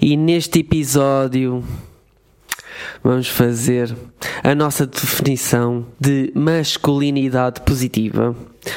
[0.00, 1.64] E neste episódio
[3.02, 3.94] vamos fazer
[4.42, 8.34] a nossa definição de masculinidade positiva.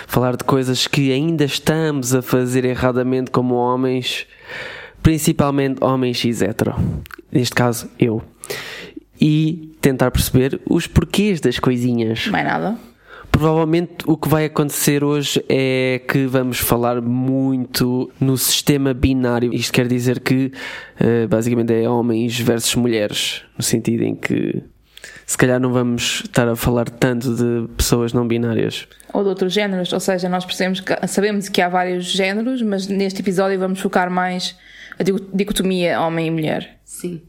[0.08, 4.26] Falar de coisas que ainda estamos a fazer erradamente como homens,
[5.02, 6.76] principalmente homens cis hetero.
[7.32, 8.22] Neste caso, eu.
[9.20, 12.28] E tentar perceber os porquês das coisinhas.
[12.28, 12.78] Mais nada.
[13.34, 19.52] Provavelmente o que vai acontecer hoje é que vamos falar muito no sistema binário.
[19.52, 20.52] Isto quer dizer que
[21.00, 24.62] eh, basicamente é homens versus mulheres, no sentido em que
[25.26, 28.88] se calhar não vamos estar a falar tanto de pessoas não binárias.
[29.12, 32.88] Ou de outros géneros, ou seja, nós percebemos que, sabemos que há vários géneros, mas
[32.88, 34.56] neste episódio vamos focar mais
[35.00, 35.04] a
[35.36, 36.78] dicotomia homem e mulher.
[36.86, 37.20] Sim.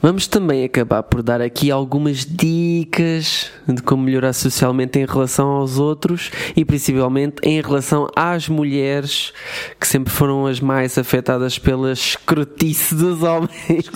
[0.00, 5.78] Vamos também acabar por dar aqui algumas dicas de como melhorar socialmente em relação aos
[5.78, 9.32] outros e principalmente em relação às mulheres
[9.80, 13.90] que sempre foram as mais afetadas pela escrotice dos homens.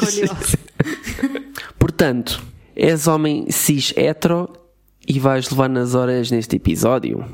[1.78, 2.42] Portanto,
[2.74, 4.48] és homem cis hetero
[5.06, 7.24] e vais levar nas orelhas neste episódio?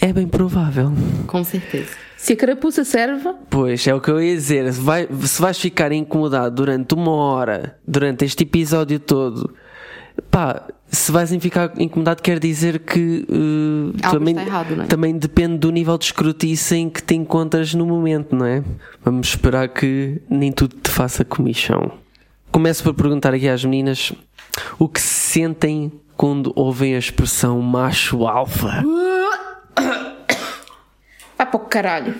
[0.00, 0.92] É bem provável.
[1.26, 2.11] Com certeza.
[2.22, 4.72] Se a carapuça serve, Pois, é o que eu ia dizer.
[4.72, 9.52] Se, vai- se vais ficar incomodado durante uma hora, durante este episódio todo,
[10.30, 14.86] pá, se vais ficar incomodado quer dizer que uh, Algo também, está errado, não é?
[14.86, 18.62] também depende do nível de escrotice em que te encontras no momento, não é?
[19.04, 21.90] Vamos esperar que nem tudo te faça comichão.
[22.52, 24.12] Começo por perguntar aqui às meninas
[24.78, 28.84] o que sentem quando ouvem a expressão macho alfa.
[31.58, 32.14] Para o caralho.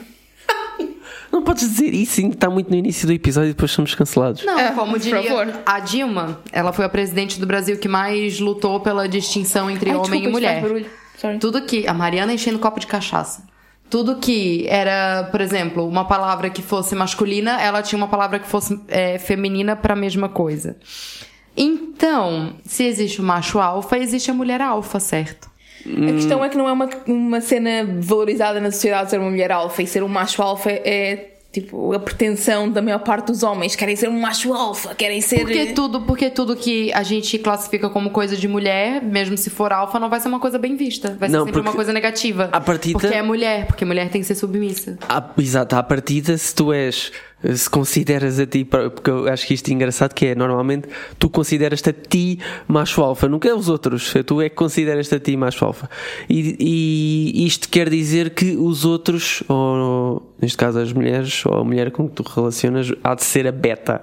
[1.32, 4.44] Não podes dizer isso, ainda está muito no início do episódio e depois somos cancelados.
[4.44, 5.62] Não, É, como por diria favor.
[5.64, 9.96] a Dilma, ela foi a presidente do Brasil que mais lutou pela distinção entre Ai,
[9.96, 11.38] homem desculpa, e mulher.
[11.40, 11.86] Tudo que.
[11.86, 13.44] A Mariana enchendo copo de cachaça.
[13.88, 18.48] Tudo que era, por exemplo, uma palavra que fosse masculina, ela tinha uma palavra que
[18.48, 20.76] fosse é, feminina para a mesma coisa.
[21.56, 25.50] Então, se existe o macho alfa, existe a mulher alfa, certo?
[25.86, 29.50] A questão é que não é uma, uma cena valorizada na sociedade ser uma mulher
[29.52, 33.76] alfa e ser um macho alfa é tipo a pretensão da maior parte dos homens.
[33.76, 35.40] Querem ser um macho alfa, querem ser.
[35.40, 39.70] Porque tudo, porque tudo que a gente classifica como coisa de mulher, mesmo se for
[39.72, 41.14] alfa, não vai ser uma coisa bem vista.
[41.20, 42.48] Vai ser Não, sempre uma coisa negativa.
[42.50, 44.96] a partida- Porque é mulher, porque mulher tem que ser submissa.
[45.06, 47.12] À, exato, à partida, se tu és,
[47.54, 50.88] se consideras a ti, porque eu acho que isto é engraçado, que é normalmente
[51.18, 52.38] tu consideras-te a ti
[52.68, 55.88] macho alfa, nunca é os outros, tu é que consideras-te a ti macho alfa.
[56.28, 56.56] E,
[57.34, 61.90] e isto quer dizer que os outros, ou neste caso as mulheres, ou a mulher
[61.90, 64.02] com que tu relacionas, há de ser a beta.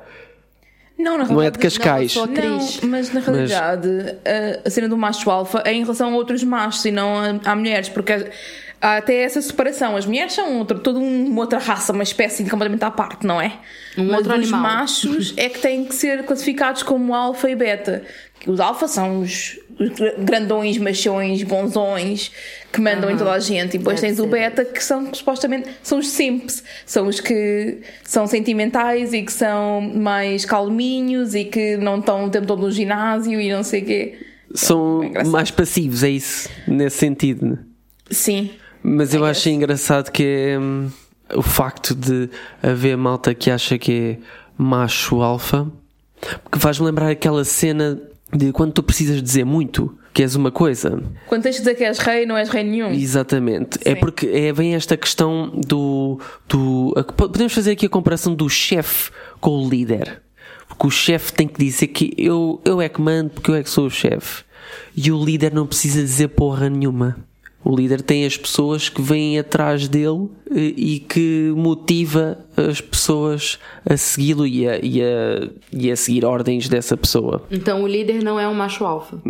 [0.98, 2.16] Não, na Não é de realidade- Cascais.
[2.16, 3.88] Não, Não, mas na realidade
[4.26, 7.52] a, a cena do macho alfa é em relação a outros machos e não a,
[7.52, 8.12] a mulheres, porque
[8.82, 9.96] há até essa separação.
[9.96, 13.54] As mulheres são outra, toda uma outra raça, uma espécie completamente à parte, não é?
[13.98, 14.62] Um mas outro os animal.
[14.62, 18.04] machos é que têm que ser classificados como alfa e beta.
[18.40, 19.90] Que Os alfa são os, os
[20.24, 22.32] grandões, machões, bonzões
[22.72, 23.76] que mandam em toda a gente.
[23.76, 27.80] E depois Deve tens o beta que são supostamente são os simps, são os que
[28.04, 32.72] são sentimentais e que são mais calminhos e que não estão o tempo todo no
[32.72, 34.20] ginásio e não sei o quê.
[34.54, 37.46] São É mais passivos, é isso, nesse sentido.
[37.46, 37.58] né?
[38.10, 38.50] Sim.
[38.84, 40.90] Mas eu acho engraçado que é hum,
[41.36, 42.30] o facto de
[42.64, 44.18] haver malta que acha que é
[44.58, 45.68] macho alfa,
[46.44, 48.00] porque faz-me lembrar aquela cena
[48.34, 51.02] de quando tu precisas dizer muito, que és uma coisa.
[51.28, 52.92] Quando tens de dizer que és rei, não és rei nenhum.
[52.92, 53.80] Exatamente.
[53.86, 54.00] É Sim.
[54.00, 56.20] porque é bem esta questão do.
[56.48, 60.22] do a- podemos fazer aqui a comparação do chefe com o líder.
[60.68, 63.64] Porque o chefe tem que dizer que eu, eu é que mando porque eu é
[63.64, 64.44] que sou o chefe.
[64.96, 67.18] E o líder não precisa dizer porra nenhuma.
[67.64, 73.60] O líder tem as pessoas que vêm atrás dele eh, e que motiva as pessoas
[73.88, 77.44] a segui-lo e a, e, a, e a seguir ordens dessa pessoa.
[77.52, 79.22] Então o líder não é um macho alfa.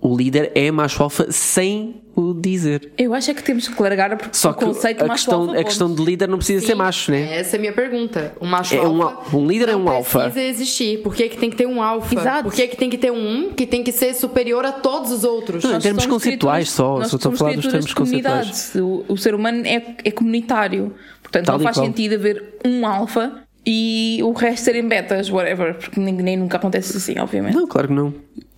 [0.00, 2.92] O líder é macho alfa sem o dizer.
[2.96, 5.40] Eu acho é que temos que largar porque Só o que conceito a macho questão,
[5.48, 7.38] alfa, a questão de líder não precisa ser macho, né?
[7.38, 8.34] Essa é a minha pergunta.
[8.38, 9.36] O macho É um alfa.
[9.36, 10.20] al- um líder é não um alfa.
[10.30, 11.02] precisa existir.
[11.02, 12.14] Por que, que tem que ter um alfa?
[12.14, 12.42] Exato.
[12.44, 15.24] Por que, que tem que ter um que tem que ser superior a todos os
[15.24, 15.64] outros?
[15.64, 18.70] Não, em Nós termos somos conceituais só, nós só estou a falar dos termos conceituais.
[18.72, 19.02] comunidade.
[19.08, 20.94] O, o ser humano é, é comunitário.
[21.22, 21.86] Portanto, Tal não faz qual.
[21.86, 26.96] sentido haver um alfa e o resto serem betas, whatever, porque nem, nem nunca acontece
[26.96, 27.54] assim, obviamente.
[27.54, 28.14] Não, claro que não.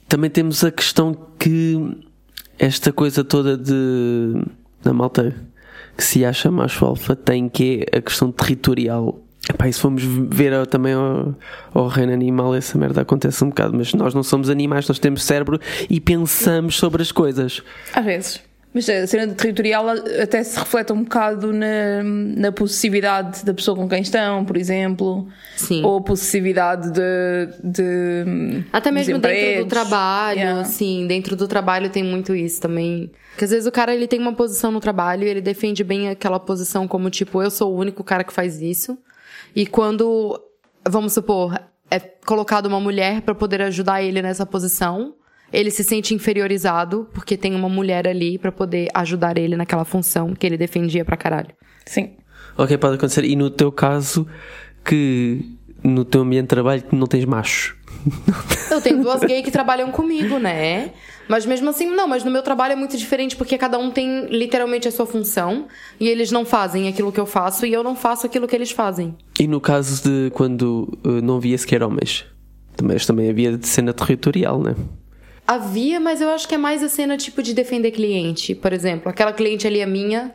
[0.09, 1.97] Também temos a questão que
[2.59, 4.43] esta coisa toda de
[4.83, 5.35] da malta
[5.97, 9.21] que se acha macho alfa tem que é a questão territorial.
[9.49, 11.35] Epá, e se formos ver também ao,
[11.73, 15.23] ao reino animal, essa merda acontece um bocado, mas nós não somos animais, nós temos
[15.23, 15.59] cérebro
[15.89, 17.63] e pensamos sobre as coisas.
[17.95, 18.48] Às vezes.
[18.79, 19.87] Mas a cena territorial
[20.23, 25.27] até se reflete um bocado na, na possessividade da pessoa com quem estão, por exemplo.
[25.57, 25.85] Sim.
[25.85, 27.49] Ou possessividade de.
[27.65, 30.61] de Até mesmo dentro do trabalho, Yeah.
[30.61, 33.11] assim, dentro do trabalho tem muito isso também.
[33.31, 36.09] Porque às vezes o cara ele tem uma posição no trabalho e ele defende bem
[36.09, 38.97] aquela posição como tipo, eu sou o único cara que faz isso.
[39.57, 40.41] E quando,
[40.89, 41.59] vamos supor,
[41.91, 45.15] é colocado uma mulher pra poder ajudar ele nessa posição,
[45.53, 50.35] ele se sente inferiorizado porque tem uma mulher ali pra poder ajudar ele naquela função
[50.35, 51.51] que ele defendia pra caralho.
[51.87, 52.17] Sim.
[52.57, 53.25] Ok, pode acontecer.
[53.25, 54.27] E no teu caso,
[54.85, 55.45] que
[55.83, 57.77] no teu ambiente de trabalho que não tens macho.
[58.71, 60.93] Eu tenho duas gays que trabalham comigo, né?
[61.29, 64.27] Mas mesmo assim, não, mas no meu trabalho é muito diferente porque cada um tem
[64.27, 65.67] literalmente a sua função
[66.01, 68.71] e eles não fazem aquilo que eu faço e eu não faço aquilo que eles
[68.71, 69.17] fazem.
[69.39, 72.25] E no caso de quando uh, não havia sequer homens,
[72.77, 74.75] também, mas também havia de cena territorial, né?
[75.49, 78.55] Havia, mas eu acho que é mais a cena tipo de defender cliente.
[78.55, 80.31] Por exemplo, aquela cliente ali é minha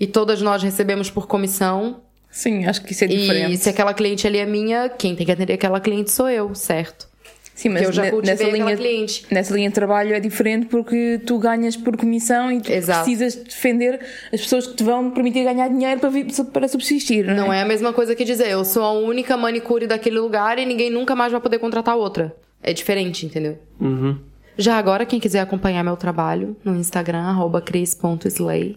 [0.00, 2.00] e todas nós recebemos por comissão.
[2.30, 3.52] Sim, acho que isso é diferente.
[3.52, 6.54] E se aquela cliente ali é minha, quem tem que atender aquela cliente sou eu,
[6.54, 7.06] certo?
[7.54, 9.26] Sim, mas eu já nessa aquela linha, cliente.
[9.30, 13.04] nessa linha de trabalho é diferente porque tu ganhas por comissão e tu Exato.
[13.04, 14.00] precisas defender
[14.32, 16.10] as pessoas que te vão permitir ganhar dinheiro para,
[16.52, 17.24] para subsistir.
[17.26, 17.58] Não, Não é?
[17.58, 20.90] é a mesma coisa que dizer, eu sou a única manicure daquele lugar e ninguém
[20.90, 22.34] nunca mais vai poder contratar outra.
[22.62, 23.58] É diferente, entendeu?
[23.78, 24.18] Uhum.
[24.56, 28.76] Já agora, quem quiser acompanhar meu trabalho no Instagram, arroba cris.slay.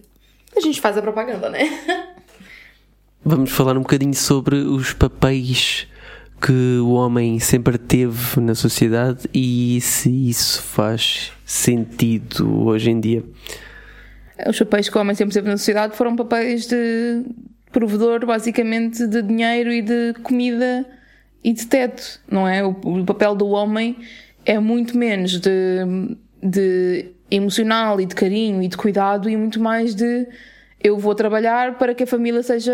[0.56, 1.70] A gente faz a propaganda, né?
[3.24, 5.88] Vamos falar um bocadinho sobre os papéis
[6.42, 13.24] que o homem sempre teve na sociedade e se isso faz sentido hoje em dia.
[14.48, 17.24] Os papéis que o homem sempre teve na sociedade foram papéis de
[17.72, 20.86] provedor, basicamente, de dinheiro e de comida
[21.44, 22.64] e de teto, não é?
[22.64, 23.98] O, o papel do homem
[24.48, 25.50] é muito menos de,
[26.42, 30.26] de emocional e de carinho e de cuidado e muito mais de
[30.82, 32.72] eu vou trabalhar para que a família seja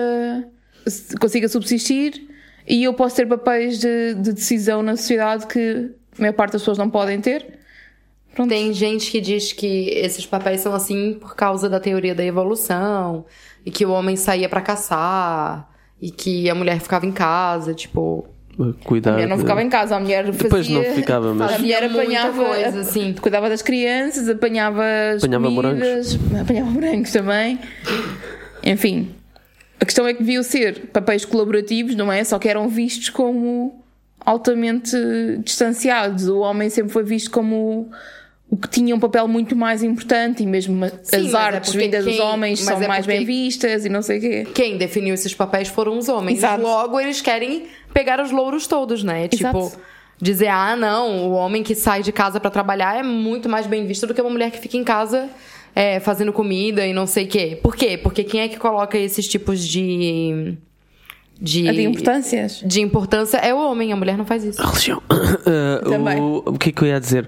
[0.85, 2.29] se- consiga subsistir
[2.67, 6.61] e eu posso ter papéis de, de decisão na sociedade que a maior parte das
[6.61, 7.59] pessoas não podem ter.
[8.35, 8.49] Pronto.
[8.49, 13.25] Tem gente que diz que esses papéis são assim por causa da teoria da evolução
[13.65, 15.69] e que o homem saía pra caçar
[16.01, 18.27] e que a mulher ficava em casa, tipo.
[18.83, 19.11] Cuidar.
[19.11, 20.43] A mulher não ficava em casa, a mulher fazia...
[20.43, 22.45] Depois não ficava, mas- A mulher apanhava...
[22.45, 23.13] coisa, assim.
[23.13, 24.83] Cuidava das crianças, apanhava
[25.15, 27.59] as Apanhava comidas, apanhava morangos também.
[28.63, 29.09] Enfim,
[29.79, 32.23] a questão é que deviam ser papéis colaborativos, não é?
[32.23, 33.83] Só que eram vistos como
[34.25, 34.95] altamente
[35.43, 36.27] distanciados.
[36.27, 37.89] O homem sempre foi visto como
[38.49, 41.85] o que tinha um papel muito mais importante e mesmo Sim, as é artes porque
[41.85, 44.47] vindas dos homens são é mais bem vistas e não sei o quê.
[44.53, 46.37] Quem definiu esses papéis foram os homens.
[46.37, 46.61] Exato.
[46.61, 49.27] Logo, eles querem pegar os louros todos, né?
[49.27, 49.79] Tipo, Exato.
[50.21, 53.87] dizer, ah, não, o homem que sai de casa pra trabalhar é muito mais bem
[53.87, 55.29] visto do que uma mulher que fica em casa
[55.75, 57.59] é, fazendo comida e não sei o quê.
[57.61, 57.97] Por quê?
[57.97, 60.55] Porque quem é que coloca esses tipos de.
[61.41, 62.61] De, A de importâncias.
[62.63, 64.61] de importância é o homem, a mulher não faz isso.
[64.61, 65.01] A religião.
[65.09, 66.19] Ah, Também.
[66.21, 67.27] o, o que é que eu ia dizer?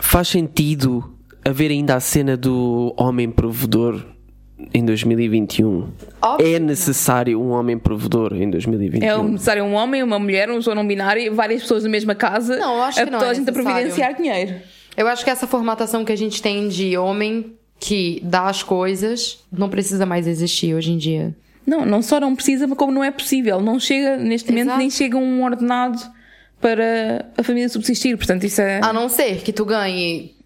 [0.00, 1.14] Faz sentido
[1.44, 4.04] haver ainda a cena do homem provedor
[4.74, 5.88] em 2021?
[6.20, 6.66] Óbvio é não.
[6.66, 9.06] necessário um homem provedor em 2021?
[9.06, 12.14] É necessário um homem, uma mulher, um pessoa não binário e várias pessoas na mesma
[12.14, 12.56] casa.
[12.56, 14.56] Não, acho a que não toda é a gente a providenciar dinheiro.
[14.96, 19.42] Eu acho que essa formatação que a gente tem de homem que dá as coisas
[19.50, 21.34] não precisa mais existir hoje em dia.
[21.66, 23.60] Não, não só não precisa, mas como não é possível.
[23.60, 24.78] Não chega, neste momento, Exato.
[24.78, 26.00] nem chega um ordenado
[26.60, 28.16] para a família subsistir.
[28.16, 30.36] Portanto, isso é A não ser que tu ganhe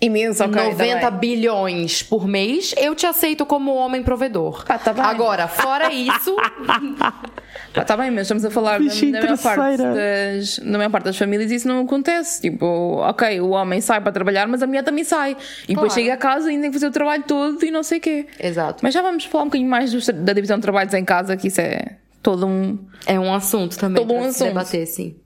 [0.00, 0.62] imenso, ok.
[0.70, 4.64] 90 tá bilhões por mês, eu te aceito como homem provedor.
[4.68, 5.02] Ah, tá bem.
[5.02, 6.36] Agora, fora isso,
[7.74, 10.90] Pá, tá bem, mas estamos a falar da, Bichinho da maior parte das, na maior
[10.90, 12.40] parte das famílias isso não acontece.
[12.40, 12.64] Tipo,
[13.02, 15.36] ok, o homem sai para trabalhar, mas a mulher também sai.
[15.64, 16.00] E depois Claro.
[16.00, 18.00] chega a casa e ainda tem que fazer o trabalho todo e não sei o
[18.00, 18.26] quê.
[18.40, 18.78] Exato.
[18.82, 21.48] Mas já vamos falar um bocadinho mais dos- da divisão de trabalhos em casa, que
[21.48, 22.78] isso é todo um.
[23.06, 24.48] é um assunto também Todo um assunto.
[24.48, 25.16] debater, sim.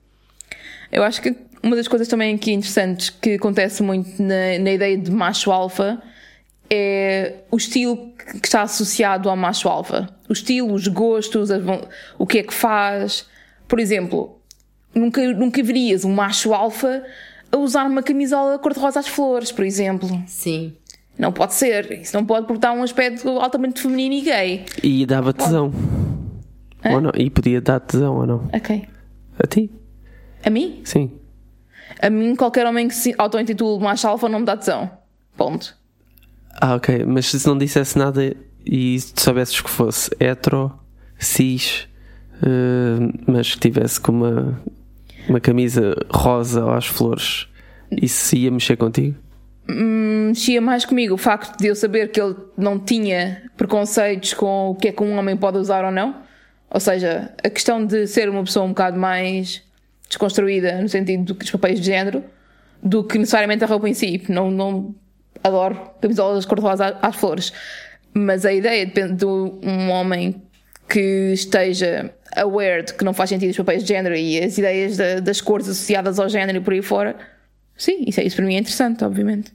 [0.93, 4.97] Eu acho que uma das coisas também aqui interessantes que acontece muito na, na ideia
[4.97, 6.01] de macho alfa
[6.69, 7.97] é o estilo
[8.41, 10.09] que está associado ao macho alfa.
[10.29, 11.81] O estilo, os gostos, von-
[12.17, 13.25] o que é que faz.
[13.67, 14.39] Por exemplo,
[14.93, 17.03] nunca, nunca verias um macho alfa
[17.51, 20.09] a usar uma camisola cor-de-rosa às flores, por exemplo.
[20.27, 20.73] Sim.
[21.17, 21.91] Não pode ser.
[22.01, 24.65] Isso não pode porque dá um aspecto altamente feminino e gay.
[24.81, 25.71] E dava tesão.
[26.85, 27.11] Ou não?
[27.15, 28.49] E podia dar tesão ou não?
[28.51, 28.87] A quem?
[29.39, 29.69] A ti?
[30.43, 30.81] A mim?
[30.83, 31.11] Sim.
[32.01, 34.89] A mim, qualquer homem que se auto-intitule macho alfa não me dá tesão.
[35.37, 35.75] Ponto.
[36.61, 37.05] Ah, ok.
[37.05, 38.35] Mas se não dissesse nada
[38.65, 40.71] e soubesses que fosse hetero,
[41.17, 41.87] cis,
[42.41, 44.61] eh, mas que tivesse com uma,
[45.27, 47.47] uma camisa rosa às flores,
[47.91, 49.17] isso ia mexer contigo?
[49.67, 54.75] Mexia mais comigo o facto de eu saber que ele não tinha preconceitos com o
[54.75, 56.21] que é que um homem pode usar ou não.
[56.69, 59.61] Ou seja, a questão de ser uma pessoa um bocado mais
[60.07, 62.23] desconstruída no sentido dos papéis de género
[62.81, 64.21] do que necessariamente a roupa em si.
[64.29, 64.93] Não, não
[65.43, 67.51] adoro camisolas cor-de-rosa às flores.
[68.13, 70.41] Mas a ideia de um homem
[70.87, 74.97] que esteja aware de que não faz sentido os papéis de género e as ideias
[74.97, 77.15] da- das cores associadas ao género e por aí fora.
[77.75, 79.51] Sim, isso, é, isso para mim é interessante, obviamente.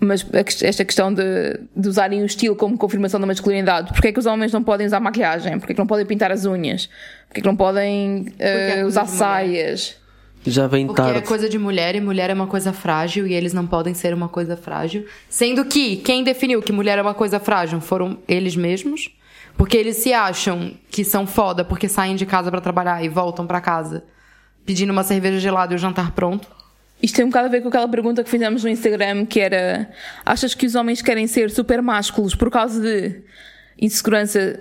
[0.00, 0.24] Mas
[0.62, 4.26] esta questão de, de usarem o estilo como confirmação da masculinidade, porque é que os
[4.26, 5.58] homens não podem usar maquiagem?
[5.58, 6.88] Porque é que não podem pintar as unhas?
[7.26, 9.96] Porque é que não podem coisa usar saias?
[10.46, 11.18] Já vem Porque tarde.
[11.18, 14.14] é coisa de mulher e mulher é uma coisa frágil e eles não podem ser
[14.14, 15.04] uma coisa frágil.
[15.28, 19.10] Sendo que quem definiu que mulher é uma coisa frágil foram eles mesmos.
[19.56, 23.44] Porque eles se acham que são foda porque saem de casa pra trabalhar e voltam
[23.44, 24.04] pra casa
[24.64, 26.46] pedindo uma cerveja gelada e o jantar pronto.
[27.02, 29.88] Isto tem um bocado a ver com aquela pergunta que fizemos no Instagram que era
[30.24, 33.22] achas que os homens querem ser super másculos por causa de
[33.80, 34.60] insegurança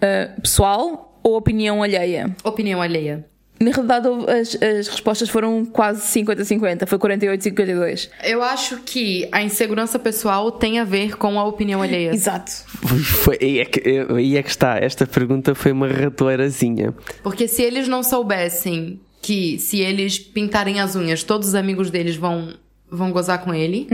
[0.00, 2.34] eh, pessoal ou opinião alheia?
[2.44, 3.24] Opinião alheia.
[3.60, 8.10] Na realidade as, as respostas foram quase 50-50, foi 48-52.
[8.22, 12.12] Eu acho que a insegurança pessoal tem a ver com a opinião alheia.
[12.12, 12.52] Exato.
[13.04, 14.76] Foi, aí, é que, aí é que está.
[14.78, 16.92] Esta pergunta foi uma ratoeirazinha.
[17.22, 22.14] Porque se eles não soubessem que se eles pintarem as unhas, todos os amigos deles
[22.14, 22.52] vão,
[22.90, 23.88] vão gozar com ele,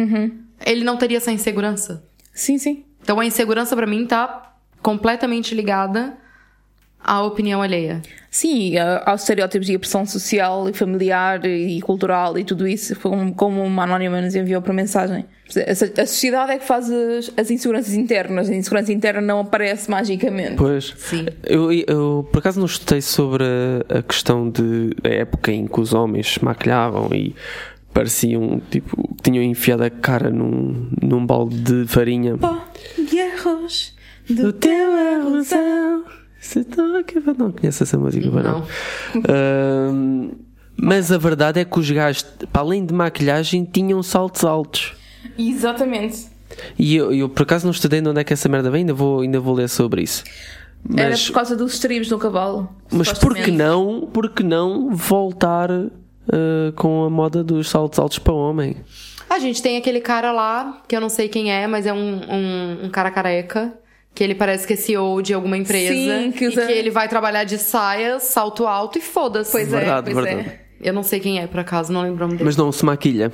[0.66, 2.02] ele não teria essa insegurança.
[2.34, 2.84] Sim, sim.
[3.00, 6.18] Então a insegurança pra mim tá completamente ligada
[7.02, 8.02] à opinião alheia.
[8.30, 13.34] Sim, aos estereótipos e a pressão social e familiar e cultural e tudo isso, como,
[13.34, 15.24] como uma anónima nos enviou para mensagem.
[15.66, 20.54] A, sociedade é que faz as, as inseguranças internas, a insegurança interna não aparece magicamente.
[20.54, 20.94] Pois.
[20.96, 21.26] Sim.
[21.44, 25.80] Eu, eu, por acaso não estudei sobre a, a questão de a época em que
[25.80, 27.34] os homens se maquilhavam e
[27.92, 32.38] pareciam tipo tinham enfiado a cara num, num balde de farinha.
[32.38, 32.64] Pó
[32.96, 33.92] de arroz
[34.28, 36.04] Do teu arrozão.
[36.40, 37.20] Se toca.
[37.36, 38.66] Não conheço essa música, não.
[39.14, 40.30] Não.
[40.76, 44.94] Mas a verdade é que os gajos, para além de maquilhagem, tinham saltos altos.
[45.38, 46.26] Exatamente.
[46.78, 48.94] E eu, eu, por acaso não estudei de onde é que essa merda vem, ainda
[48.94, 50.24] vou, ainda vou ler sobre isso.
[50.96, 52.68] Era Mas, por causa dos estribos no cavalo.
[52.90, 58.18] mas por que não, por que não voltar ah, com a moda dos saltos altos
[58.18, 58.76] para homem?
[59.28, 62.20] A gente tem aquele cara lá, que eu não sei quem é, mas é um,
[62.28, 63.72] um, um cara careca.
[64.14, 65.94] Que ele parece que é CEO de alguma empresa.
[65.94, 69.52] Sim, que usa- E que ele vai trabalhar de saia, salto alto e foda-se.
[69.52, 70.48] Pois Verdade, é, pois verdade.
[70.48, 70.60] é.
[70.82, 72.44] Eu não sei quem é, por acaso, não lembro o nome dele.
[72.44, 73.30] Mas não se maquilha.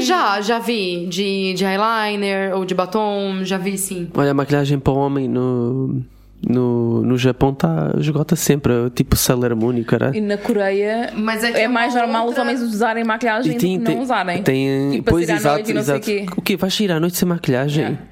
[0.00, 1.06] Já, já vi.
[1.06, 4.08] De, de eyeliner ou de batom, já vi sim.
[4.14, 6.02] Olha, a maquilhagem para homem no,
[6.46, 10.14] no, no Japão tá, esgota sempre, tipo Sailor Moon e caralho.
[10.14, 13.52] E na Coreia Mas é é é mais uma normal outra- os homens usarem maquilhagem
[13.54, 14.42] do que não usarem.
[14.42, 16.04] Tem, tipo, para pois, exato, noite e não exato.
[16.04, 16.32] sei o quê.
[16.36, 16.56] O quê?
[16.56, 17.82] Vais sair à noite sem maquilhagem?
[17.84, 18.02] Yeah.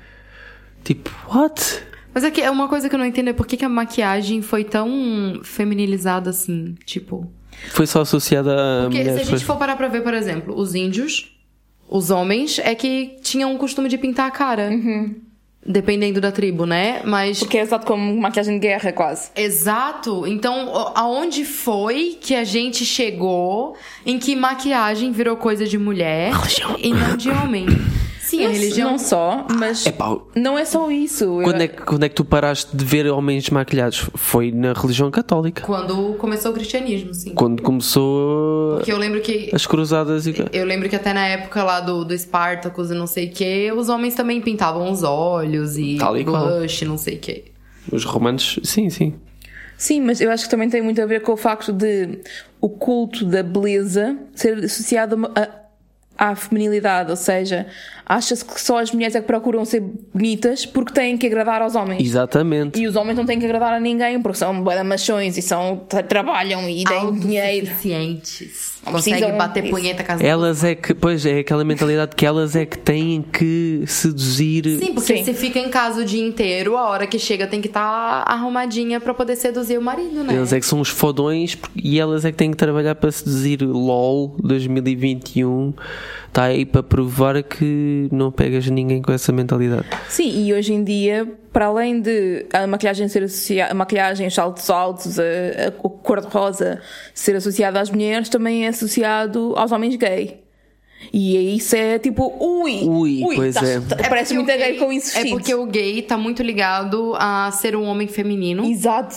[0.87, 1.83] Tipo, what?
[2.15, 3.69] Mas é que é uma coisa que eu não entendo é por que, que a
[3.69, 7.29] maquiagem foi tão feminilizada assim, tipo...
[7.71, 9.29] Foi só associada a Porque se a mulheres.
[9.29, 11.37] gente for parar pra ver, por exemplo, os índios,
[11.89, 14.71] os homens, é que tinham o costume de pintar a cara.
[15.67, 17.03] Dependendo da tribo, né?
[17.05, 17.41] Mas...
[17.41, 19.31] Porque é usado como maquiagem de guerra, quase.
[19.35, 20.25] Exato.
[20.25, 26.31] Então, aonde foi que a gente chegou em que maquiagem virou coisa de mulher
[26.79, 27.67] e não de homem?
[28.27, 28.91] Sim, a Não- religião...
[28.91, 31.27] Não só, mas Epá, não é só isso.
[31.45, 34.11] Quando Eu- é, que, quando é que tu paraste de ver homens maquilhados?
[34.15, 35.63] Foi na religião católica.
[35.63, 37.33] Quando começou o cristianismo, sim.
[37.35, 40.35] Quando começou Porque eu lembro que as cruzadas e.
[40.53, 43.71] Eu lembro que até na época lá do, do Spartacus e não sei o que,
[43.73, 46.47] os homens também pintavam os olhos e Tal e qual.
[46.47, 47.45] blush, não sei o que.
[47.93, 49.15] Os romanos, sim, sim.
[49.79, 52.19] Sim, mas eu acho que também tem muito a ver com o facto de
[52.61, 55.67] o culto da beleza ser associado a a-
[56.31, 57.67] à feminilidade, ou seja,
[58.07, 59.83] acha-se que só as mulheres é que procuram ser
[60.15, 62.01] bonitas porque têm que agradar aos homens.
[62.03, 62.81] Exatamente.
[62.81, 66.03] E os homens não têm que agradar a ninguém porque são machões e são, tra-
[66.03, 67.67] trabalham e têm dinheiro.
[67.67, 68.77] Autossuficientes.
[68.85, 69.75] Não Consegue precisam bater disso.
[69.75, 73.83] punheta as Elas é que, pois é aquela mentalidade que elas é que têm que
[73.87, 74.79] seduzir.
[74.79, 75.25] Sim, porque Sim.
[75.25, 79.01] se fica em casa o dia inteiro, a hora que chega tem que estar arrumadinha
[79.01, 80.35] pra poder seduzir o marido, né?
[80.35, 83.61] Eles é que são os fodões e elas é que têm que trabalhar para seduzir
[83.63, 85.75] LOL 2021.
[86.37, 89.87] Está aí para provar que não pegas ninguém com essa mentalidade.
[90.11, 94.35] Sim, e hoje em dia, para além de a maquilhagem ser associada, a maquilhagem, os
[94.35, 95.23] saltos altos, a,
[95.69, 96.83] a cor de rosa
[97.15, 100.43] ser associada às mulheres, também é associado aos homens gay.
[101.13, 103.81] E isso é tipo, ui, Ui, pois tá- é.
[103.81, 107.51] tá- É parece muito gay com isso É porque o gay tá muito ligado a
[107.53, 108.65] ser um homem feminino.
[108.67, 109.15] Exato.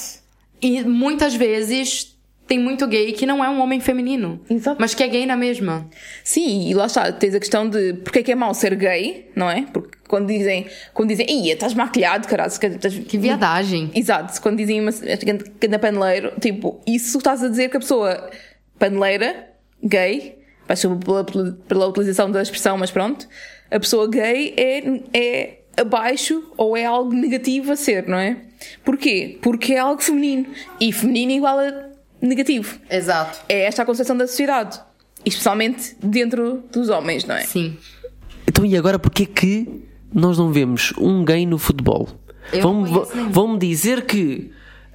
[0.62, 2.16] E muitas vezes
[2.50, 4.42] tem muito gay que não é um homem feminino.
[4.50, 4.78] Exato.
[4.82, 5.88] Mas que é gay na mesma.
[6.24, 9.30] Sim, e lá está, tens a questão de porque é que é mau ser gay,
[9.36, 9.68] não é?
[9.72, 12.98] Porque quando dizem, quando dizem, ia, estás maquilhado, caralho, estás...
[12.98, 13.92] Que viadagem.
[13.94, 14.90] Exato, quando dizem uma
[15.62, 18.32] ganda paneleiro, tipo, isso estás a dizer que a pessoa
[18.80, 19.48] paneleira,
[19.84, 23.28] gay, vais pela, pela, pela utilização da expressão, mas pronto,
[23.70, 28.38] a pessoa gay é, é abaixo ou é algo negativo a ser, não é?
[28.84, 29.38] Porquê?
[29.40, 30.48] Porque é algo feminino.
[30.80, 31.89] E feminino igual a
[32.22, 32.80] negativo.
[32.90, 33.40] Exato.
[33.48, 34.80] É esta a concepção da sociedade.
[35.26, 37.42] Especialmente dentro dos homens, não é?
[37.42, 37.78] Sim.
[38.48, 39.84] Então, e agora porquê que
[40.14, 42.08] nós não vemos um gay no futebol?
[42.52, 42.86] Eu Vão-.
[43.30, 44.52] Vão-me dizer que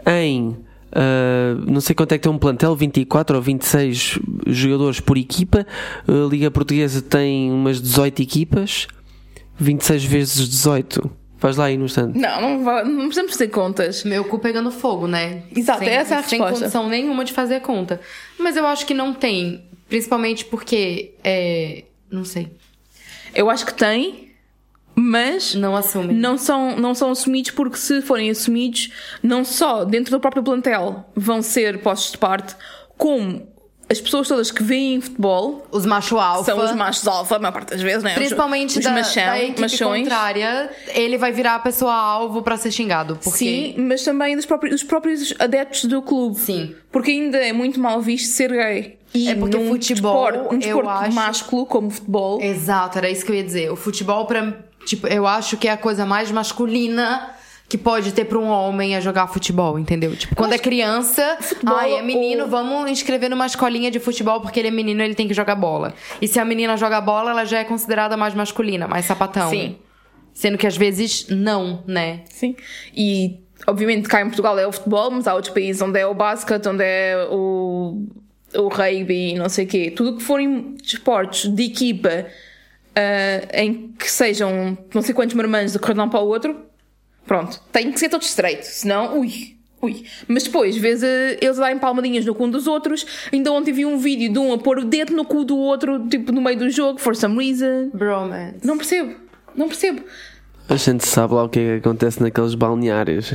[0.06, 0.56] em
[0.94, 5.66] ah, não sei quanto é que tem um plantel, 24 ou 26 jogadores por equipa.
[6.06, 8.86] A Liga Portuguesa tem umas 18 equipas,
[9.58, 11.10] 26 vezes 18.
[11.44, 12.18] Faz lá aí no instante.
[12.18, 14.02] Não, não, vai- não precisamos fazer contas.
[14.02, 15.42] Meu cu pegando fogo, né?
[15.54, 16.58] Exato, sem, essa é a Sem resposta.
[16.64, 18.00] condição nenhuma de fazer conta.
[18.38, 19.62] Mas eu acho que não tem.
[19.86, 21.12] Principalmente porque.
[21.22, 22.50] É, não sei.
[23.34, 24.30] Eu acho que tem,
[24.94, 26.14] mas Não assume.
[26.14, 28.90] não são, não são assumidos porque se forem assumidos,
[29.22, 32.56] não só dentro do próprio plantel vão ser postos de parte,
[32.96, 33.46] como
[33.88, 36.44] as pessoas todas que veem futebol Os macho alfa.
[36.44, 38.08] são os machos alfa, a maior parte das vezes, é?
[38.08, 40.02] Os- Principalmente os da, machão, da equipe machões.
[40.02, 43.18] contrária, ele vai virar a pessoa alvo pra ser xingado.
[43.22, 43.38] Porque...
[43.38, 46.38] Sim, mas também dos próprios, os próprios adeptos do clube.
[46.38, 46.74] Sim.
[46.90, 48.98] Porque ainda é muito mal visto ser gay.
[49.12, 52.40] E É porque num futebol, desporto, um desporto acho- másculo como futebol.
[52.42, 53.70] Exato, era isso que eu ia dizer.
[53.70, 54.54] O futebol, pra,
[54.86, 57.30] tipo, eu acho que é a coisa mais masculina
[57.68, 60.14] que pode ter pra um homem é jogar futebol, entendeu?
[60.14, 64.40] Tipo, quando é criança, futebol ai, é menino, ou- vamos inscrever numa escolinha de futebol
[64.40, 65.94] porque ele é menino, ele tem que jogar bola.
[66.20, 69.50] E se a menina joga bola, ela já é considerada mais masculina, mais sapatão.
[69.50, 69.76] Sim.
[70.32, 72.20] Sendo que às vezes não, né?
[72.30, 72.54] Sim.
[72.94, 76.12] E, obviamente, cá em Portugal é o futebol, mas há outros países onde é o
[76.14, 78.04] basquete, onde é o,
[78.56, 79.90] o rugby não sei o quê.
[79.90, 82.26] Tudo que forem esportes de equipa
[82.94, 86.56] ah, em que sejam não sei quantos marmanjos de um para o outro,
[87.26, 89.54] pronto, tem que ser todo estreito, senão, ui.
[89.82, 90.04] Ui.
[90.26, 93.06] Mas depois, vês eh, eles a darem palmadinhas no cu um dos outros.
[93.30, 96.08] Ainda ontem vi um vídeo de um a pôr o dedo no cu do outro,
[96.08, 97.90] tipo, no meio do jogo, for some reason.
[97.92, 98.66] Bromance.
[98.66, 99.14] Não percebo.
[99.54, 100.02] Não percebo.
[100.70, 103.34] A gente sabe lá o que é que acontece naqueles balneários.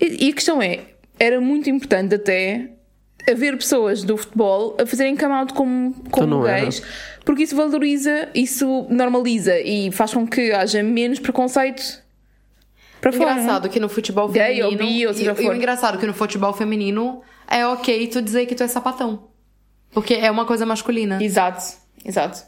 [0.00, 0.80] E, e a questão é,
[1.18, 2.70] era muito importante até
[3.28, 6.60] haver pessoas do futebol a fazerem come out como, como era.
[6.60, 6.82] gays,
[7.24, 12.01] porque isso valoriza, isso normaliza e faz com que haja menos preconceito
[13.02, 13.32] para fora.
[13.32, 14.98] Engraçado que no futebol Gay ou feminino.
[14.98, 18.46] bi, ou seja e, e o engraçado que no futebol feminino é ok tu dizer
[18.46, 19.24] que tu é sapatão.
[19.90, 21.22] Porque é uma coisa masculina.
[21.22, 21.62] Exato,
[22.04, 22.44] exato.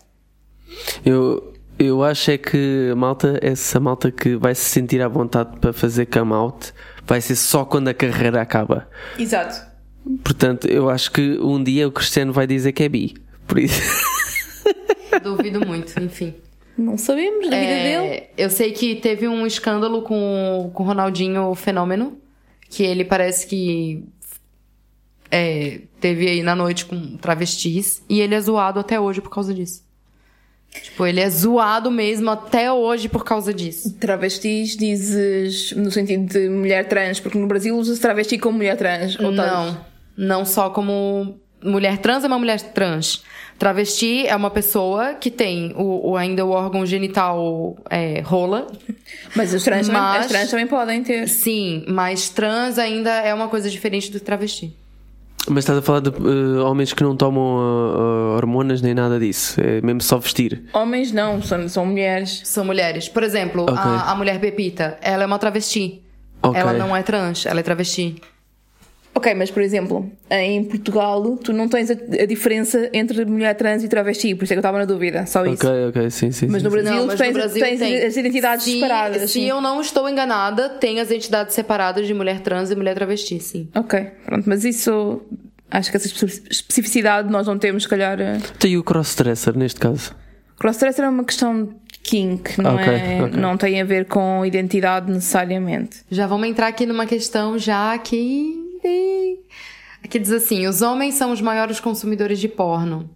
[1.05, 5.59] Eu, eu acho é que a malta, essa malta que vai se sentir à vontade
[5.59, 6.73] para fazer come out,
[7.05, 8.88] vai ser só quando a carreira acaba.
[9.19, 9.61] Exato.
[10.23, 13.14] Portanto, eu acho que um dia o Cristiano vai dizer que é bi.
[13.47, 13.83] Por isso.
[15.23, 16.35] Duvido muito, enfim.
[16.77, 18.27] Não sabemos da vida É, dele.
[18.37, 22.19] Eu sei que teve um escândalo com, com o Ronaldinho Fenômeno,
[22.69, 24.05] que ele parece que
[25.31, 29.53] é, teve aí na noite com travestis, e ele é zoado até hoje por causa
[29.55, 29.85] disso.
[30.83, 33.95] Tipo, ele é zoado mesmo até hoje por causa disso.
[34.01, 39.17] Travestis dizes no sentido de mulher trans, porque no Brasil usa-se travesti como mulher trans.
[39.21, 39.31] Ou.
[39.31, 43.23] Não, não só como mulher trans é uma mulher trans.
[43.59, 48.67] Travesti é uma pessoa que tem o, o- ainda o órgão genital é, rola.
[49.37, 51.29] Mas os trans, também, Mas- as trans também podem ter.
[51.29, 54.75] Sim, mas trans ainda é uma coisa diferente do travesti.
[55.47, 59.61] Mas estás a falar de eh, homens que não tomam ah, hormonas nem nada disso.
[59.61, 60.64] É mesmo só vestir.
[60.73, 62.40] Homens não, são, são mulheres.
[62.45, 63.09] São mulheres.
[63.11, 63.75] Por exemplo, Ok.
[63.77, 66.03] a, a mulher Pepita, ela é uma travesti.
[66.43, 66.59] Ok.
[66.59, 68.17] Ela não é trans, ela é travesti.
[69.25, 73.83] Ok, mas por exemplo, em Portugal tu não tens a, a diferença entre mulher trans
[73.83, 75.67] e travesti, por isso é que eu estava na dúvida, só isso.
[75.67, 76.47] Ok, ok, sim, sim.
[76.49, 76.77] Mas sim, no sim.
[76.83, 78.05] Brasil, Não, tu mas tens, no Brasil tens tem.
[78.05, 79.17] as identidades se, separadas.
[79.19, 79.49] Se assim.
[79.49, 83.69] eu não estou enganada, tem as identidades separadas de mulher trans e mulher travesti, sim.
[83.75, 85.23] Ok, pronto, mas isso
[85.71, 88.21] acho que essa espe- especificidade nós não temos, se calhar.
[88.21, 90.15] eh, Tem o crossdresser neste caso.
[90.59, 91.71] Crossdresser é uma questão de
[92.03, 93.41] kink, não, Ok, é, ok.
[93.41, 95.99] não tem a ver com identidade necessariamente.
[96.11, 98.63] Já vamos entrar aqui numa questão já que.
[100.03, 103.09] Aqui diz assim: os homens são os maiores consumidores de porno.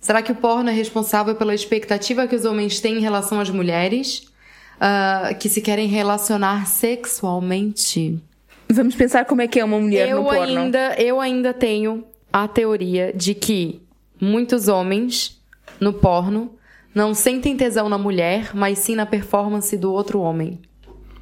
[0.00, 3.50] Será que o porno é responsável pela expectativa que os homens têm em relação às
[3.50, 4.28] mulheres
[4.76, 8.22] uh, que se querem relacionar sexualmente?
[8.70, 10.40] Vamos pensar como é que é uma mulher eu no porno.
[10.42, 13.82] ainda, eu ainda tenho a teoria de que
[14.20, 15.40] muitos homens
[15.80, 16.54] no porno
[16.94, 20.60] não sentem tesão na mulher, mas sim na performance do outro homem.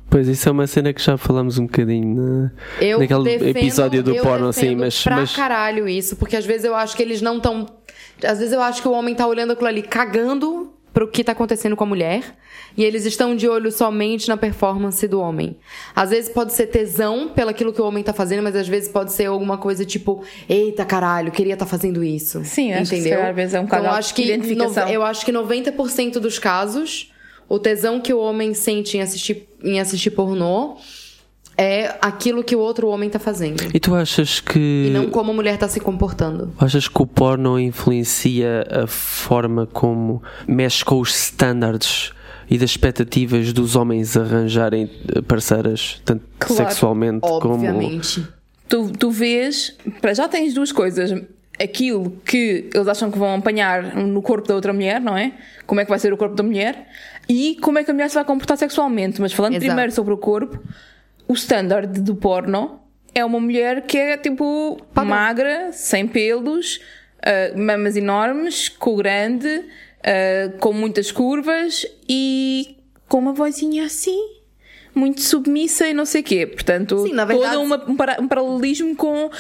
[0.09, 4.03] Pois, isso é uma cena que já falamos um bocadinho na, Eu naquele defendo- episódio
[4.03, 7.03] do eu porno, assim, mas, pra mas caralho isso, porque às vezes eu acho que
[7.03, 7.67] eles não tão.
[8.25, 11.33] Às vezes eu acho que o homem tá olhando aquilo ali cagando pro que tá
[11.33, 12.23] acontecendo com a mulher,
[12.75, 15.59] e eles estão de olho somente na performance do homem.
[15.95, 19.13] Às vezes pode ser tesão pelaquilo que o homem tá fazendo, mas às vezes pode
[19.13, 22.43] ser alguma coisa tipo, eita caralho, queria estar fazendo isso.
[22.45, 23.23] Sim, acho que entendeu?
[23.27, 24.87] às vezes é um então, eu acho que identificação.
[24.87, 27.13] no- eu acho que 90% dos casos,
[27.49, 30.77] o tesão que o homem sente em assistir, em assistir pornô
[31.59, 33.63] é aquilo que o outro homem tá fazendo.
[33.73, 36.53] E tu achas que E não como a mulher tá se comportando.
[36.59, 42.13] achas que o porno influencia a forma como mexe com os standards
[42.49, 48.27] e das expectativas dos homens arranjarem eh, parceiras, tanto Claro, sexualmente como Obviamente.
[48.69, 51.11] Tu, tu vês, para já tens duas coisas.
[51.59, 55.33] Aquilo que eles acham que vão apanhar no corpo da outra mulher, não é?
[55.67, 56.87] Como é que vai ser o corpo da mulher
[57.29, 59.21] e como é que a mulher se vai comportar sexualmente.
[59.21, 59.67] Mas falando Exato.
[59.67, 60.59] primeiro sobre o corpo,
[61.29, 62.81] o standard do porno
[63.15, 65.11] é uma mulher que é tipo Padrão.
[65.11, 66.81] magra, sem pelos,
[67.23, 69.65] ah, mamas enormes, com grande,
[70.05, 72.77] ah, com muitas curvas e
[73.09, 74.35] com uma vozinha assim
[74.95, 76.47] muito submissa e não sei o quê.
[76.47, 79.31] Portanto, Sim, na verdade- todo uma- um, para- um paralelismo com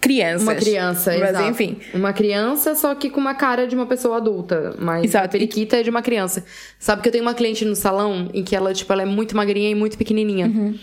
[0.00, 0.42] crianças.
[0.42, 1.48] Uma criança, Mas exato.
[1.50, 1.78] enfim.
[1.94, 4.74] Uma criança, só que com uma cara de uma pessoa adulta.
[4.78, 5.26] Mas Exato.
[5.26, 6.44] a periquita é de uma criança.
[6.78, 9.36] Sabe que eu tenho uma cliente no salão em que ela, tipo, ela é muito
[9.36, 10.46] magrinha e muito pequenininha.
[10.46, 10.78] Uhum.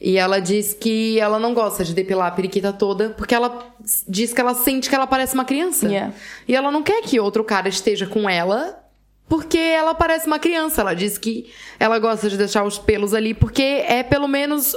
[0.00, 3.74] E ela diz que ela não gosta de depilar a periquita toda, porque ela
[4.06, 5.86] diz que ela sente que ela parece uma criança.
[5.86, 6.12] Yeah.
[6.46, 8.78] E ela não quer que outro cara esteja com ela,
[9.26, 10.82] porque ela parece uma criança.
[10.82, 14.76] Ela diz que ela gosta de deixar os pelos ali, porque é pelo menos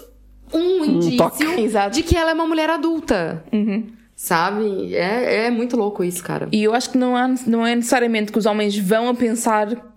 [0.53, 1.31] um indício
[1.91, 3.43] de que ela é uma mulher adulta.
[4.15, 4.93] Sabe?
[4.95, 6.49] É, é muito louco isso, cara.
[6.51, 9.89] E eu acho que não, há, não é necessariamente que os homens vão a pensar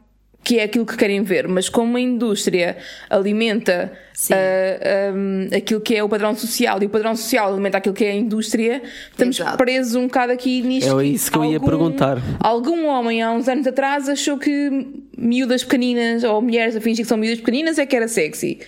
[0.44, 2.76] que é aquilo que querem ver, mas como a indústria
[3.08, 4.34] alimenta Sim.
[4.34, 8.04] ah, um, aquilo que é o padrão social e o padrão social alimenta aquilo que
[8.04, 9.56] é a indústria, estamos Exato.
[9.56, 10.98] presos um bocado aqui nisto.
[10.98, 12.18] É isso que eu ia perguntar.
[12.40, 14.86] Algum homem há uns anos atrás achou que
[15.16, 18.58] miúdas pequeninas ou mulheres a fingir que são miúdas pequeninas é que era sexy.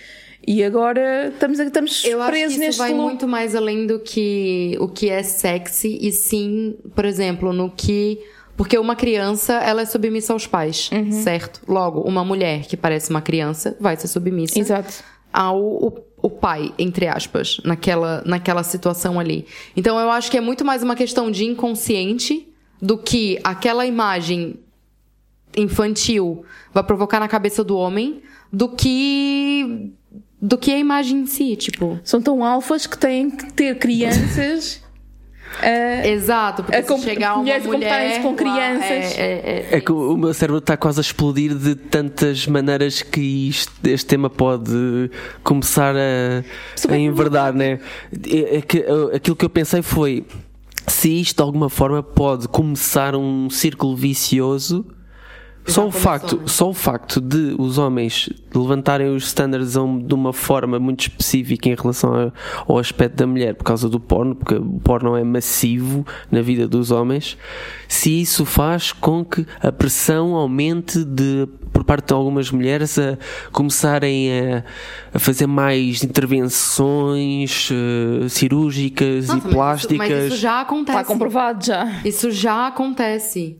[0.47, 3.01] E agora estamos, estamos Eu acho que isso vai loop.
[3.03, 8.19] muito mais além do que o que é sexy, e sim, por exemplo, no que.
[8.55, 11.11] Porque uma criança, ela é submissa aos pais, Uhum.
[11.11, 11.61] certo?
[11.67, 15.03] Logo, uma mulher que parece uma criança vai ser submissa Exato.
[15.33, 19.45] ao o, o pai, entre aspas, naquela, naquela situação ali.
[19.75, 22.47] Então eu acho que é muito mais uma questão de inconsciente
[22.81, 24.57] do que aquela imagem
[25.57, 29.91] infantil vai provocar na cabeça do homem do que
[30.47, 31.99] do que a imagem em si, tipo.
[32.03, 34.81] São tão alfas que têm que ter crianças.
[35.61, 39.17] ah, Exato, porque A se chegar uma comportarem-se mulher com crianças.
[39.17, 43.01] É, é, É que o o meu cérebro está quase a explodir de tantas maneiras
[43.01, 45.09] que isto- este tema pode
[45.43, 46.43] começar a,
[46.93, 47.79] a enverdar, né?
[48.29, 50.25] É, é que uh, aquilo que eu pensei foi
[50.87, 54.85] se isto de alguma forma pode começar um círculo vicioso.
[55.67, 56.43] Só o, facto, né?
[56.45, 61.75] só o facto de os homens levantarem os standards de uma forma muito específica em
[61.75, 62.31] relação
[62.67, 66.67] ao aspecto da mulher por causa do porno, porque o porno é massivo na vida
[66.67, 67.35] dos homens,
[67.87, 73.17] se isso faz com que a pressão aumente de, por parte de algumas mulheres a
[73.51, 74.63] começarem a,
[75.13, 79.97] a fazer mais intervenções eh, cirúrgicas Nossa, e mas isso- plásticas.
[79.97, 80.99] Mas isso já acontece.
[80.99, 82.01] Está comprovado já.
[82.05, 83.57] Isso já acontece.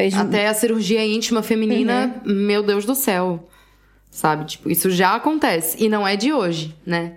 [0.00, 2.32] Tens, Até a cirurgia íntima feminina, Uhum.
[2.34, 3.48] meu Deus do céu.
[4.10, 4.44] Sabe?
[4.46, 5.76] Tipo, isso já acontece.
[5.82, 7.16] E não é de hoje, né?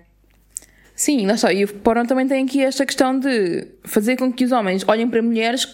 [0.95, 1.51] Sim, lá está.
[1.53, 5.09] E o porno também tem aqui esta questão de fazer com que os homens olhem
[5.09, 5.67] para mulheres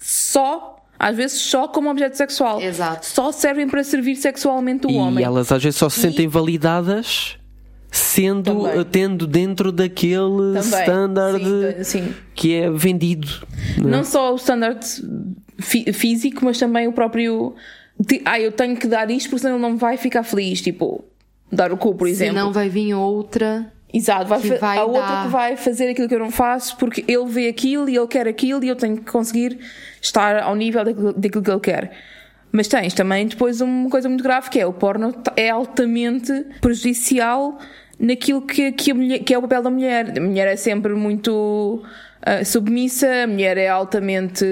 [0.00, 2.60] só, às vezes só como objeto sexual.
[2.60, 3.06] Exato.
[3.06, 5.24] Só servem para servir sexualmente o e homem.
[5.24, 7.36] elas às vezes só se sentem validadas
[7.90, 8.84] sendo Também.
[8.84, 10.80] tendo dentro daquele Também.
[10.80, 11.44] standard
[11.84, 12.14] Sim, sim.
[12.34, 13.28] que é vendido.
[13.78, 13.90] não é?
[13.90, 14.80] Não só o standard
[15.58, 17.54] fí- físico, mas também o próprio.
[18.24, 20.60] Ah, eu tenho que dar isto porque senão ele não vai ficar feliz.
[20.60, 21.04] Tipo,
[21.50, 22.34] dar o cu, por exemplo.
[22.34, 23.70] Senão vai vir outra.
[23.94, 27.04] Exato, vai vai a outra dar- que vai fazer aquilo que eu não faço porque
[27.06, 29.58] ele vê aquilo e ele quer aquilo e eu tenho que conseguir
[30.00, 31.92] estar ao nível daquilo, daquilo que ele quer.
[32.50, 37.58] Mas tens também depois uma coisa muito grave que é o porno é altamente prejudicial
[38.00, 40.14] naquilo que, que, a mulher- que é o papel da mulher.
[40.16, 41.82] A mulher é sempre muito
[42.22, 44.42] ah, submissa, a mulher é altamente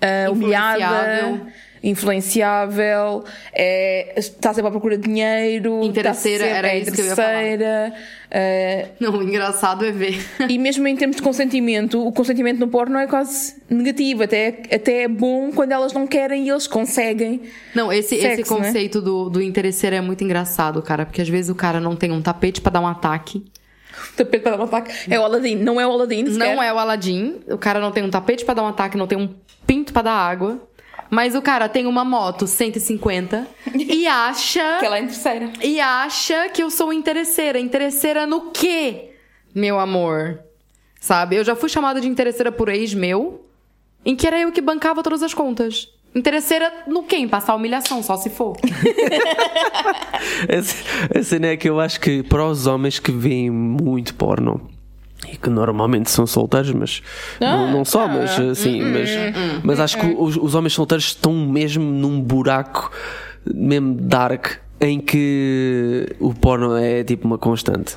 [0.00, 1.40] ah, humilhada,
[1.82, 3.22] Influenciável.
[3.52, 7.14] é, está sempre à procura de dinheiro, Interesseira, sempre, era é isso que eu ia
[7.14, 7.44] falar.
[7.44, 7.94] interesseira,
[8.30, 10.18] ah, Não, o engraçado é ver.
[10.48, 15.02] e mesmo em termos de consentimento, o consentimento no porno é quase negativo, até, até
[15.04, 17.42] é bom quando elas não querem e eles conseguem.
[17.74, 18.66] Não, esse, esse Sexo, né?
[18.66, 21.06] conceito do, do interesseiro é muito engraçado, cara.
[21.06, 23.44] Porque às vezes o cara não tem um tapete pra dar um ataque.
[24.16, 24.92] Tapete para dar um ataque.
[25.12, 26.24] É o Aladdin, não é o Aladdin.
[26.24, 27.40] Não é o Aladdin.
[27.48, 29.34] O cara não tem um tapete pra dar um ataque, não tem um
[29.66, 30.60] pinto pra dar água.
[31.10, 34.78] Mas o cara tem uma moto 150 e acha.
[34.78, 35.52] Que ela é terceira.
[35.62, 37.58] E acha que eu sou interesseira.
[37.58, 39.12] Interesseira no quê,
[39.54, 40.40] meu amor?
[41.00, 41.36] Sabe?
[41.36, 43.46] Eu já fui chamada de interesseira por ex meu,
[44.04, 45.88] em que era eu que bancava todas as contas.
[46.16, 47.16] Interesseira no quê?
[47.16, 48.56] Em passar humilhação, só se for.
[51.14, 54.70] A cena é que eu acho que para os homens que veem muito porno
[55.30, 57.02] e que normalmente são solteiros, mas
[57.38, 59.10] não, não só, mas assim, mas,
[59.62, 62.90] mas acho que os, os homens solteiros estão mesmo num buraco
[63.54, 67.96] mesmo dark em que o porno é tipo uma constante.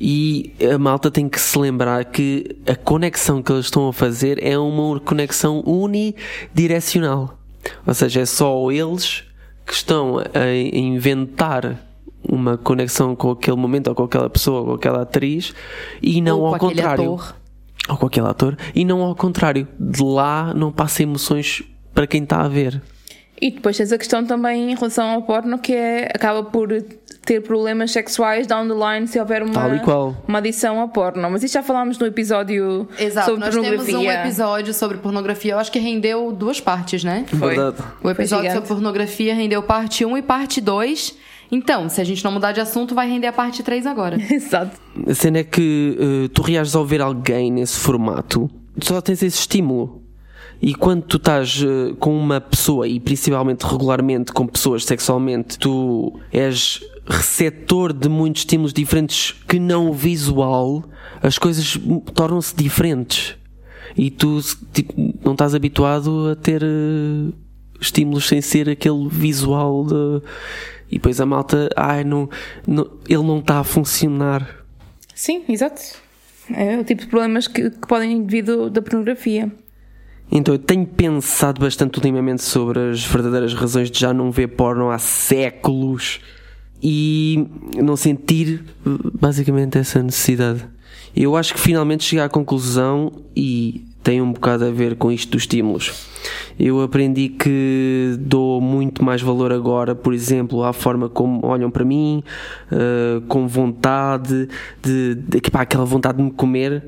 [0.00, 4.40] E a malta tem que se lembrar que a conexão que eles estão a fazer
[4.40, 7.36] é uma conexão unidirecional.
[7.84, 9.24] Ou seja, é só eles
[9.66, 11.84] que estão a inventar
[12.22, 15.52] uma conexão com aquele momento, ou com aquela pessoa, ou com aquela atriz,
[16.00, 17.14] e não Ou ao contrário.
[17.14, 17.34] ator.
[17.88, 19.66] Ou com aquele ator, e não ao contrário.
[19.80, 22.80] De lá não passa emoções para quem está a ver.
[23.40, 26.70] E depois tens a questão também em relação ao porno que é, acaba por
[27.28, 30.16] ter problemas sexuais down the line se houver uma, Tal e qual.
[30.26, 31.30] uma adição ao porno.
[31.30, 33.92] Mas isso já falámos no episódio Exato, sobre nós pornografia.
[33.92, 35.52] temos um episódio sobre pornografia.
[35.52, 37.26] Eu acho que rendeu duas partes, né?
[37.28, 37.54] Foi.
[37.54, 37.76] Verdade.
[38.02, 38.54] O episódio gigante.
[38.54, 41.16] sobre pornografia rendeu parte 1 e parte 2.
[41.52, 44.16] Então, se a gente não mudar de assunto, vai render a parte 3 agora.
[44.32, 44.78] Exato.
[45.06, 49.22] A cena é que eh, tu reages ao ver alguém nesse formato, tu só tens
[49.22, 50.02] esse estímulo.
[50.60, 56.18] E quando tu estás eh, com uma pessoa, e principalmente regularmente com pessoas sexualmente, tu
[56.32, 60.84] és receptor de muitos estímulos diferentes que não o visual,
[61.22, 61.78] as coisas
[62.14, 63.36] tornam-se diferentes.
[63.96, 64.40] E tu
[64.72, 64.92] tipo,
[65.24, 67.32] não estás habituado a ter eh,
[67.80, 70.22] estímulos sem ser aquele visual de.
[70.90, 72.28] E depois a malta, ai, não,
[72.66, 74.64] não, ele não está a funcionar.
[75.14, 75.82] Sim, exato.
[76.54, 79.50] É o tipo de problemas que, que podem vir do- da pornografia.
[80.30, 84.90] Então eu tenho pensado bastante ultimamente sobre as verdadeiras razões de já não ver porno
[84.90, 86.20] há séculos
[86.82, 88.64] e não sentir
[89.20, 90.64] basicamente essa necessidade.
[91.16, 95.32] Eu acho que finalmente cheguei à conclusão e tem um bocado a ver com isto
[95.32, 95.92] dos estímulos.
[96.58, 101.84] Eu aprendi que dou muito mais valor agora, por exemplo, à forma como olham para
[101.84, 102.22] mim,
[102.70, 104.48] eh, com vontade,
[104.82, 106.82] de, de, pá, aquela vontade de me comer,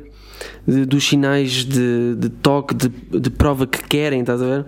[0.67, 4.67] de- dos sinais de, de toque, de, de prova que querem, estás a ver?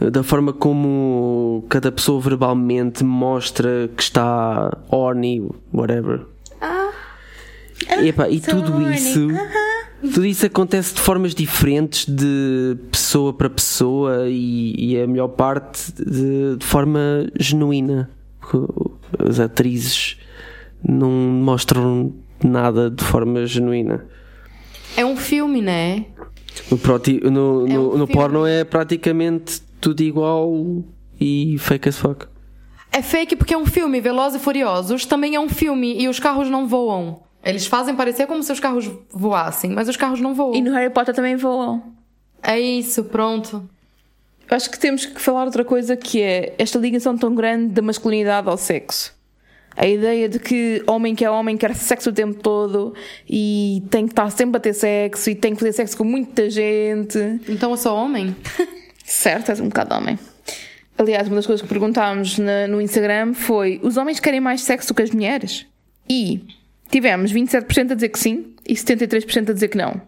[0.00, 6.20] Da forma como cada pessoa verbalmente mostra que está horny, whatever.
[8.00, 9.28] E, epá, e tudo isso,
[10.00, 15.92] tudo isso acontece de formas diferentes de pessoa para pessoa e, e a melhor parte
[15.92, 18.10] de, de forma genuína.
[19.18, 20.16] As atrizes
[20.86, 22.12] não mostram
[22.44, 24.04] nada de forma genuína.
[24.96, 26.04] É um filme, né?
[26.70, 30.84] No, no, É no, um no porno é praticamente tudo igual
[31.20, 32.26] e fake as fuck.
[32.90, 34.00] É fake porque é um filme.
[34.00, 37.22] Velozes e Furiosos também é um filme e os carros não voam.
[37.44, 40.54] Eles fazem parecer como se os carros voassem, mas os carros não voam.
[40.54, 41.82] E no Harry Potter também voam.
[42.42, 43.68] É isso, pronto.
[44.50, 48.48] Acho que temos que falar outra coisa que é esta ligação tão grande da masculinidade
[48.48, 49.16] ao sexo.
[49.76, 52.94] A ideia de que homem que é homem quer sexo o tempo todo
[53.28, 56.50] e tem que estar sempre a ter sexo e tem que fazer sexo com muita
[56.50, 57.18] gente.
[57.48, 58.34] Então eu sou homem?
[59.10, 60.18] Certo, és um bocado homem.
[60.98, 64.92] Aliás, uma das coisas que perguntámos na- no Instagram foi: os homens querem mais sexo
[64.92, 65.66] que as mulheres?
[66.08, 66.42] E
[66.90, 70.00] tivemos 27% a dizer que sim e 73% a dizer que não.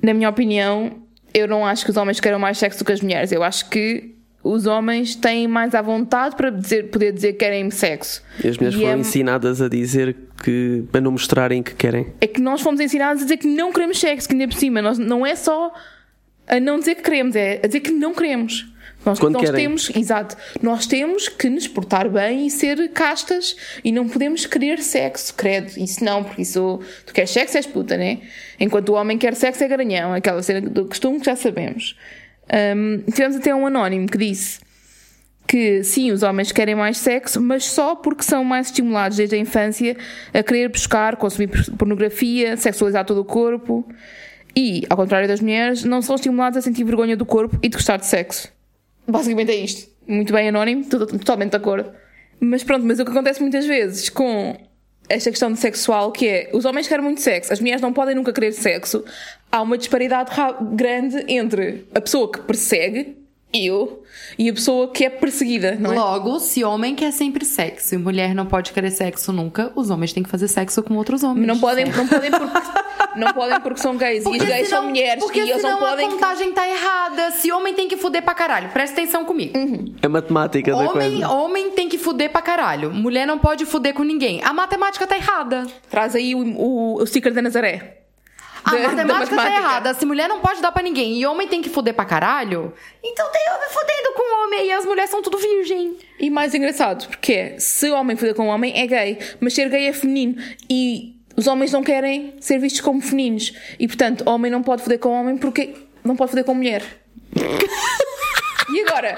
[0.00, 0.92] Na minha opinião,
[1.34, 3.32] eu não acho que os homens queiram mais sexo do que as mulheres.
[3.32, 7.68] Eu acho que os homens têm mais à vontade para dizer, poder dizer que querem
[7.70, 8.22] sexo.
[8.42, 12.06] E as mulheres E foram é- ensinadas a dizer que para não mostrarem que querem.
[12.20, 14.80] é que nós fomos ensinados a dizer que não queremos sexo, que ainda por cima,
[14.80, 15.74] nós, não é só
[16.46, 18.66] a não dizer que queremos, é a dizer que não queremos.
[19.04, 19.66] Nós, Quando nós querem.
[19.66, 24.80] temos, exato, nós temos que nos portar bem e ser castas e não podemos querer
[24.80, 28.18] sexo, credo, isso não, porque isso, tu queres sexo, és puta, né?
[28.58, 31.96] Enquanto o homem quer sexo, é garanhão, aquela cena do costume que já sabemos.
[32.76, 34.58] Hum, tivemos até um anónimo que disse
[35.46, 39.38] que sim, os homens querem mais sexo, mas só porque são mais estimulados desde a
[39.38, 39.96] infância
[40.34, 43.88] a querer buscar, consumir pornografia, sexualizar todo o corpo.
[44.56, 47.76] E, ao contrário das mulheres, não são estimulados a sentir vergonha do corpo e de
[47.76, 48.48] gostar de sexo.
[49.06, 49.90] Basicamente é isto.
[50.08, 51.90] Muito bem anónimo, tudo- totalmente de acordo.
[52.40, 54.56] Mas pronto, mas o que acontece muitas vezes com
[55.08, 58.14] esta questão de sexual, que é os homens querem muito sexo, as mulheres não podem
[58.14, 59.04] nunca querer sexo,
[59.52, 63.16] há uma disparidade ra- grande entre a pessoa que persegue,
[63.54, 64.02] eu,
[64.38, 65.96] e a pessoa que é perseguida, não é?
[65.96, 70.12] Logo, se homem quer sempre sexo e mulher não pode querer sexo nunca, os homens
[70.12, 71.46] têm que fazer sexo com outros homens.
[71.46, 75.22] Não podem, não podem porque, não podem porque são gays e os gays são mulheres
[75.24, 76.06] porque e eles senão não podem.
[76.06, 77.30] a contagem tá errada.
[77.30, 79.52] Se homem tem que fuder pra caralho, presta atenção comigo.
[80.02, 81.28] É matemática da Homem, coisa.
[81.30, 82.92] homem tem que fuder pra caralho.
[82.92, 84.40] Mulher não pode fuder com ninguém.
[84.44, 85.66] A matemática tá errada.
[85.88, 88.02] Traz aí o, o, o sticker da Nazaré.
[88.66, 89.56] A Da- da matemática, tá matemática.
[89.58, 89.94] errada.
[89.94, 93.30] Se mulher não pode dar pra ninguém e homem tem que fuder pra caralho, então
[93.30, 95.96] tem homem fudendo com homem e as mulheres são tudo virgem.
[96.18, 99.86] E mais engraçado, porque é, se homem foder com homem é gay, mas ser gay
[99.88, 100.36] é feminino.
[100.68, 103.52] E os homens não querem ser vistos como femininos.
[103.78, 105.74] E portanto, homem não pode foder com homem porque
[106.04, 106.82] não pode foder com mulher.
[108.68, 109.14] e agora?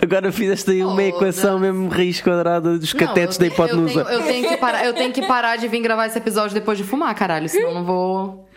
[0.00, 1.08] Agora fizeste aí uma Foda-se.
[1.08, 4.00] equação mesmo raiz quadrada dos catetos da Não, eu, eu, tenho, hipotenusa.
[4.12, 6.84] eu, tenho que parar, eu tenho que parar de vir gravar esse episódio depois de
[6.84, 7.48] fumar, caralho.
[7.48, 8.48] Senão eu não vou.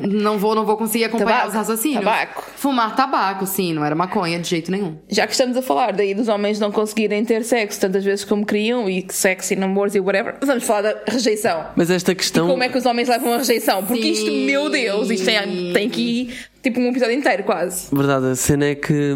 [0.00, 2.04] Não vou, não vou conseguir acompanhar Tabaco, os raciocínios.
[2.04, 2.44] tabaco.
[2.56, 4.96] Fumar tabaco, sim, não era maconha de jeito nenhum.
[5.08, 8.44] Já que estamos a falar daí dos homens não conseguirem ter sexo tantas vezes como
[8.44, 11.66] queriam, e que sexo e namoros e whatever, vamos falar da rejeição.
[11.76, 12.46] Mas esta questão.
[12.48, 13.84] Como é que os homens levam a rejeição?
[13.84, 14.46] Porque isto, Sim.
[14.46, 17.94] meu Deus, isto tem, tem que ir tipo um episódio inteiro quase.
[17.94, 19.14] Verdade, a cena é que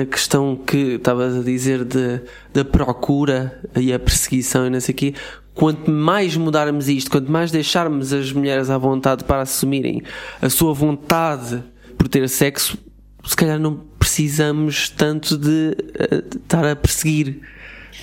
[0.00, 2.20] a questão que estavas a dizer de,
[2.52, 5.14] da procura e a perseguição e não sei o quê,
[5.54, 10.02] quanto mais mudarmos isto, quanto mais deixarmos as mulheres à vontade para assumirem
[10.42, 11.62] a sua vontade
[11.96, 12.76] por ter sexo,
[13.24, 17.40] se calhar não precisamos tanto de, eh, de estar a perseguir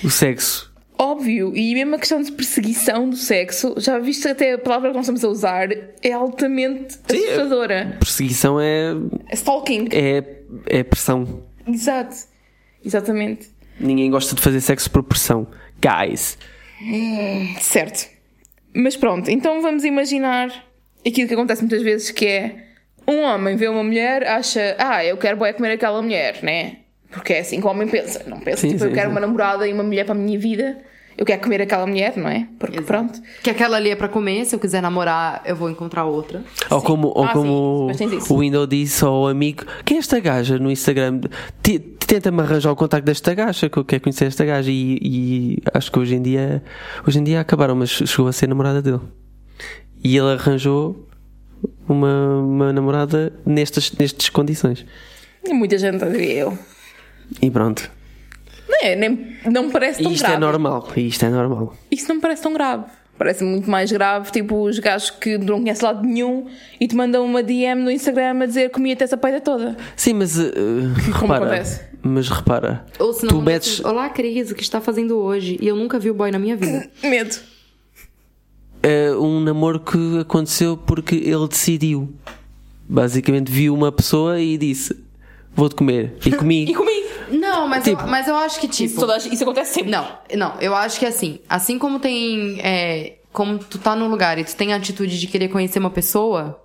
[0.02, 0.72] o sexo.
[0.98, 4.96] Óbvio, e mesmo a questão de perseguição do sexo, já viste até a palavra que
[4.96, 5.68] nós estamos a usar
[6.02, 7.96] é altamente Sim, assustadora.
[7.98, 8.94] Perseguição é,
[9.28, 9.88] É stalking.
[9.90, 10.24] é,
[10.66, 11.42] é pressão.
[11.66, 12.16] Exato.
[12.84, 13.48] Exatamente.
[13.80, 15.46] Ninguém gosta de fazer sexo por pressão.
[15.80, 16.38] Guys.
[17.60, 18.10] Certo.
[18.74, 20.48] Mas pronto, então vamos imaginar
[21.06, 22.56] aquilo que acontece muitas vezes que é
[23.06, 26.78] um homem vê uma mulher, acha, ah, eu quero bué comer aquela mulher, né?
[27.10, 28.24] Porque é assim que o homem pensa.
[28.26, 29.12] Não pensa, Sim, tipo, eu sim, quero sim.
[29.12, 30.78] uma namorada e uma mulher para a minha vida.
[31.16, 32.48] Eu quero comer aquela mulher, não é?
[32.58, 33.20] Porque pronto.
[33.42, 36.42] Que aquela ali é pra comer, se eu quiser namorar, eu vou encontrar outra.
[36.70, 40.58] Ou como, ou Ah, como sim, o Windows disse ao amigo: Quem é esta gaja
[40.58, 41.20] no Instagram?
[41.62, 44.70] Te- Tenta-me arranjar o contacto desta gaja, que eu quero conhecer esta gaja.
[44.70, 46.62] E, e acho que hoje em dia
[47.06, 49.00] hoje em dia acabaram, mas chegou a ser namorada dele.
[50.04, 51.08] E ele arranjou
[51.88, 54.84] uma, uma namorada nestas, nestas condições.
[55.44, 56.58] E muita gente diria eu.
[57.40, 57.90] E pronto.
[58.72, 60.36] Não, é, nem, não me parece tão isto grave.
[60.36, 60.88] é normal.
[60.96, 61.76] E isto é normal.
[61.90, 62.84] Isso não me parece tão grave.
[63.18, 66.46] Parece muito mais grave, tipo, os gajos que não conhecem lado nenhum
[66.80, 69.76] e te mandam uma DM no Instagram a dizer comia-te essa peida toda.
[69.94, 70.50] Sim, mas uh,
[71.12, 71.44] repara.
[71.44, 71.82] acontece?
[72.02, 72.86] Mas repara.
[72.98, 73.84] Ou se não, tu metes.
[73.84, 75.58] Olá, Cris, o que está fazendo hoje?
[75.60, 76.88] E eu nunca vi o boy na minha vida.
[77.04, 77.36] Medo.
[78.82, 82.12] é um namoro que aconteceu porque ele decidiu.
[82.88, 84.96] Basicamente viu uma pessoa e disse:
[85.54, 86.14] Vou-te comer.
[86.24, 86.64] E comi.
[86.68, 87.01] E comi.
[87.52, 88.90] Não, mas, Tipo, eu, mas eu acho que, tipo.
[88.90, 89.90] Isso, toda- isso acontece sempre.
[89.90, 92.58] Não, não, eu acho que assim, assim como tem.
[92.60, 95.90] é, como tu tá num lugar e tu tem a atitude de querer conhecer uma
[95.90, 96.62] pessoa,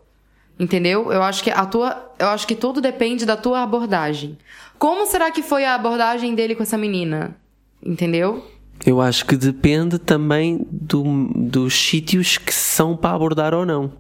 [0.59, 1.11] entendeu?
[1.11, 2.11] Eu acho que a tua.
[2.19, 4.37] Eu acho que tudo depende da tua abordagem.
[4.79, 7.35] Como será que foi a abordagem dele com essa menina?
[7.83, 8.45] Entendeu?
[8.85, 13.91] Eu acho que depende também do- dos sítios que são para abordar ou não.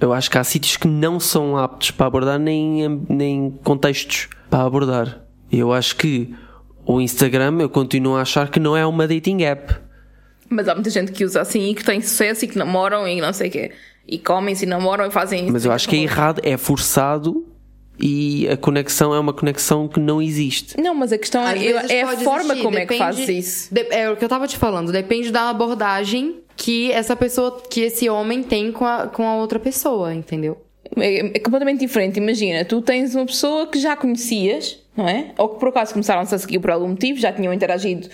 [0.00, 4.64] Eu acho que há sítios que não são aptos para abordar, nem, nem contextos para
[4.64, 5.20] abordar.
[5.50, 6.34] Eu acho que
[6.86, 9.74] o Instagram, eu continuo a achar que não é uma dating app.
[10.48, 13.20] Mas há muita gente que usa assim e que tem sucesso e que namoram e
[13.20, 13.72] não sei o quê.
[14.06, 15.52] E comem-se e namoram e fazem isso.
[15.52, 17.46] Mas eu acho que é errado, é forçado
[17.98, 20.80] e a conexão é uma conexão que não existe.
[20.80, 23.28] Não, mas a questão Às é, é a forma existir, como é que depende- fazes
[23.28, 23.74] isso.
[23.74, 27.82] de- é o que eu tava te falando, depende da abordagem que essa pessoa, que
[27.82, 30.56] esse homem tem com a, com a outra pessoa, entendeu?
[30.96, 32.16] É, é completamente diferente.
[32.18, 35.32] Imagina, tu tens uma pessoa que já conhecias, não é?
[35.38, 38.08] Ou que por acaso começaram-se a seguir por algum motivo, já tinham interagido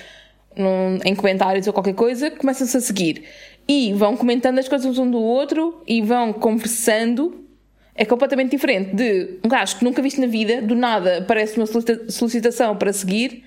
[0.57, 3.25] num- em comentários ou qualquer coisa, começam-se a seguir.
[3.69, 7.45] E vão comentando as coisas um do outro e vão conversando.
[7.95, 11.67] É completamente diferente de um gajo que nunca viste na vida, do nada aparece uma
[11.67, 13.43] solicita- solicitação para seguir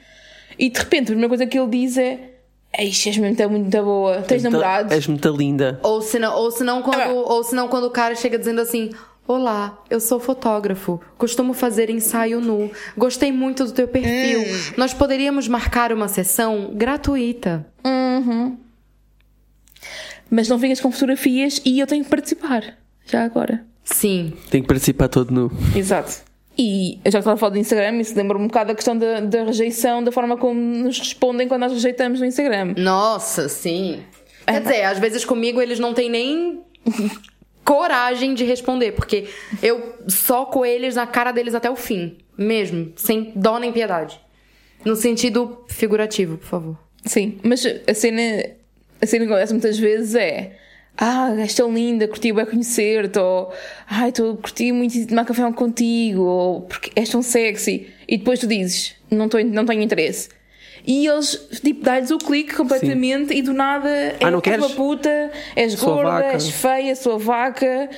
[0.58, 2.20] e de repente a primeira coisa que ele diz é
[2.78, 4.94] Eixe, és muito, muito boa, tens namorado.
[4.94, 5.80] És muito linda.
[5.82, 7.10] Ou se não, ou se não quando, Ah.
[7.12, 8.92] ou se não quando o cara chega dizendo assim:
[9.30, 14.42] Olá, eu sou fotógrafo, costumo fazer ensaio nu, gostei muito do teu perfil.
[14.42, 14.74] Hum.
[14.76, 17.64] Nós poderíamos marcar uma sessão gratuita.
[20.32, 22.76] Mas não venhas com fotografias e eu tenho que participar.
[23.06, 23.64] Já agora.
[23.84, 24.34] Sim.
[24.50, 25.52] Tem que participar todo nu.
[25.76, 26.24] Exato.
[26.58, 29.20] E já que estava a falar do Instagram, isso lembra um bocado da questão da,
[29.20, 32.74] da rejeição, da forma como nos respondem quando nós rejeitamos no Instagram.
[32.76, 34.02] Nossa, sim.
[34.48, 36.64] Quer dizer, às vezes comigo eles não têm nem
[37.70, 39.28] coragem de responder, porque
[39.62, 42.18] eu soco eles na cara deles até o fim.
[42.36, 42.94] Mesmo.
[42.96, 44.20] Sem dó nem piedade.
[44.84, 46.78] No sentido figurativo, por favor.
[47.06, 48.22] Sim, mas a cena,
[49.00, 50.58] a cena que acontece muitas vezes é
[50.98, 53.54] ah, és tão linda, curti bem conhecer-te, ou
[53.88, 58.40] ai, estou curti muito de tomar café contigo, ou porque és tão sexy, e depois
[58.40, 60.30] tu dizes, não, tô, não tenho interesse.
[60.86, 64.70] E eles, tipo, dá-lhes o clique completamente e do nada é Ah, não és uma
[64.70, 66.32] puta, és Sou gorda, vaca.
[66.34, 67.90] és feia, sou vaca,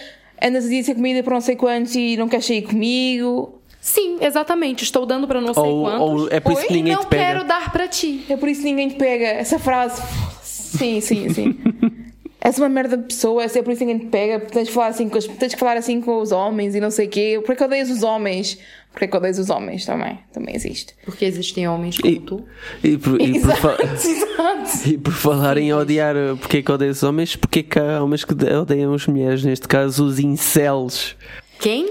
[0.43, 3.57] andas a dizer comida para não sei quantos e não queres sair comigo.
[3.79, 4.83] Sim, exatamente.
[4.83, 6.01] Estou dando pra não sei Ou- quantos.
[6.01, 7.23] ou é por isso que e ninguém não te pega.
[7.25, 8.25] quero dar pra ti.
[8.29, 9.25] É por isso que ninguém te pega.
[9.25, 10.01] Essa frase.
[10.43, 11.57] Sim, sim, sim.
[12.43, 14.39] És uma merda de pessoa, é por isso que ninguém te pega.
[14.39, 16.79] porque Tens que falar assim com, os, tens que falar assim com os homens e
[16.79, 17.39] não sei o quê.
[17.45, 18.57] Por que odeias os homens?
[18.93, 20.19] Por que odeias os homens também?
[20.33, 20.93] Também existe.
[21.05, 22.45] Porque existem homens como E, tu.
[22.83, 23.47] e por, e por
[24.85, 27.35] e por falar em odiar, uh, porque é que odeiam os homens?
[27.35, 29.43] Porque é que há homens que odeiam as mulheres?
[29.45, 31.15] Neste caso, os incels.
[31.59, 31.89] Quem?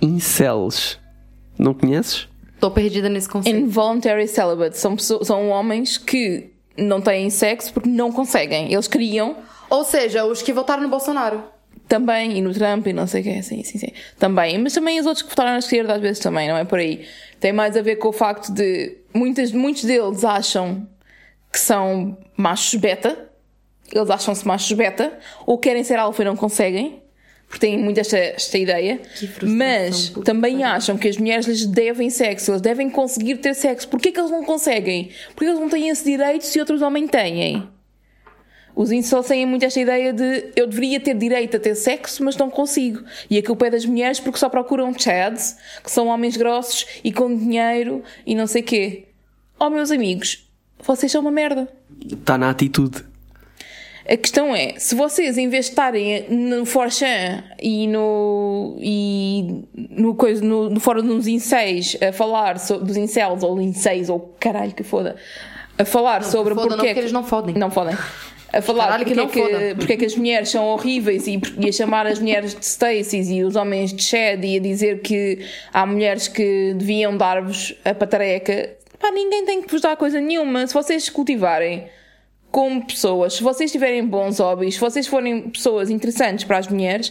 [0.00, 0.98] Incels.
[1.58, 2.28] Não conheces?
[2.60, 3.58] Tô perdida nesse conceito.
[3.58, 4.78] Involuntary celibate.
[4.78, 8.72] São, pessoas, são homens que não têm sexo porque não conseguem.
[8.72, 9.36] Eles queriam
[9.68, 11.42] Ou seja, os que votaram no Bolsonaro.
[11.92, 13.92] Também, e no Trump e não sei o quê, sim, sim, sim.
[14.18, 16.78] Também, mas também os outros que votaram na esquerda às vezes também, não é por
[16.78, 17.04] aí.
[17.38, 20.88] Tem mais a ver com o facto de muitas, muitos deles acham
[21.52, 23.28] que são machos beta,
[23.92, 25.12] eles acham-se machos beta,
[25.44, 27.02] ou querem ser alfa e não conseguem,
[27.46, 28.98] porque têm muito esta, esta ideia,
[29.42, 33.86] mas também acham que as mulheres lhes devem sexo, eles devem conseguir ter sexo.
[33.88, 35.10] Porquê que eles não conseguem?
[35.34, 37.68] Porque eles não têm esse direito se outros homens têm.
[38.74, 42.36] Os incels têm muito esta ideia de eu deveria ter direito a ter sexo, mas
[42.36, 43.02] não consigo.
[43.28, 47.12] E a culpa é das mulheres porque só procuram chads, que são homens grossos e
[47.12, 49.04] com dinheiro e não sei quê.
[49.60, 50.48] Oh, meus amigos,
[50.82, 51.68] vocês são uma merda.
[52.04, 53.04] Está na atitude.
[54.08, 60.16] A questão é, se vocês, em vez de estarem no Forchan e no, e no,
[60.16, 64.72] coisa, no, no fórum dos incels a falar so, dos incels ou incels ou caralho
[64.72, 65.14] que foda,
[65.78, 67.54] a falar sobre foda não, porque, é porque eles não fodem.
[67.54, 67.96] Não fodem.
[68.52, 71.40] A falar Caralho, que porque, é que, porque é que as mulheres são horríveis e,
[71.58, 75.00] e a chamar as mulheres de Stacys e os homens de Shed e a dizer
[75.00, 75.38] que
[75.72, 78.76] há mulheres que deviam dar-vos a patareca.
[79.00, 80.66] Pá, ninguém tem que vos dar coisa nenhuma.
[80.66, 81.88] Se vocês cultivarem
[82.50, 87.10] como pessoas, se vocês tiverem bons hobbies, se vocês forem pessoas interessantes para as mulheres,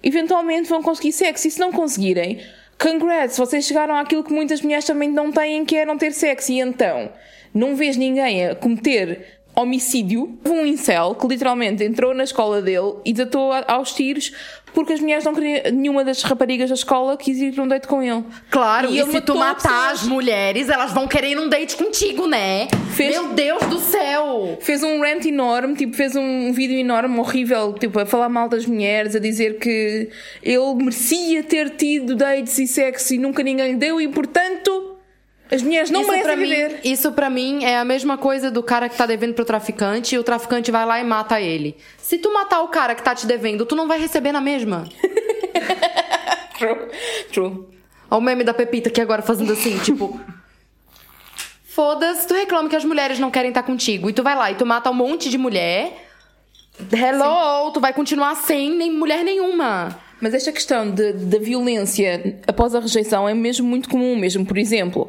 [0.00, 1.48] eventualmente vão conseguir sexo.
[1.48, 2.40] E se não conseguirem,
[2.78, 6.52] congrats, vocês chegaram àquilo que muitas mulheres também não têm, que é não ter sexo.
[6.52, 7.10] E então,
[7.52, 10.38] não vês ninguém a cometer homicídio.
[10.44, 14.32] Houve um incel que literalmente entrou na escola dele e desatou a- aos tiros
[14.72, 17.88] porque as mulheres não queriam, nenhuma das raparigas da escola quis ir para um date
[17.88, 18.24] com ele.
[18.50, 22.28] Claro, e, ele se tu matar as mulheres, elas vão querer ir num date contigo,
[22.28, 22.68] né?
[22.94, 24.56] Fez- Meu Deus do céu!
[24.60, 28.64] fez um rant enorme, tipo, fez um vídeo enorme, horrível, tipo, a falar mal das
[28.64, 30.08] mulheres, a dizer que
[30.40, 34.89] ele merecia ter tido dates e sexo e nunca ninguém lhe deu e, portanto,
[35.50, 36.80] as mulheres não isso merecem mim, viver.
[36.84, 40.18] Isso pra mim é a mesma coisa do cara que tá devendo pro traficante e
[40.18, 41.76] o traficante vai lá e mata ele.
[41.98, 44.88] Se tu matar o cara que tá te devendo, tu não vai receber na mesma.
[46.56, 46.76] True.
[47.32, 47.66] True.
[48.10, 50.20] Olha o meme da Pepita aqui agora fazendo assim, tipo.
[51.64, 54.10] Foda-se, tu reclama que as mulheres não querem estar contigo.
[54.10, 56.06] E tu vai lá e tu mata um monte de mulher.
[56.92, 59.98] Hello, tu vai continuar sem nem mulher nenhuma.
[60.20, 65.08] Mas esta questão da violência após a rejeição é mesmo muito comum, mesmo, por exemplo,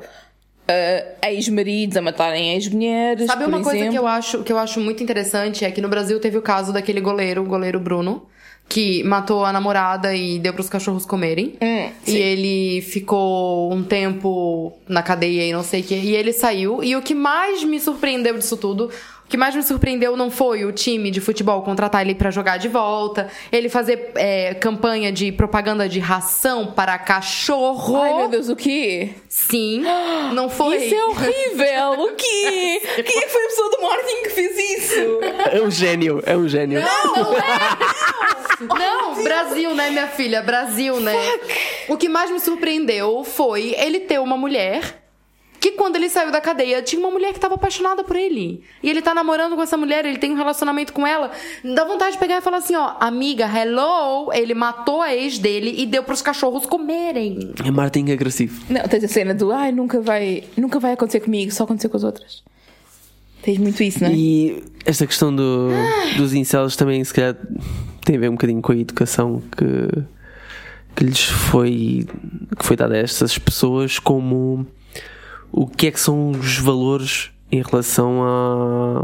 [0.72, 3.28] uh, ex-maridos a matarem ex-mulheres.
[3.28, 6.19] Sabe uma coisa que eu acho que eu acho muito interessante é que no Brasil
[6.19, 8.28] teve o caso daquele goleiro, o goleiro Bruno,
[8.67, 11.57] que matou a namorada e deu pros cachorros comerem.
[11.61, 15.95] Hum, e ele ficou um tempo na cadeia e não sei o que.
[15.95, 16.84] E ele saiu.
[16.84, 18.89] E o que mais me surpreendeu disso tudo.
[19.32, 22.57] O que mais me surpreendeu não foi o time de futebol contratar ele pra jogar
[22.57, 28.01] de volta, ele fazer é, campanha de propaganda de ração para cachorro.
[28.01, 29.11] Ai meu Deus, o quê?
[29.29, 29.86] Sim,
[30.34, 30.86] não foi.
[30.86, 31.91] Isso é horrível!
[32.07, 32.82] O quê?
[33.07, 35.19] Quem é que foi a pessoa do marketing que fez isso?
[35.49, 36.82] É um gênio, é um gênio.
[38.59, 40.41] Não, Brasil, né, minha filha?
[40.41, 41.15] Brasil, né?
[41.88, 45.00] O que mais me surpreendeu foi ele ter uma mulher
[45.62, 48.64] que quando ele saiu da cadeia, tinha uma mulher que tava apaixonada por ele.
[48.82, 51.30] E ele tá namorando com essa mulher, ele tem um relacionamento com ela.
[51.64, 55.76] Dá vontade de pegar e falar assim, ó, amiga, hello, ele matou a ex dele
[55.78, 57.53] e deu pros cachorros comerem.
[57.64, 58.59] É marketing agressivo.
[58.68, 61.97] Não, tens a cena do ai, nunca vai, nunca vai acontecer comigo, só acontecer com
[61.97, 62.43] as outras.
[63.43, 64.14] Tens muito isso, não é?
[64.16, 65.70] E esta questão do,
[66.18, 67.38] dos incels também, se calhar,
[68.03, 70.03] tem a ver um bocadinho com a educação que,
[70.95, 72.07] que lhes foi
[72.57, 74.66] que foi dada a estas pessoas como
[75.51, 79.03] o que é que são os valores em relação a,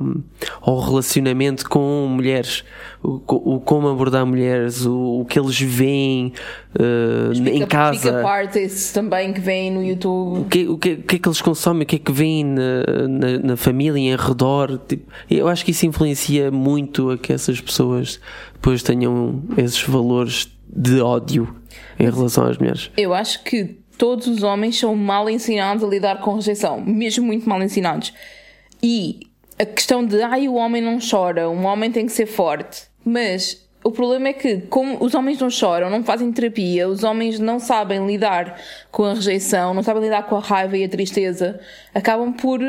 [0.61, 2.63] ao relacionamento com mulheres,
[3.03, 6.31] o, o como abordar mulheres, o, o que eles veem
[6.79, 8.13] uh, em casa.
[8.13, 10.39] Pick artists também que vêm no YouTube.
[10.39, 12.45] O que, o, que, o que é que eles consomem, o que é que vêm
[12.45, 14.79] na, na, na família, em redor.
[14.87, 18.17] Tipo, eu acho que isso influencia muito a que essas pessoas
[18.53, 21.53] depois tenham esses valores de ódio
[21.99, 22.91] em relação às mulheres.
[22.95, 27.47] Eu acho que todos os homens são mal ensinados a lidar com rejeição, mesmo muito
[27.49, 28.13] mal ensinados.
[28.81, 29.19] E
[29.57, 32.83] a questão de, ai, o homem não chora, um homem tem que ser forte.
[33.03, 37.39] Mas o problema é que, como os homens não choram, não fazem terapia, os homens
[37.39, 38.59] não sabem lidar
[38.91, 41.59] com a rejeição, não sabem lidar com a raiva e a tristeza,
[41.93, 42.59] acabam por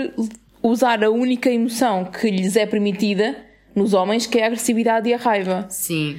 [0.62, 3.36] usar a única emoção que lhes é permitida
[3.74, 5.66] nos homens, que é a agressividade e a raiva.
[5.68, 6.16] Sim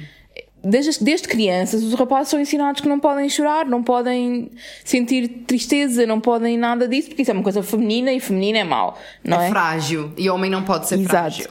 [0.62, 4.50] desde, desde crianças, os rapazes são ensinados que não podem chorar, não podem
[4.84, 8.64] sentir tristeza, não podem nada disso, porque isso é uma coisa feminina e feminina é
[8.64, 9.46] mau, não é?
[9.46, 10.12] É frágil.
[10.16, 11.08] E homem não pode ser Exato.
[11.10, 11.48] frágil.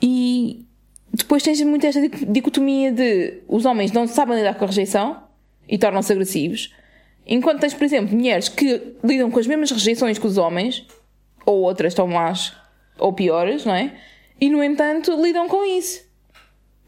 [0.00, 0.64] E
[1.12, 5.22] depois tens muito esta dicotomia de os homens não sabem lidar com a rejeição
[5.68, 6.72] e tornam-se agressivos,
[7.26, 10.86] enquanto tens, por exemplo, mulheres que lidam com as mesmas rejeições que os homens,
[11.44, 12.54] ou outras estão más
[12.98, 13.92] ou piores, não é?
[14.40, 16.07] E no entanto lidam com isso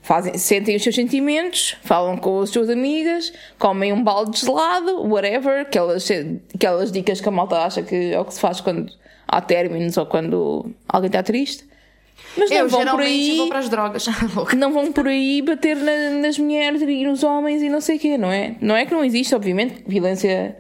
[0.03, 5.03] fazem, sentem os seus sentimentos, falam com as suas amigas, comem um balde de gelado,
[5.07, 6.09] whatever, aquelas,
[6.55, 8.93] aquelas dicas que a malta acha que é o que se faz quando
[9.27, 11.69] há términos ou quando alguém está triste.
[12.37, 14.07] Mas não Eu vão por aí, vou para as drogas.
[14.57, 17.99] não vão por aí bater na, nas mulheres e nos homens e não sei o
[17.99, 18.57] quê, não é?
[18.61, 20.57] Não é que não existe, obviamente, violência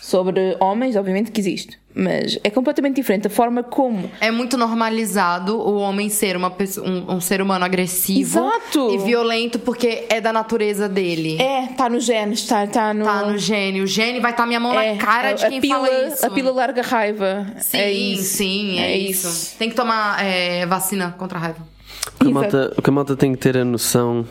[0.00, 1.78] sobre homens, obviamente que existe.
[1.94, 4.08] Mas é completamente diferente a forma como.
[4.20, 8.94] É muito normalizado o homem ser uma pessoa, um, um ser humano agressivo Exato.
[8.94, 11.42] e violento porque é da natureza dele.
[11.42, 13.04] É, tá no gene, está tá no.
[13.04, 13.80] Tá no gene.
[13.80, 16.26] O gene vai estar tá minha mão é, na cara de quem pila, fala isso.
[16.26, 17.46] A pila larga raiva.
[17.58, 18.36] Sim, é isso.
[18.36, 19.26] sim, é, é isso.
[19.26, 19.56] isso.
[19.58, 21.66] Tem que tomar é, vacina contra a raiva.
[22.14, 24.24] O que, a malta, o que a malta tem que ter a noção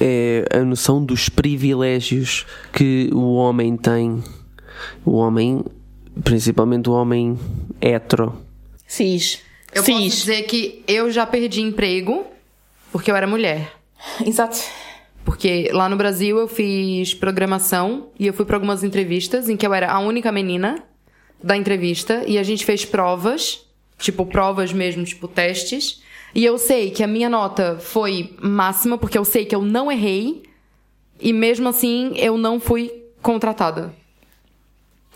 [0.00, 4.22] é a noção dos privilégios que o homem tem
[5.04, 5.64] o homem,
[6.22, 7.38] principalmente o homem
[7.80, 8.34] hetero.
[8.86, 9.40] Cis.
[9.74, 9.94] Eu Cis.
[9.94, 12.24] posso dizer que eu já perdi emprego
[12.90, 13.72] porque eu era mulher.
[14.24, 14.58] Exato.
[15.24, 19.66] Porque lá no Brasil eu fiz programação e eu fui para algumas entrevistas em que
[19.66, 20.82] eu era a única menina
[21.42, 23.66] da entrevista e a gente fez provas,
[23.98, 26.02] tipo provas mesmo, tipo testes.
[26.34, 29.92] E eu sei que a minha nota foi máxima porque eu sei que eu não
[29.92, 30.42] errei
[31.20, 33.94] e mesmo assim eu não fui contratada.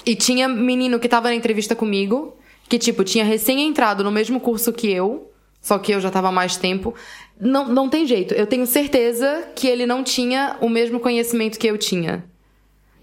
[0.05, 2.37] E tinha menino que tava na entrevista comigo,
[2.69, 5.31] que, tipo, tinha recém entrado no mesmo curso que eu,
[5.61, 6.95] só que eu já tava mais tempo.
[7.41, 8.35] Não, não tem jeito.
[8.35, 12.25] Eu tenho certeza que ele não tinha o mesmo conhecimento que eu tinha.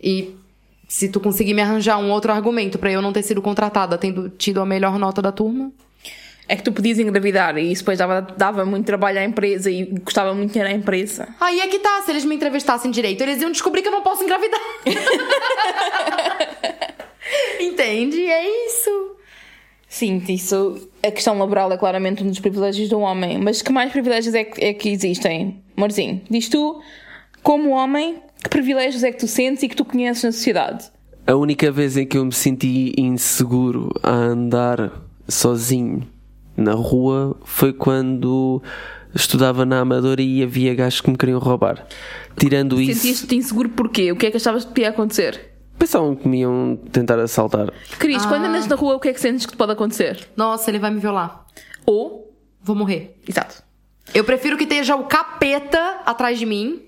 [0.01, 0.35] E
[0.87, 4.29] se tu conseguir me arranjar um outro argumento para eu não ter sido contratada tendo
[4.29, 5.71] tido a melhor nota da turma.
[6.49, 9.85] É que tu podias engravidar e isso depois dava, dava muito trabalho à empresa e
[9.99, 11.27] custava muito dinheiro à empresa.
[11.39, 14.01] Aí é que tá, se eles me entrevistassem direito, eles iam descobrir que eu não
[14.01, 14.59] posso engravidar.
[17.61, 18.25] Entende?
[18.25, 19.15] É isso.
[19.87, 20.89] Sim, isso.
[21.03, 23.37] A questão laboral é claramente um dos privilégios do homem.
[23.37, 25.61] Mas que mais privilégios é que, é que existem?
[25.77, 26.81] Morzinho, diz tu,
[27.43, 30.89] como homem, que privilégios é que tu sentes e que tu conheces na sociedade?
[31.27, 34.91] A única vez em que eu me senti inseguro a andar
[35.27, 36.07] sozinho
[36.59, 38.61] na rua foi quando
[39.13, 41.85] estudava na Amadora e havia gajos que me queriam roubar.
[42.37, 43.01] Tirando isso.
[43.01, 44.11] Sentiste-te inseguro porquê?
[44.11, 45.49] O que é que achavas que ia acontecer?
[45.77, 47.71] Pensavam que me iam tentar assaltar.
[47.97, 48.27] Cris, ah.
[48.27, 50.27] quando andas na rua, o que é que sentes que pode acontecer?
[50.35, 51.45] Nossa, ele vai me violar.
[51.85, 53.17] Ou vou morrer.
[53.27, 53.63] Exato.
[54.13, 56.81] Eu prefiro que esteja o capeta atrás de mim.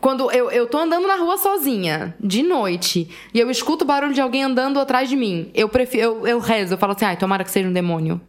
[0.00, 4.12] Quando eu, eu tô andando na rua sozinha, de noite, e eu escuto o barulho
[4.12, 7.16] de alguém andando atrás de mim, eu prefiro, eu, eu rezo, eu falo assim, ai,
[7.16, 8.20] tomara que seja um demônio.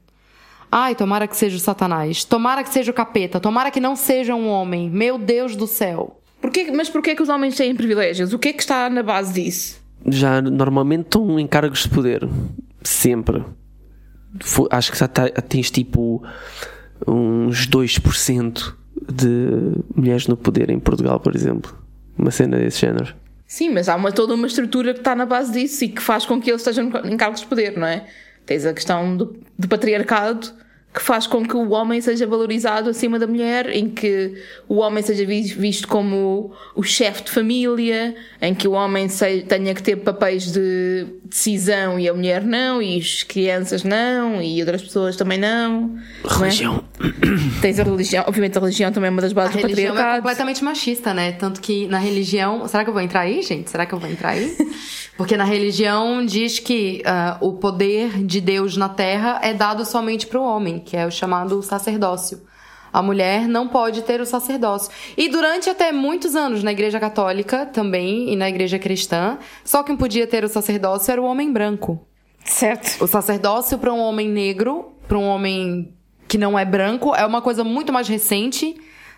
[0.75, 2.23] Ai, tomara que seja o Satanás.
[2.23, 3.39] Tomara que seja o capeta.
[3.39, 4.89] Tomara que não seja um homem.
[4.89, 6.19] Meu Deus do céu.
[6.41, 8.33] Por que, mas por que, que os homens têm privilégios?
[8.33, 9.83] O que é que está na base disso?
[10.07, 12.27] já normalmente estão em cargos de poder.
[12.83, 13.43] Sempre.
[14.71, 16.23] Acho que já tá, tens tipo
[17.07, 18.73] uns 2%
[19.11, 21.77] de mulheres no poder em Portugal, por exemplo.
[22.17, 23.15] Uma cena desse género.
[23.45, 26.25] Sim, mas há uma, toda uma estrutura que está na base disso e que faz
[26.25, 28.07] com que eles estejam em cargos de poder, não é?
[28.45, 30.51] Tens a questão do, do patriarcado
[30.93, 34.33] que faz com que o homem seja valorizado acima da mulher, em que
[34.69, 39.07] o homem seja vi- visto como o chefe de família, em que o homem
[39.47, 44.59] tenha que ter papéis de decisão e a mulher não, e as crianças não, e
[44.59, 45.81] outras pessoas também não.
[46.23, 46.39] não é?
[46.39, 46.83] Religião.
[47.61, 49.89] Tens a religião, obviamente a religião também é uma das A bases do religião é
[49.89, 50.21] patriarcado.
[50.21, 51.31] completamente machista, né?
[51.31, 52.67] Tanto que na religião.
[52.67, 53.71] Será que eu vou entrar aí, gente?
[53.71, 54.55] Será que eu vou entrar aí?
[55.17, 60.25] Porque na religião diz que ah, o poder de Deus na terra é dado somente
[60.25, 62.41] para o homem, que é o chamado sacerdócio.
[62.91, 64.91] A mulher não pode ter o sacerdócio.
[65.17, 69.97] E durante até muitos anos na Igreja Católica também e na Igreja Cristã, só quem
[69.97, 72.05] podia ter o sacerdócio era o homem branco.
[72.45, 73.03] Certo.
[73.03, 75.91] O sacerdócio para um homem negro, para um homem
[76.27, 78.75] que não é branco, é uma coisa muito mais recente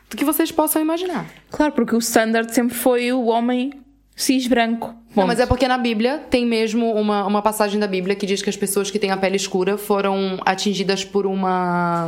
[0.09, 1.25] do que vocês possam imaginar.
[1.49, 3.71] Claro, porque o standard sempre foi o homem
[4.15, 4.87] cis branco.
[4.87, 5.27] Não, Ponto.
[5.27, 8.49] mas é porque na Bíblia tem mesmo uma, uma passagem da Bíblia que diz que
[8.49, 12.07] as pessoas que têm a pele escura foram atingidas por uma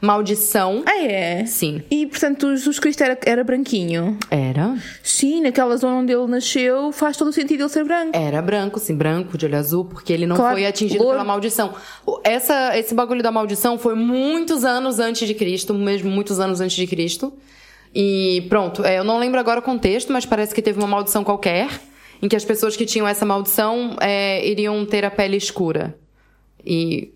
[0.00, 0.82] maldição.
[0.86, 1.44] Ah, é?
[1.46, 1.82] Sim.
[1.90, 4.16] E portanto o Jesus Cristo era, era branquinho.
[4.30, 4.76] Era?
[5.02, 8.10] Sim, naquela zona onde ele nasceu faz todo o sentido ele ser branco.
[8.16, 11.18] Era branco, sim, branco, de olho azul, porque ele não Claro, foi atingido louro.
[11.18, 11.74] pela maldição.
[12.22, 16.76] Essa, esse bagulho da maldição foi muitos anos antes de Cristo, mesmo muitos anos antes
[16.76, 17.32] de Cristo.
[17.94, 21.22] E pronto, é, eu não lembro agora o contexto, mas parece que teve uma maldição
[21.22, 21.68] qualquer,
[22.20, 25.96] em que as pessoas que tinham essa maldição é, iriam ter a pele escura.
[26.64, 27.12] E.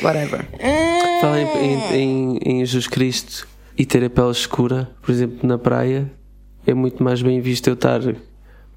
[0.00, 0.46] Whatever.
[1.20, 5.58] Falar em, em, em, em Jesus Cristo e ter a pele escura, por exemplo, na
[5.58, 6.10] praia,
[6.66, 8.00] é muito mais bem visto eu estar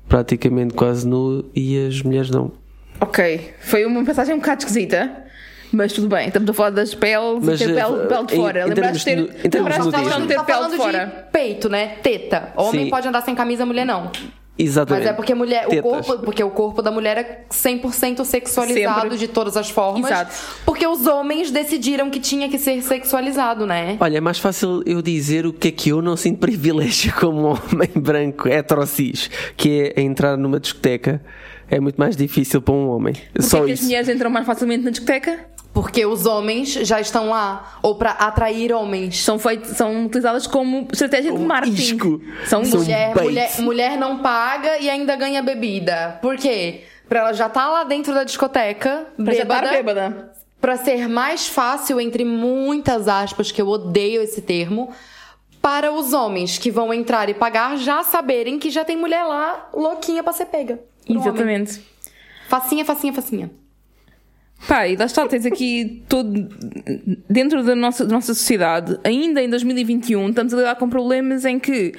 [0.08, 2.52] praticamente quase nu e as mulheres não.
[3.00, 5.26] Ok, foi uma passagem um bocado esquisita.
[5.72, 8.36] Mas tudo bem, estamos a falar das peles Mas, e ter eh, pele, pele de
[8.36, 8.62] fora.
[8.62, 11.06] em Lembraste de ter, termos lembraste de ter tá pele falando de fora.
[11.06, 11.88] de peito, né?
[12.02, 12.54] Teta.
[12.56, 12.90] Homem Sim.
[12.90, 14.12] pode andar sem camisa, mulher não.
[14.62, 15.04] Exatamente.
[15.06, 19.18] Mas é porque mulher, o corpo, porque o corpo da mulher é 100% sexualizado Sempre.
[19.18, 20.12] de todas as formas.
[20.12, 20.36] Exato.
[20.66, 23.96] Porque os homens decidiram que tinha que ser sexualizado, né?
[24.02, 27.48] Olha, é mais fácil eu dizer o que é que eu não sinto privilégio como
[27.48, 31.22] homem branco heterocis, que é entrar numa discoteca.
[31.72, 33.14] É muito mais difícil para um homem.
[33.14, 33.86] Porquê Só que as isso.
[33.86, 35.40] mulheres entram mais facilmente na discoteca?
[35.74, 37.78] Porque os homens já estão lá.
[37.82, 39.24] Ou pra atrair homens.
[39.24, 41.82] São, feitas, são utilizadas como estratégia de Um marketing.
[41.82, 42.22] isco.
[42.48, 43.24] São São Mulher, bait.
[43.26, 46.18] mulher, mulher não paga e ainda ganha bebida.
[46.22, 46.82] Por quê?
[47.08, 50.32] Pra ela já tá lá dentro da discoteca, Para já estar bêbada, bêbada.
[50.60, 54.92] Pra ser mais fácil, entre muitas aspas, que eu odeio esse termo,
[55.62, 59.70] para os homens que vão entrar e pagar já saberem que já tem mulher lá
[59.74, 60.80] louquinha pra ser pega.
[61.06, 61.28] Pro homem.
[61.28, 61.82] Exatamente.
[62.48, 63.52] Facinha, facinha, facinha.
[64.68, 66.50] Pá, e lá está, tens aqui todo.
[67.30, 71.58] Dentro da nossa, da nossa sociedade, ainda em 2021, estamos a lidar com problemas em
[71.58, 71.94] que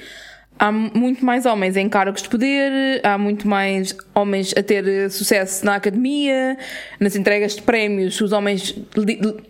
[0.59, 5.65] há muito mais homens em cargos de poder, há muito mais homens a ter sucesso
[5.65, 6.55] na academia,
[6.99, 8.75] nas entregas de prémios, os homens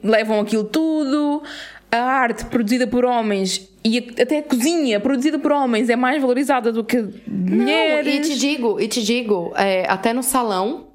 [0.02, 1.44] levam aquilo tudo.
[1.92, 6.72] A arte produzida por homens e até a cozinha produzida por homens é mais valorizada
[6.72, 8.06] do que mulheres.
[8.06, 10.91] Não, e te digo, e te digo, é, até no salão,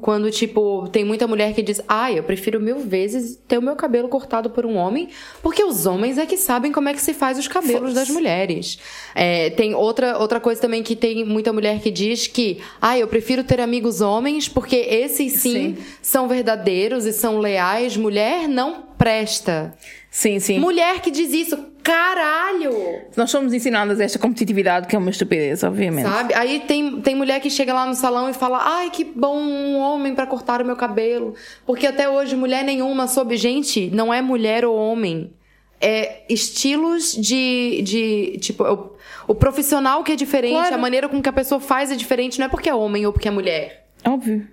[0.00, 3.76] quando, tipo, tem muita mulher que diz, ai, eu prefiro mil vezes ter o meu
[3.76, 5.08] cabelo cortado por um homem,
[5.42, 8.78] porque os homens é que sabem como é que se faz os cabelos das mulheres.
[9.14, 13.08] É, tem outra, outra coisa também que tem muita mulher que diz que, ai, eu
[13.08, 15.76] prefiro ter amigos homens, porque esses sim, Sim.
[16.00, 17.96] são verdadeiros e são leais.
[17.96, 19.74] Mulher não presta.
[20.10, 20.58] Sim, sim.
[20.58, 23.02] Mulher que diz isso, caralho!
[23.16, 26.08] Nós somos ensinadas a esta competitividade, que é uma estupidez, obviamente.
[26.08, 26.34] Sabe?
[26.34, 29.78] Aí tem, tem mulher que chega lá no salão e fala: Ai, que bom um
[29.78, 31.34] homem pra cortar o meu cabelo.
[31.66, 33.36] Porque até hoje mulher nenhuma soube.
[33.36, 35.32] Gente, não é mulher ou homem.
[35.80, 37.80] É estilos de.
[37.82, 38.92] de tipo, o,
[39.28, 40.74] o profissional que é diferente, Claro.
[40.74, 43.12] a maneira com que a pessoa faz é diferente, não é porque é homem ou
[43.12, 43.86] porque é mulher.
[44.06, 44.46] Óbvio.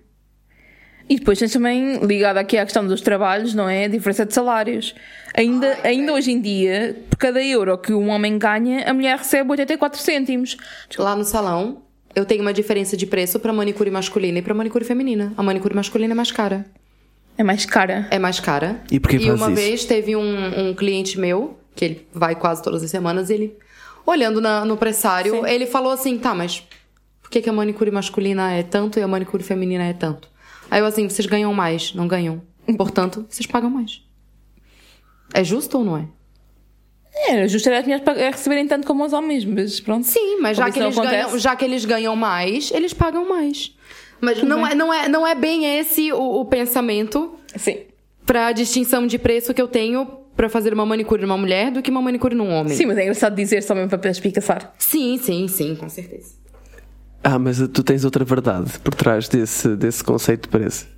[1.09, 3.85] E depois tens também, ligado aqui à questão dos trabalhos, não é?
[3.85, 4.93] A diferença de salários.
[5.33, 9.49] Ainda, ainda hoje em dia, por cada euro que um homem ganha, a mulher recebe
[9.51, 10.57] 84 cêntimos.
[10.97, 11.81] Lá no salão,
[12.13, 15.31] eu tenho uma diferença de preço pra manicure masculina e pra manicure feminina.
[15.37, 16.65] A manicure masculina é mais cara.
[17.37, 18.07] É mais cara.
[18.11, 18.81] é mais cara.
[18.91, 19.55] E por que faz uma isso?
[19.55, 23.55] vez teve um, um cliente meu, que ele vai quase todas as semanas, ele,
[24.05, 25.47] olhando na- no pressário, Sim.
[25.47, 26.63] ele falou assim: tá, mas
[27.21, 30.27] por que, que a manicure masculina é tanto e a manicure feminina é tanto?
[30.69, 32.41] Aí eu assim: vocês ganham mais, não ganham.
[32.77, 34.01] Portanto, vocês pagam mais.
[35.33, 36.07] É justo ou não é?
[37.29, 40.05] É, justo era as mulheres receberem tanto como os homens, mas pronto.
[40.05, 43.75] Sim, mas já que, eles ganham, já que eles ganham mais, eles pagam mais.
[44.21, 47.79] Mas não é, não, é, não é bem esse o, o pensamento Sim.
[48.25, 50.05] pra distinção de preço que eu tenho
[50.35, 52.75] pra fazer uma manicure numa mulher do que uma manicure num homem.
[52.75, 54.73] Sim, mas é engraçado dizer só mesmo para espicaçar.
[54.77, 56.35] Sim, sim, sim, com certeza.
[57.23, 60.96] Ah, mas tu tens outra verdade por trás desse, desse conceito de preço.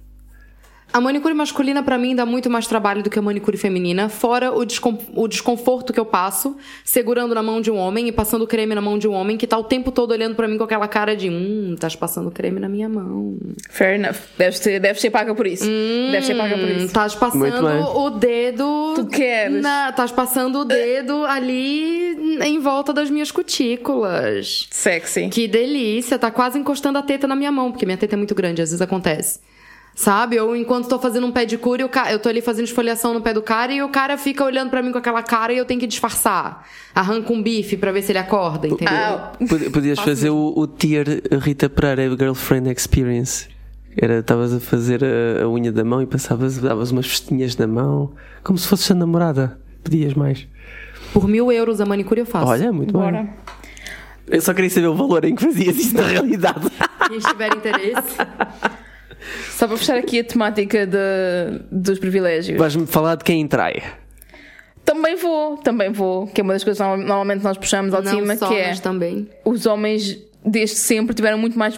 [0.91, 4.51] A manicure masculina, pra mim, dá muito mais trabalho do que a manicure feminina, fora
[4.51, 8.47] o, descom- o desconforto que eu passo segurando na mão de um homem e passando
[8.47, 10.63] creme na mão de um homem que tá o tempo todo olhando pra mim com
[10.63, 13.37] aquela cara de hum, estás passando creme na minha mão.
[13.69, 14.15] Fair enough.
[14.35, 15.65] Deves ser, deves ser paga por isso.
[15.65, 16.85] Deves ser paga por Hum, isso.
[16.87, 18.93] Estás Muito passando o dedo.
[18.95, 19.61] Tu queres.
[19.61, 24.67] na- Estás passando o dedo ali em volta das minhas cutículas.
[24.71, 25.29] Sexy.
[25.29, 28.33] Que delícia, tá quase encostando a teta na minha mão, porque minha teta é muito
[28.33, 29.39] grande, às vezes acontece.
[29.95, 30.39] Sabe?
[30.39, 33.33] Ou enquanto tô fazendo um pedicure, o ca- eu tô ali fazendo esfoliação no pé
[33.33, 35.79] do cara e o cara fica olhando pra mim com aquela cara e eu tenho
[35.79, 36.65] que disfarçar.
[36.95, 38.87] Arranca um bife pra ver se ele acorda, entendeu?
[38.95, 41.05] Ah, Pod- Podias fazer o, o tier
[41.41, 43.47] Rita Pereira Girlfriend Experience.
[43.97, 47.67] Era, estavas a fazer a, a unha da mão e passavas, davas umas festinhas na
[47.67, 48.13] mão,
[48.43, 49.59] como se fosses a namorada.
[49.83, 50.47] Pedias mais.
[51.11, 52.47] Por mil euros a manicure eu faço.
[52.47, 53.23] Olha, muito bora.
[53.23, 53.29] bem.
[54.27, 56.69] Eu só queria saber o valor em que fazias isso na realidade.
[57.09, 58.15] Quem tiver interesse.
[59.51, 62.57] Só para fechar aqui a temática de- dos privilégios.
[62.57, 63.81] Vais-me falar de quem trai.
[64.85, 66.25] Também vou, também vou.
[66.27, 68.47] Que é uma das coisas que normal- normalmente nós puxamos ao de Não cima, só,
[68.47, 69.27] que é mas também.
[69.45, 71.77] os homens desde sempre tiveram muito mais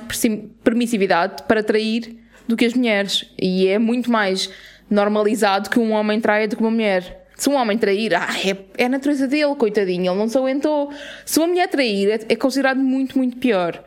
[0.64, 2.16] permissividade para trair
[2.48, 3.26] do que as mulheres.
[3.42, 4.50] E é muito mais
[4.90, 7.20] normalizado que um homem traia do que uma mulher.
[7.36, 10.92] Se um homem trair, ah, é, é a natureza dele, coitadinho, ele não se aguentou.
[11.26, 13.84] Se uma mulher trair, é, é considerado muito, muito pior.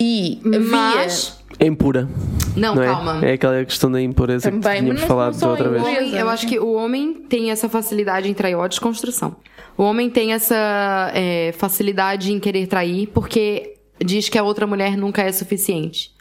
[0.00, 0.40] E.
[0.44, 1.37] Mas.
[1.60, 2.08] É impura.
[2.56, 2.86] Não, é?
[2.86, 3.20] calma.
[3.24, 5.82] É aquela questão da impureza Também, que tínhamos não- falado não da outra vez.
[5.82, 9.36] Homem- eu acho que o homem tem essa facilidade em trair ó, desconstrução.
[9.76, 14.96] O homem tem essa é, facilidade em querer trair porque diz que a outra mulher
[14.96, 16.12] nunca é suficiente.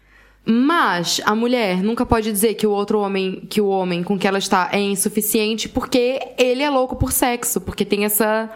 [0.50, 4.26] Mas a mulher nunca pode dizer que o outro homem, que o homem com que
[4.28, 8.50] ela está é insuficiente porque ele é louco por sexo, porque tem essa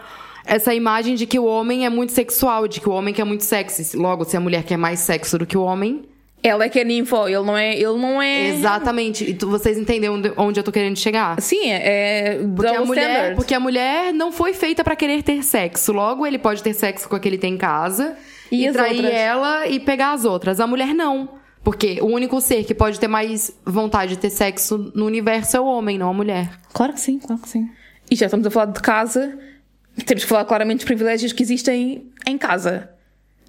[0.44, 3.44] essa imagem de que o homem é muito sexual, de que o homem quer muito
[3.44, 3.96] sexy.
[3.96, 6.02] Logo, se a mulher quer mais sexo do que o homem,
[6.42, 7.74] Ela é que é ninfo, ele não é.
[7.74, 8.48] Ele não é...
[8.48, 9.24] exatamente.
[9.24, 11.40] E tu- vocês entendem onde, onde eu tô querendo chegar?
[11.40, 12.34] Sim, é.
[12.34, 13.36] é Porque a, mulher, standard.
[13.36, 15.92] porque a mulher não foi feita pra querer ter sexo.
[15.92, 18.16] Logo, ele pode ter sexo com a que ele tem em casa
[18.50, 19.14] E e, trair outras?
[19.14, 20.58] ela e pegar as outras.
[20.58, 21.40] A mulher não.
[21.62, 25.60] Porque o único ser que pode ter mais vontade de ter sexo no universo é
[25.60, 26.50] o homem, não a mulher.
[26.72, 27.68] Claro que sim, claro que sim.
[28.10, 29.38] E já estamos a falar de casa,
[30.04, 32.90] temos que falar claramente dos privilégios que existem em casa,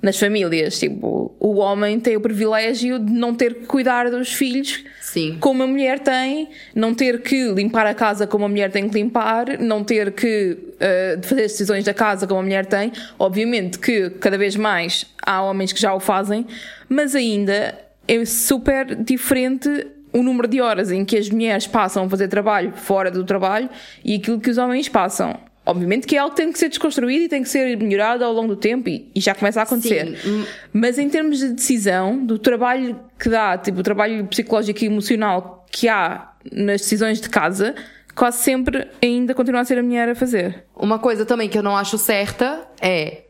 [0.03, 0.77] nas famílias.
[0.77, 5.37] Tipo, o homem tem o privilégio de não ter que cuidar dos filhos Sim.
[5.39, 8.95] como a mulher tem, não ter que limpar a casa como a mulher tem que
[8.95, 12.91] limpar, não ter que eh, fazer as decisões da casa como a mulher tem.
[13.17, 16.45] Obviamente que cada vez mais há homens que já o fazem,
[16.89, 17.73] mas ainda
[18.05, 19.69] é super diferente
[20.11, 23.69] o número de horas em que as mulheres passam a fazer trabalho fora do trabalho
[24.03, 25.39] e aquilo que os homens passam.
[25.65, 28.33] Obviamente que é algo que tem que ser desconstruído e tem que ser melhorado ao
[28.33, 30.17] longo do tempo e, e já começa a acontecer.
[30.17, 30.45] Sim.
[30.73, 35.65] Mas em termos de decisão, do trabalho que dá, tipo, o trabalho psicológico e emocional
[35.71, 37.75] que há nas decisões de casa,
[38.13, 40.65] quase sempre ainda continua a ser a mulher a fazer.
[40.75, 43.23] Uma coisa também que eu não acho certa é: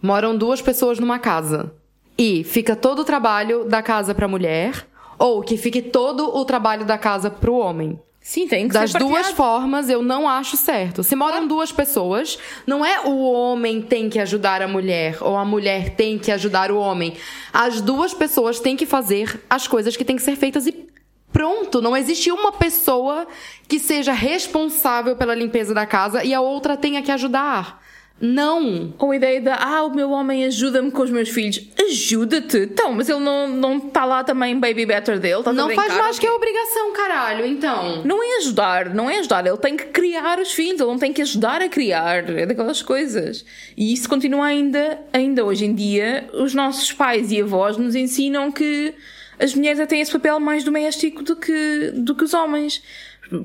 [0.00, 1.72] moram duas pessoas numa casa
[2.16, 4.86] e fica todo o trabalho da casa pra mulher,
[5.18, 7.98] ou que fique todo o trabalho da casa pro homem.
[8.22, 11.02] Sim, tem que Das ser duas formas, eu não acho certo.
[11.02, 15.44] Se moram duas pessoas, não é o homem tem que ajudar a mulher ou a
[15.44, 17.16] mulher tem que ajudar o homem.
[17.52, 20.86] As duas pessoas têm que fazer as coisas que têm que ser feitas e
[21.32, 21.80] pronto.
[21.80, 23.26] Não existe uma pessoa
[23.66, 27.80] que seja responsável pela limpeza da casa e a outra tenha que ajudar.
[28.20, 28.92] Não.
[28.98, 31.60] Ou a ideia de, ah, o meu homem ajuda-me com os meus filhos.
[31.78, 32.58] Ajuda-te?
[32.58, 35.42] Então, mas ele não está não tá lá também baby better dele?
[35.44, 37.46] A Não faz mais que a obrigação, caralho.
[37.46, 38.04] Então.
[38.04, 39.46] Não é ajudar, não é ajudar.
[39.46, 42.28] Ele tem que criar os filhos, ele não tem que ajudar a criar.
[42.30, 43.44] É daquelas coisas.
[43.74, 46.28] E isso continua ainda, ainda hoje em dia.
[46.34, 48.94] Os nossos pais e avós nos ensinam que
[49.38, 52.82] as mulheres têm esse papel mais doméstico do que, do que os homens.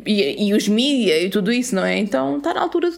[0.05, 1.97] E, e os mídia e tudo isso, não é?
[1.97, 2.97] Então está na altura de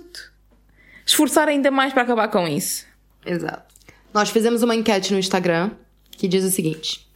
[1.08, 2.86] esforçar ainda mais para acabar com isso.
[3.26, 3.74] Exato.
[4.14, 5.72] Nós fizemos uma enquete no Instagram
[6.12, 7.08] que diz o seguinte: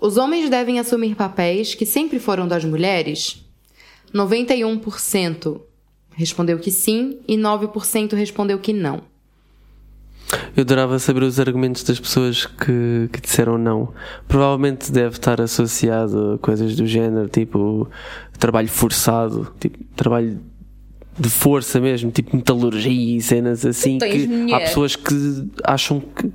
[0.00, 3.44] Os homens devem assumir papéis que sempre foram das mulheres?
[4.14, 5.60] 91%
[6.12, 9.02] respondeu que sim e 9% respondeu que não.
[10.56, 13.92] Eu adorava saber os argumentos das pessoas que, que disseram não.
[14.26, 17.88] Provavelmente deve estar associado a coisas do género, tipo
[18.38, 20.40] trabalho forçado, tipo trabalho
[21.18, 23.98] de força mesmo, tipo metalurgia e cenas assim.
[23.98, 25.14] Que há pessoas que
[25.64, 26.30] acham que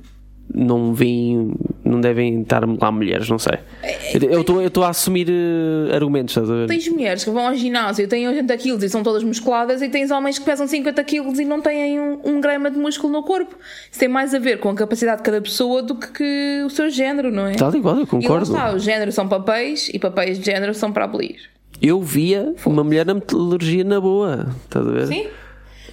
[0.54, 3.58] não vêm, não devem estar lá mulheres, não sei.
[4.30, 6.66] Eu estou eu estou a assumir eh, argumentos, estás a ver?
[6.68, 9.88] Tens mulheres que vão ao ginásio e têm 80 quilos e são todas musculadas e
[9.88, 13.22] tens homens que pesam 50 quilos e não têm um, um grama de músculo no
[13.22, 13.56] corpo.
[13.90, 16.68] Isso tem mais a ver com a capacidade de cada pessoa do que, que o
[16.70, 17.54] seu género, não é?
[17.54, 18.44] Tal qual, eu E lá concordo.
[18.44, 21.36] está, os géneros são papéis e papéis de género são para abolir.
[21.82, 24.54] Eu via uma mulher na metalurgia na boa.
[24.64, 25.06] Estás a ver?
[25.08, 25.26] Sim.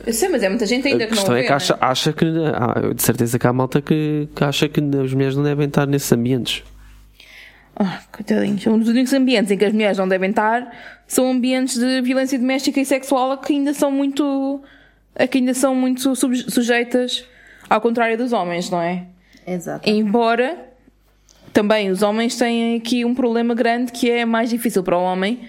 [0.06, 1.74] Eu sei, mas é muita gente ainda A que não questão vê, é que acha,
[1.74, 1.80] né?
[1.82, 2.26] acha que.
[2.26, 5.88] ah, de certeza que há malta que, que acha que as mulheres não devem estar
[5.88, 6.64] nesses ambientes.
[7.76, 8.66] Ah, coitadinhos.
[8.68, 10.72] Um dos únicos ambientes em que as mulheres não devem estar
[11.08, 14.62] são ambientes de violência doméstica e sexual que ainda são muito.
[15.16, 17.26] a que ainda são muito sujeitas
[17.70, 19.06] ao contrário dos homens, não é?
[19.46, 19.90] Exato.
[19.90, 20.58] Embora
[21.52, 25.40] também os homens têm aqui um problema grande que é mais difícil para o homem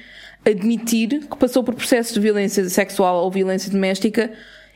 [0.45, 4.31] admitir que passou por processos de violência sexual ou violência doméstica,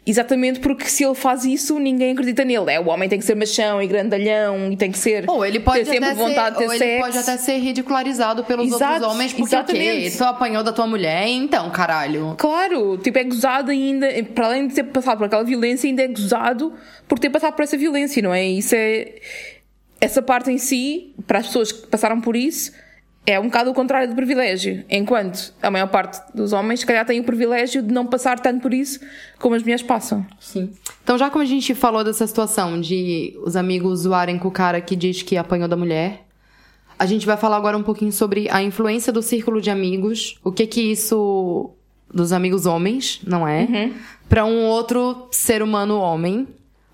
[0.06, 2.70] exatamente porque se ele faz isso, ninguém acredita nele.
[2.70, 5.24] É, o homem tem que ser machão e grandalhão e tem que ser.
[5.28, 6.84] Ou ele pode ter sempre vontade ser, de ter ou sexo.
[6.84, 9.72] ele pode até ser ridicularizado pelos Exato, outros homens porque o quê?
[9.72, 10.18] exatamente.
[10.18, 12.34] Tu apanhou da tua mulher, então, caralho.
[12.36, 16.08] Claro, tipo, é gozado ainda, para além de ter passado por aquela violência, ainda é
[16.08, 16.72] gozado
[17.08, 18.44] por ter passado por essa violência, não é?
[18.44, 19.14] Isso é.
[20.00, 22.72] Essa parte em si, para as pessoas que passaram por isso,
[23.26, 24.84] é um bocado o contrário do privilégio.
[24.88, 28.60] Enquanto a maior parte dos homens, se calhar, tem o privilégio de não passar tanto
[28.60, 29.00] por isso
[29.38, 30.26] como as mulheres passam.
[30.38, 30.72] Sim.
[31.02, 34.80] Então, já como a gente falou dessa situação de os amigos zoarem com o cara
[34.80, 36.24] que diz que apanhou da mulher,
[36.98, 40.52] a gente vai falar agora um pouquinho sobre a influência do círculo de amigos, o
[40.52, 41.70] que que isso
[42.12, 43.90] dos amigos homens, não é?
[44.28, 46.46] Pra um outro ser humano homem.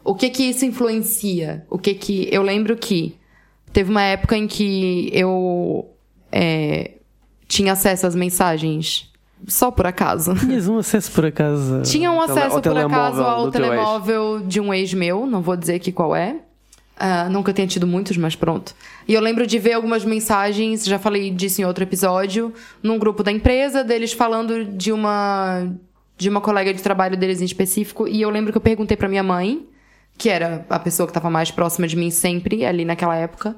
[0.03, 1.67] O que que isso influencia?
[1.69, 3.15] O que que eu lembro que
[3.71, 5.91] teve uma época em que eu
[6.33, 6.93] é,
[7.47, 9.11] tinha acesso às mensagens
[9.47, 10.35] só por acaso.
[10.35, 11.83] Tinhas um acesso por acaso.
[11.83, 15.75] Tinha um acesso, por acaso, telemóvel ao telemóvel de um ex meu, não vou dizer
[15.75, 16.37] aqui qual é.
[17.03, 18.75] Ah, nunca tenha tido muitos, mas pronto.
[19.09, 22.53] E eu lembro de ver algumas mensagens, já falei disso em outro episódio,
[22.83, 25.67] num grupo da empresa, deles falando de uma
[26.19, 29.09] de uma colega de trabalho deles em específico, e eu lembro que eu perguntei pra
[29.09, 29.67] minha mãe,
[30.19, 33.57] que era a pessoa que estava mais próxima de mim sempre, ali naquela época.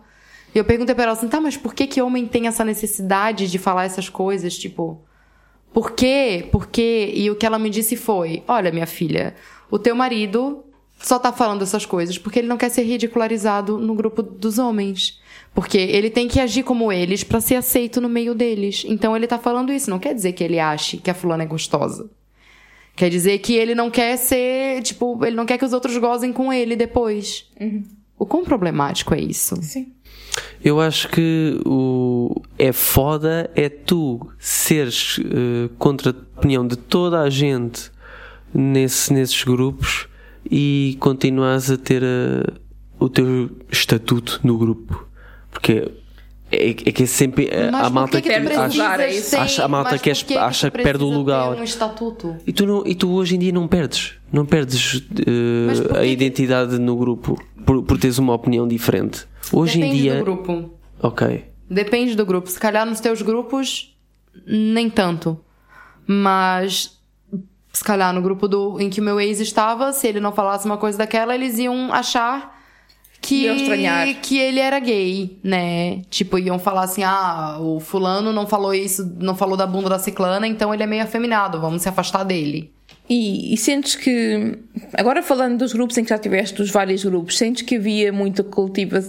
[0.54, 3.50] E eu perguntei pra ela assim, tá, mas por que que homem tem essa necessidade
[3.50, 5.00] de falar essas coisas, tipo...
[5.72, 6.46] Por quê?
[6.52, 7.12] Por quê?
[7.14, 9.34] E o que ela me disse foi: Olha, minha filha,
[9.70, 10.64] o teu marido
[10.98, 15.20] só tá falando essas coisas porque ele não quer ser ridicularizado no grupo dos homens.
[15.54, 18.84] Porque ele tem que agir como eles pra ser aceito no meio deles.
[18.86, 19.90] Então ele tá falando isso.
[19.90, 22.10] Não quer dizer que ele ache que a fulana é gostosa.
[22.94, 26.32] Quer dizer que ele não quer ser, tipo, ele não quer que os outros gozem
[26.32, 27.50] com ele depois.
[28.18, 29.56] O quão problemático é isso?
[29.62, 29.92] Sim.
[30.64, 37.20] Eu acho que o é foda é tu seres eh, contra a opinião de toda
[37.20, 37.90] a gente
[38.54, 40.06] nesse, nesses grupos
[40.50, 42.44] e continuas a ter eh,
[42.98, 45.06] o teu estatuto no grupo.
[45.50, 45.90] Porque
[46.50, 49.98] é, é que é sempre eh, Mas a malta que que acha- acha- a malta
[49.98, 51.56] que és- que acha que perde o lugar.
[51.56, 52.36] um estatuto?
[52.46, 54.14] E tu, não, e tu hoje em dia não perdes.
[54.32, 55.24] Não perdes que
[55.98, 59.26] a identidade no grupo por, por teres uma opinião diferente.
[59.52, 60.16] Hoje Depende em dia.
[60.16, 60.70] do grupo.
[61.00, 61.44] Ok.
[61.68, 62.50] Depende do grupo.
[62.50, 63.96] Se calhar nos teus grupos,
[64.46, 65.38] nem tanto.
[66.06, 66.98] Mas,
[67.72, 70.66] se calhar no grupo do, em que o meu ex estava, se ele não falasse
[70.66, 72.60] uma coisa daquela, eles iam achar
[73.22, 73.46] que,
[74.20, 76.02] que ele era gay, né?
[76.10, 79.98] Tipo, iam falar assim, ah, o fulano não falou isso, não falou da bunda da
[79.98, 82.72] ciclana, então ele é meio afeminado, vamos se afastar dele.
[83.14, 84.56] E, e sentes que,
[84.94, 88.42] agora falando dos grupos em que já tiveste, dos vários grupos, sentes que havia muita
[88.42, 89.04] cultiva,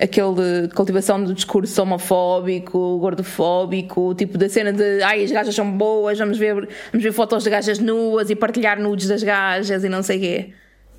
[0.00, 6.18] aquele cultivação do discurso homofóbico, gordofóbico, tipo da cena de ai, as gajas são boas,
[6.18, 10.02] vamos ver, vamos ver fotos de gajas nuas e partilhar nudes das gajas e não
[10.02, 10.50] sei quê.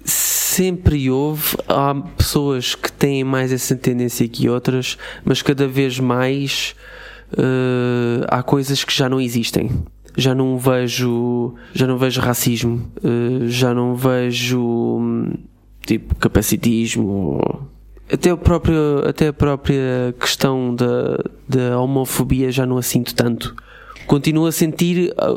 [0.03, 6.75] Sempre houve, há pessoas que têm mais essa tendência que outras, mas cada vez mais
[7.35, 9.71] eh, há coisas que já não existem.
[10.17, 15.33] Já não vejo, já não vejo racismo, eh, já não vejo hum,
[15.85, 17.39] tipo capacitismo,
[18.11, 23.55] até o próprio, até a própria questão da, da homofobia já não a sinto tanto.
[24.05, 25.31] Continuo a sentir, ah,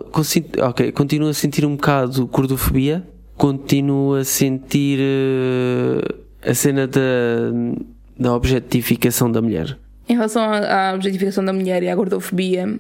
[0.69, 3.03] ok, continuo a sentir um bocado gordofobia,
[3.37, 7.01] continuo a sentir eh, a cena da,
[8.19, 9.79] da objetificação da mulher.
[10.07, 12.79] Em relação à, à objetificação da mulher e à gordofobia,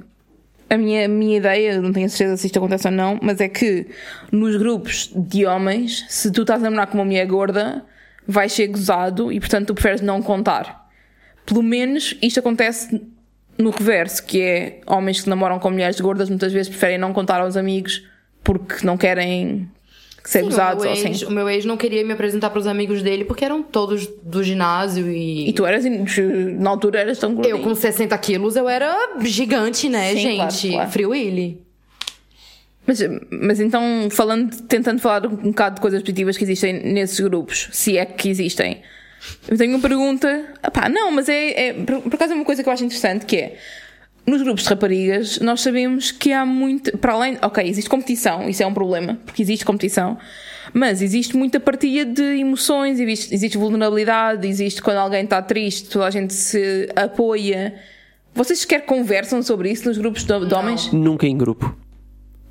[0.70, 3.48] a minha, a minha ideia, não tenho certeza se isto acontece ou não, mas é
[3.48, 3.86] que
[4.30, 7.84] nos grupos de homens, se tu estás a namorar com uma mulher gorda,
[8.26, 10.88] vai ser gozado e portanto tu preferes não contar.
[11.46, 13.00] Pelo menos isto acontece
[13.56, 17.40] no reverso, que é homens que namoram com mulheres gordas muitas vezes preferem não contar
[17.40, 18.06] aos amigos
[18.44, 19.68] porque não querem
[20.28, 21.24] ser Sim, gozados o, ex, assim.
[21.24, 25.10] o meu ex não queria me apresentar pros amigos dele porque eram todos do ginásio
[25.10, 25.48] e.
[25.48, 27.56] E tu eras, na altura, eras tão gordinho.
[27.56, 30.72] Eu com 60 quilos, eu era gigante, né, Sim, claro, gente?
[30.74, 30.90] claro.
[30.90, 31.62] Free Willy.
[32.86, 32.98] Mas,
[33.30, 37.96] mas então, falando, tentando falar um bocado de coisas positivas que existem nesses grupos, se
[37.96, 38.82] é que existem,
[39.48, 40.44] eu tenho uma pergunta.
[40.62, 43.24] Epá, não, mas é, é por, por acaso é uma coisa que eu acho interessante
[43.24, 43.56] que é
[44.28, 46.96] nos grupos de raparigas, nós sabemos que há muito.
[46.98, 47.38] Para além.
[47.42, 50.18] Ok, existe competição, isso é um problema, porque existe competição.
[50.72, 56.06] Mas existe muita partilha de emoções, existe, existe vulnerabilidade, existe quando alguém está triste, toda
[56.06, 57.74] a gente se apoia.
[58.34, 60.92] Vocês sequer conversam sobre isso nos grupos de, de homens?
[60.92, 61.74] Nunca em grupo.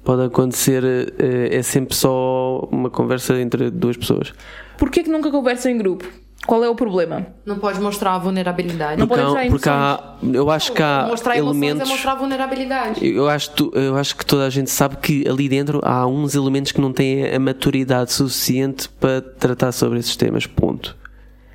[0.03, 0.84] Pode acontecer,
[1.19, 4.34] eh, é sempre só uma conversa entre duas pessoas.
[4.78, 6.07] Porquê que nunca conversam em grupo?
[6.48, 7.28] Qual é o problema?
[7.45, 9.00] Não pode mostrar a vulnerabilidade.
[9.00, 11.89] Não Porque, pode mostrar porque há, eu acho que há mostrar emoções elementos.
[11.89, 13.06] é mostrar vulnerabilidade.
[13.08, 16.34] Eu acho, tu- eu acho que toda a gente sabe que ali dentro há uns
[16.36, 20.48] elementos que não têm a maturidade suficiente para tratar sobre esses temas.
[20.48, 20.95] Ponto.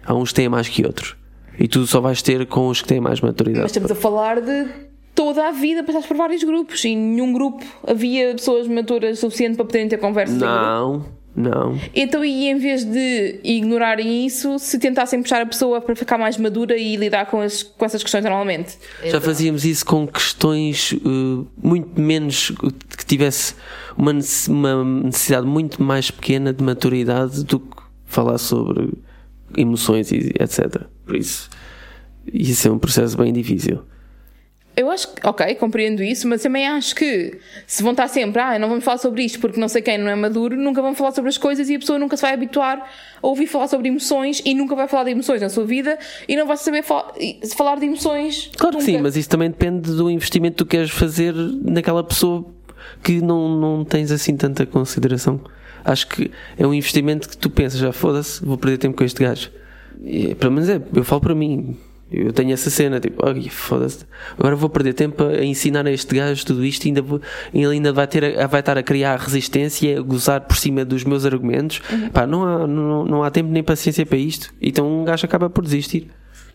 [0.05, 1.17] Há uns que têm mais que outros.
[1.59, 3.67] E tu só vais ter com os que têm mais Mas maturidade.
[3.67, 4.67] estamos a falar de
[5.15, 9.57] toda a vida, passaste por vários grupos e em nenhum grupo havia pessoas maturas suficiente
[9.57, 10.37] para poderem ter conversas.
[10.39, 11.05] Não,
[11.35, 11.79] não.
[11.95, 16.37] Então, e em vez de ignorarem isso, se tentassem puxar a pessoa para ficar mais
[16.37, 18.77] madura e lidar com, as- com essas questões normalmente?
[19.05, 22.53] Já fazíamos isso com questões uh, muito menos
[22.99, 23.55] que tivesse
[23.97, 24.13] uma
[24.49, 28.93] uma necessidade muito mais pequena de maturidade do que falar sobre
[29.57, 30.83] emoções e etc.
[31.07, 31.49] Por isso,
[32.33, 33.81] isso é um processo bem difícil.
[34.75, 38.59] Eu acho que, ok, compreendo isso, mas também acho que se vão estar sempre, ah,
[38.59, 41.13] não vamos falar sobre isto porque não sei quem não é maduro, nunca vão falar
[41.13, 42.79] sobre as coisas e a pessoa nunca se vai habituar
[43.23, 46.35] a ouvir falar sobre emoções e nunca vai falar de emoções na sua vida e
[46.37, 48.51] não vai saber fa- e- falar de emoções.
[48.57, 52.45] Claro que sim, mas isso também depende do investimento que tu queres fazer naquela pessoa
[53.03, 55.39] que não, não tens assim tanta consideração.
[55.85, 59.23] Acho que é um investimento que tu pensas, já foda-se, vou perder tempo com este
[59.23, 59.51] gajo.
[60.03, 61.77] E, pelo menos é, eu falo para mim.
[62.13, 64.05] Eu tenho essa cena, tipo, foda-se,
[64.39, 67.21] agora vou perder tempo a ensinar a este gajo tudo isto e ainda vou,
[67.55, 71.05] ele ainda vai, ter a- vai estar a criar resistência, a gozar por cima dos
[71.05, 71.81] meus argumentos.
[72.13, 74.53] Pá, não há, não, não há tempo nem paciência para isto.
[74.61, 76.09] Então um gajo acaba por desistir.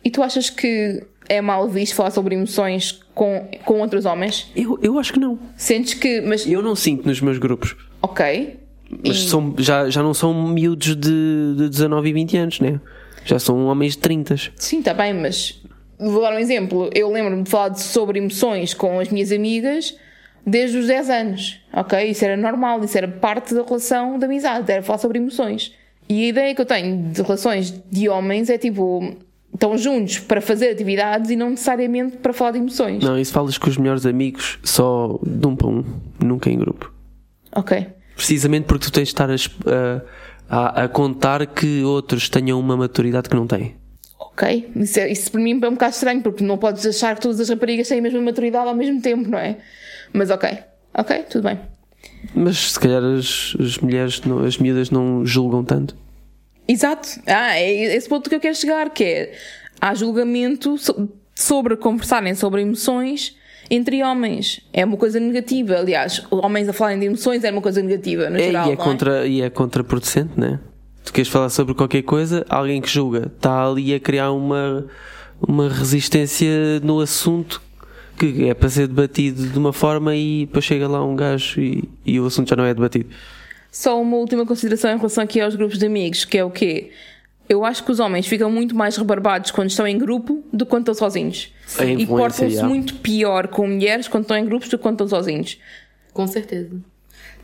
[0.03, 4.49] E tu achas que é mal visto falar sobre emoções com, com outros homens?
[4.55, 5.37] Eu, eu acho que não.
[5.57, 7.75] Sentes que, mas, Eu não sinto nos meus grupos.
[8.01, 8.57] ok,
[9.05, 12.79] Mas são, já, já não são miúdos de, de 19 e 20 anos, né?
[13.23, 14.35] Já são homens de 30.
[14.55, 15.61] Sim, está bem, mas
[15.99, 16.89] vou dar um exemplo.
[16.93, 19.95] Eu lembro-me de falar sobre emoções com as minhas amigas
[20.45, 22.09] desde os 10 anos, ok?
[22.09, 25.73] Isso era normal, isso era parte da relação de amizade, era falar sobre emoções.
[26.07, 29.13] E a ideia que eu tenho de relações de homens é tipo,
[29.53, 33.03] estão juntos para fazer atividades e não necessariamente para falar de emoções.
[33.03, 35.83] Não, isso falas com os melhores amigos só de um para um,
[36.23, 36.93] nunca em grupo.
[37.53, 37.85] Ok.
[38.15, 40.01] Precisamente porque tu tens de estar a, a,
[40.49, 43.75] a- a contar que outros tenham uma maturidade que não têm.
[44.19, 47.21] Ok, isso, é- isso para mim é um bocado estranho, porque não podes achar que
[47.21, 49.57] todas as raparigas têm a mesma maturidade ao mesmo tempo, não é?
[50.13, 50.57] Mas ok,
[50.93, 51.59] ok, tudo bem.
[52.35, 55.95] Mas se calhar as, as mulheres, não- as miúdas não julgam tanto.
[56.67, 57.07] Exato.
[57.25, 59.33] Ah, é esse ponto que eu quero chegar, que é
[59.81, 63.35] há julgamento so- sobre conversarem sobre emoções
[63.69, 64.61] entre homens.
[64.73, 65.75] É uma coisa negativa.
[65.75, 68.67] Aliás, homens a falarem de emoções é uma coisa negativa, no É, geral.
[68.67, 70.59] e, é não contra, e é contraproducente, né?
[71.03, 74.85] Tu queres falar sobre qualquer coisa, alguém que julga está ali a criar uma,
[75.45, 77.61] uma resistência no assunto
[78.19, 81.87] que é para ser debatido de uma forma e depois chega lá um gajo e,
[82.03, 83.07] e o assunto já não é debatido.
[83.71, 86.89] Só uma última consideração em relação aqui aos grupos de amigos, que é o quê?
[87.49, 90.69] Eu acho que os homens ficam muito mais rebarbados quando estão em grupo do que
[90.69, 91.53] quando estão sozinhos.
[91.97, 92.67] E portam-se já.
[92.67, 95.57] muito pior com mulheres quando estão em grupos do que quando estão sozinhos.
[96.13, 96.71] Com certeza.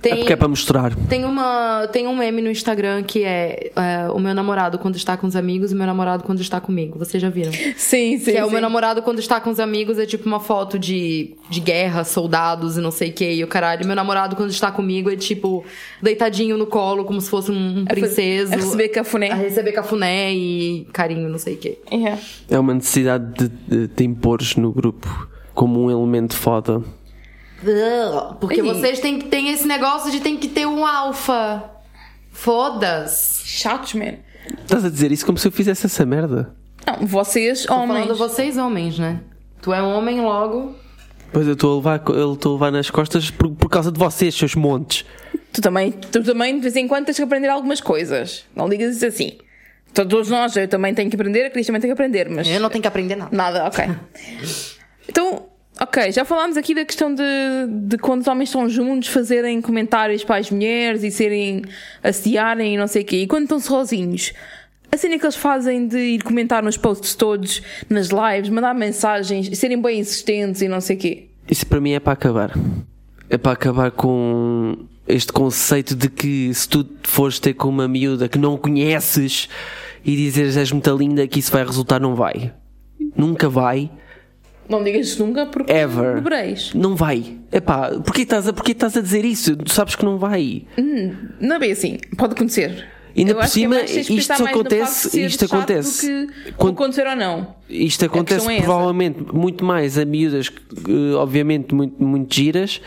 [0.04, 0.96] É Tem, porque é para mostrar.
[1.08, 5.16] tem, uma, tem um meme no Instagram que é, é, o meu namorado quando está
[5.16, 7.00] com os amigos e o meu namorado quando está comigo.
[7.00, 7.52] Vocês já viram?
[7.78, 8.32] Sim, sim.
[8.32, 11.36] Que é o meu namorado quando está com os amigos, é tipo uma foto de,
[11.50, 13.86] de guerra, soldados e não sei o que, e o caralho.
[13.86, 15.64] Meu namorado quando está comigo é tipo
[16.02, 18.54] deitadinho no colo, como se fosse um, um princeso.
[18.54, 19.32] A receber cafuné.
[19.32, 21.78] A receber cafuné e carinho, não sei o que.
[21.90, 22.56] É.
[22.56, 26.82] É uma necessidade de, de te impores no grupo como um elemento foda.
[28.40, 28.64] Porque Ih.
[28.64, 31.64] vocês têm que ter esse negócio de tem que ter um alfa.
[32.32, 33.48] Foda-se.
[33.48, 34.16] Chatos, man.
[34.62, 36.54] Estás a dizer isso como se eu fizesse essa merda?
[36.86, 38.06] Não, vocês, Tô homens.
[38.06, 39.22] falando vocês homens, né?
[39.62, 40.76] Tu é um homem logo.
[41.32, 43.98] Pois eu estou a levar, eu estou a levar nas costas por, por causa de
[43.98, 45.06] vocês, seus montes.
[45.52, 48.44] Tu também, tu também, de vez em quando, tens que aprender algumas coisas.
[48.56, 49.38] Não digas isso assim.
[49.94, 52.48] Todos nós, eu também tenho que aprender, a Cris também tem que aprender, mas.
[52.48, 53.36] Eu não tenho que aprender nada.
[53.36, 53.86] Nada, ok.
[55.08, 55.48] Então,
[55.80, 57.24] ok, já falámos aqui da questão de,
[57.68, 61.64] de quando os homens estão juntos fazerem comentários para as mulheres e serem
[62.02, 63.18] assediarem e não sei o quê.
[63.24, 64.34] E quando estão sozinhos,
[64.92, 69.58] a cena que eles fazem de ir comentar nos posts todos, nas lives, mandar mensagens,
[69.58, 71.30] serem bem insistentes e não sei o quê.
[71.50, 72.52] Isso para mim é para acabar.
[73.30, 78.30] É para acabar com este conceito de que se tu fores ter com uma miúda
[78.30, 79.50] que não conheces
[80.06, 82.54] e dizeres és muito linda que isso vai resultar, não vai.
[83.16, 83.90] Nunca vai.
[84.70, 86.22] Não digas nunca porque Ever.
[86.74, 87.38] Não vai.
[87.52, 89.56] Epá, porquê estás a, porquê estás a dizer isso?
[89.58, 90.64] Tu sabes que não vai.
[91.40, 91.98] Não é bem assim.
[92.18, 92.88] Pode acontecer.
[93.16, 96.28] Ainda Eu por é cima, de isto acontece- isto acontece.
[96.58, 97.56] Quando- acontecer ou não.
[97.70, 98.64] Isto acontece é essa.
[98.64, 100.52] provavelmente muito mais a miúdas,
[101.20, 102.82] obviamente, muito, muito giras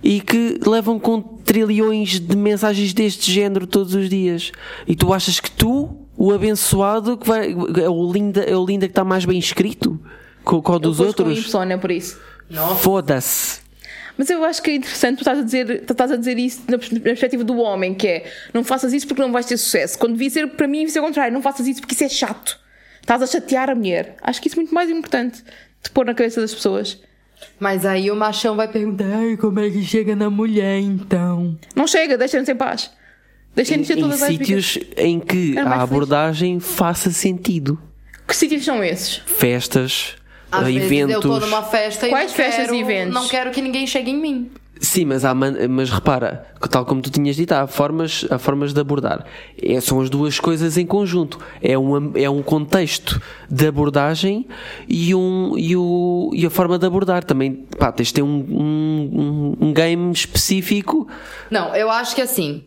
[0.00, 4.52] e que levam com trilhões de mensagens deste género todos os dias.
[4.86, 8.86] E tu achas que tu, o abençoado, que vai, é, o linda, é o linda
[8.86, 10.00] que está mais bem escrito
[10.44, 11.46] com, com o dos Eu pus com outros?
[11.54, 12.20] Y, é por isso.
[12.80, 13.60] Foda-se.
[14.16, 16.62] Mas eu acho que é interessante tu estás a dizer, tu estás a dizer isso
[16.68, 19.56] na pers- na perspectiva do homem, que é não faças isso porque não vais ter
[19.56, 19.98] sucesso.
[19.98, 22.08] Quando devia ser para mim, devia ser o contrário, não faças isso porque isso é
[22.08, 22.58] chato.
[23.00, 24.16] Estás a chatear a mulher.
[24.22, 25.42] Acho que isso é muito mais importante
[25.82, 27.00] de pôr na cabeça das pessoas.
[27.58, 31.58] Mas aí o machão vai perguntar, como é que chega na mulher então?
[31.74, 32.90] Não chega, deixem-nos em paz.
[33.54, 35.80] Deixem-nos ser Em todas as sítios em que a feliz.
[35.80, 37.80] abordagem faça sentido.
[38.26, 39.16] Que sítios são esses?
[39.26, 40.14] Festas,
[40.60, 41.14] Às vezes eventos.
[41.14, 43.14] eu tô numa festa Quais e não festas quero, e eventos?
[43.14, 44.50] não quero que ninguém chegue em mim.
[44.80, 48.38] Sim, mas, há man- mas repara, que tal como tu tinhas dito, há formas, há
[48.38, 49.24] formas de abordar.
[49.62, 51.38] É, são as duas coisas em conjunto.
[51.62, 54.46] É um, é um contexto de abordagem
[54.88, 57.22] e, um, e, o, e a forma de abordar.
[57.24, 61.06] Também, pá, tens de ter um, um, um- um game específico.
[61.50, 62.64] Não, eu acho que assim,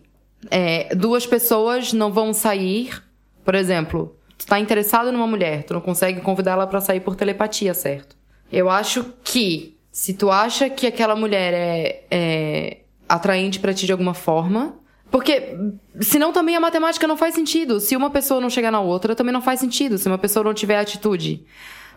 [0.49, 3.03] é, duas pessoas não vão sair,
[3.43, 7.15] por exemplo, tu tá interessado numa mulher, tu não consegue convidar ela pra sair por
[7.15, 8.15] telepatia, certo?
[8.51, 12.77] Eu acho que se tu acha que aquela mulher é, é
[13.09, 14.75] atraente pra ti de alguma forma,
[15.09, 15.55] porque
[16.01, 17.79] senão também a matemática não faz sentido.
[17.79, 19.97] Se uma pessoa não chegar na outra, também não faz sentido.
[19.97, 21.45] Se uma pessoa não tiver atitude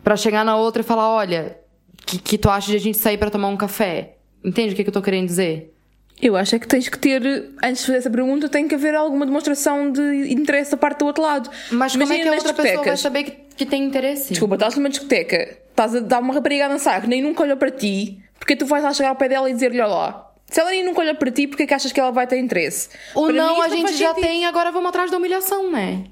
[0.02, 1.58] pra chegar na outra e falar, olha,
[2.06, 4.16] que, que tu acha de a gente sair pra tomar um café?
[4.44, 5.74] Entende o que, que eu tô querendo dizer?
[6.22, 7.22] Eu acho é que tens que ter,
[7.62, 11.06] antes de fazer essa pergunta, tem que haver alguma demonstração de interesse da parte do
[11.06, 11.48] outro lado.
[11.70, 13.00] Mas como é Imagina que a outra pessoa vai discotecas.
[13.00, 14.28] saber que, que tem interesse?
[14.30, 17.56] Desculpa, estás numa discoteca, estás a dar uma rapariga a dançar que nem nunca olhou
[17.56, 20.60] para ti, porque tu vais lá chegar ao pé dela e dizer-lhe: olha lá, se
[20.60, 22.90] ela nem nunca olha para ti, porque é que achas que ela vai ter interesse?
[23.14, 24.26] O Para não mim, a gente já sentido.
[24.26, 26.04] tem, agora vamos atrás da humilhação, né?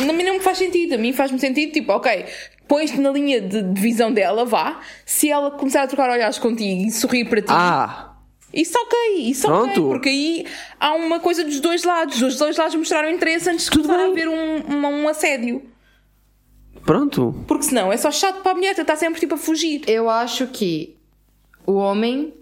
[0.00, 2.24] A mim não me faz sentido, a mim faz-me sentido, tipo, ok,
[2.66, 4.80] pões-te na linha de, de visão dela, vá.
[5.04, 8.11] Se ela começar a trocar olhares contigo e sorrir para ti, Ah!
[8.52, 9.88] Isso ok, isso ok, Pronto.
[9.88, 10.46] porque aí
[10.78, 14.02] há uma coisa dos dois lados, os dois lados mostraram interesse antes de Tudo começar
[14.04, 15.62] a haver um, uma- um assédio.
[16.84, 17.34] Pronto.
[17.46, 19.82] Porque senão é só chato para a mulher, está sempre tipo a fugir.
[19.86, 20.96] Eu acho que
[21.66, 22.34] o homem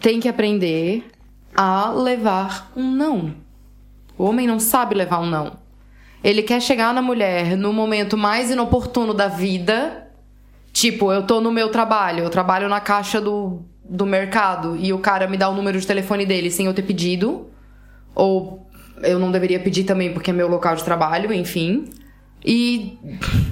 [0.00, 1.04] tem que aprender
[1.54, 3.34] a levar um não.
[4.16, 5.58] O homem não sabe levar um não.
[6.22, 10.08] Ele quer chegar na mulher no momento mais inoportuno da vida.
[10.72, 13.62] Tipo, eu tô no meu trabalho, eu trabalho na caixa do,
[13.92, 16.82] do mercado e o cara me dá o número de telefone dele sem eu ter
[16.82, 17.46] pedido.
[18.14, 18.66] Ou
[19.02, 21.84] eu não deveria pedir também porque é meu local de trabalho, enfim.
[22.44, 22.98] E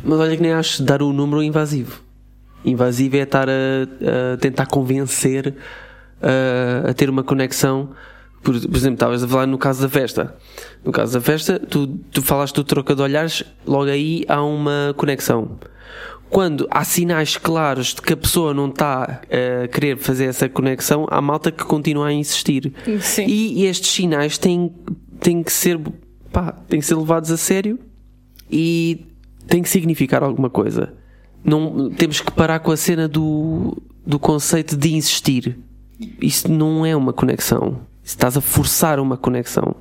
[0.02, 2.00] Mas olha que nem acho dar o número invasivo.
[2.64, 5.54] Invasivo é estar a, a tentar convencer
[6.22, 7.90] a, a ter uma conexão.
[8.42, 10.34] Por, por exemplo, estavas a falar no caso da festa.
[10.82, 14.94] No caso da festa, tu, tu falaste do troca de olhares, logo aí há uma
[14.96, 15.58] conexão.
[16.30, 19.20] Quando há sinais claros de que a pessoa não está
[19.64, 22.72] a querer fazer essa conexão, há malta que continua a insistir.
[23.00, 23.26] Sim.
[23.26, 24.72] E estes sinais têm,
[25.18, 25.78] têm que ser
[26.32, 27.78] pá, têm que ser levados a sério
[28.50, 29.06] e
[29.46, 30.94] tem que significar alguma coisa.
[31.44, 33.76] Não, temos que parar com a cena do,
[34.06, 35.58] do conceito de insistir.
[36.20, 37.80] Isso não é uma conexão.
[38.02, 39.74] Estás a forçar uma conexão.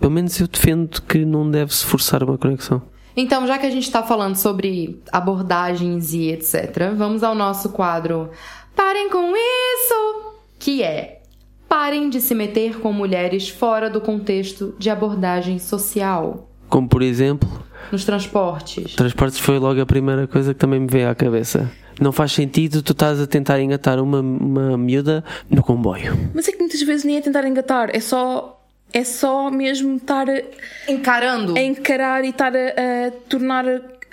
[0.00, 2.82] Pelo menos eu defendo que não deve-se forçar uma conexão.
[3.16, 8.30] Então, já que a gente tá falando sobre abordagens e etc., vamos ao nosso quadro
[8.74, 10.34] Parem com isso!
[10.58, 11.22] Que é
[11.68, 16.48] Parem de se meter com mulheres fora do contexto de abordagem social.
[16.68, 17.48] Como por exemplo,
[17.90, 18.94] Nos transportes.
[18.94, 21.70] transportes foi logo a primeira coisa que também me veio à cabeça.
[22.00, 26.16] Não faz sentido tu estás a tentar engatar uma, uma miúda no comboio.
[26.34, 28.53] Mas é que muitas vezes nem é tentar engatar, é só,
[28.94, 30.40] é só mesmo estar a,
[30.88, 31.58] Encarando.
[31.58, 33.66] a encarar e estar a, a tornar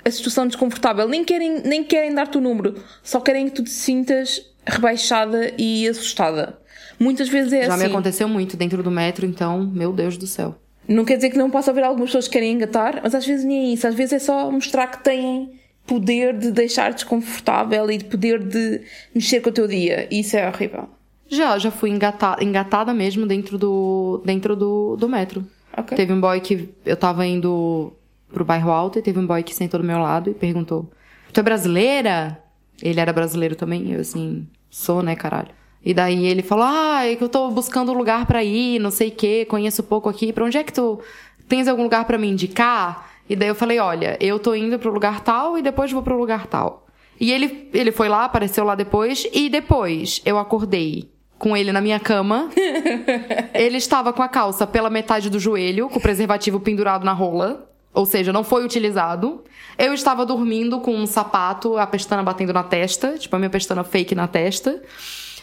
[0.04, 1.08] a, situação desconfortável.
[1.08, 5.86] Nem querem, nem querem dar-te o número, só querem que tu te sintas rebaixada e
[5.88, 6.58] assustada.
[6.98, 7.84] Muitas vezes é Já assim.
[7.84, 10.56] me aconteceu muito dentro do metro, então, meu Deus do céu.
[10.86, 13.44] Não quer dizer que não possa haver algumas pessoas que querem engatar, mas às vezes
[13.44, 13.86] nem é isso.
[13.86, 18.80] Às vezes é só mostrar que têm poder de deixar desconfortável e de poder de
[19.14, 20.08] mexer com o teu dia.
[20.10, 20.88] E isso é horrível.
[21.32, 25.42] Já, já fui engata- engatada mesmo dentro do, dentro do, do metro.
[25.74, 25.96] Ok.
[25.96, 27.90] Teve um boy que eu tava indo
[28.30, 30.90] pro bairro alto e teve um boy que sentou do meu lado e perguntou:
[31.32, 32.38] Tu é brasileira?
[32.82, 35.48] Ele era brasileiro também, eu assim, sou, né, caralho.
[35.82, 39.08] E daí ele falou: Ah, é que eu tô buscando lugar pra ir, não sei
[39.08, 40.34] o quê, conheço pouco aqui.
[40.34, 41.00] Pra onde é que tu
[41.48, 43.10] tens algum lugar pra me indicar?
[43.26, 46.18] E daí eu falei: Olha, eu tô indo pro lugar tal e depois vou pro
[46.18, 46.86] lugar tal.
[47.18, 51.10] E ele, ele foi lá, apareceu lá depois, e depois eu acordei
[51.42, 52.48] com ele na minha cama.
[53.52, 57.68] ele estava com a calça pela metade do joelho, com o preservativo pendurado na rola.
[57.92, 59.42] Ou seja, não foi utilizado.
[59.76, 63.82] Eu estava dormindo com um sapato, a pestana batendo na testa, tipo a minha pestana
[63.82, 64.80] fake na testa.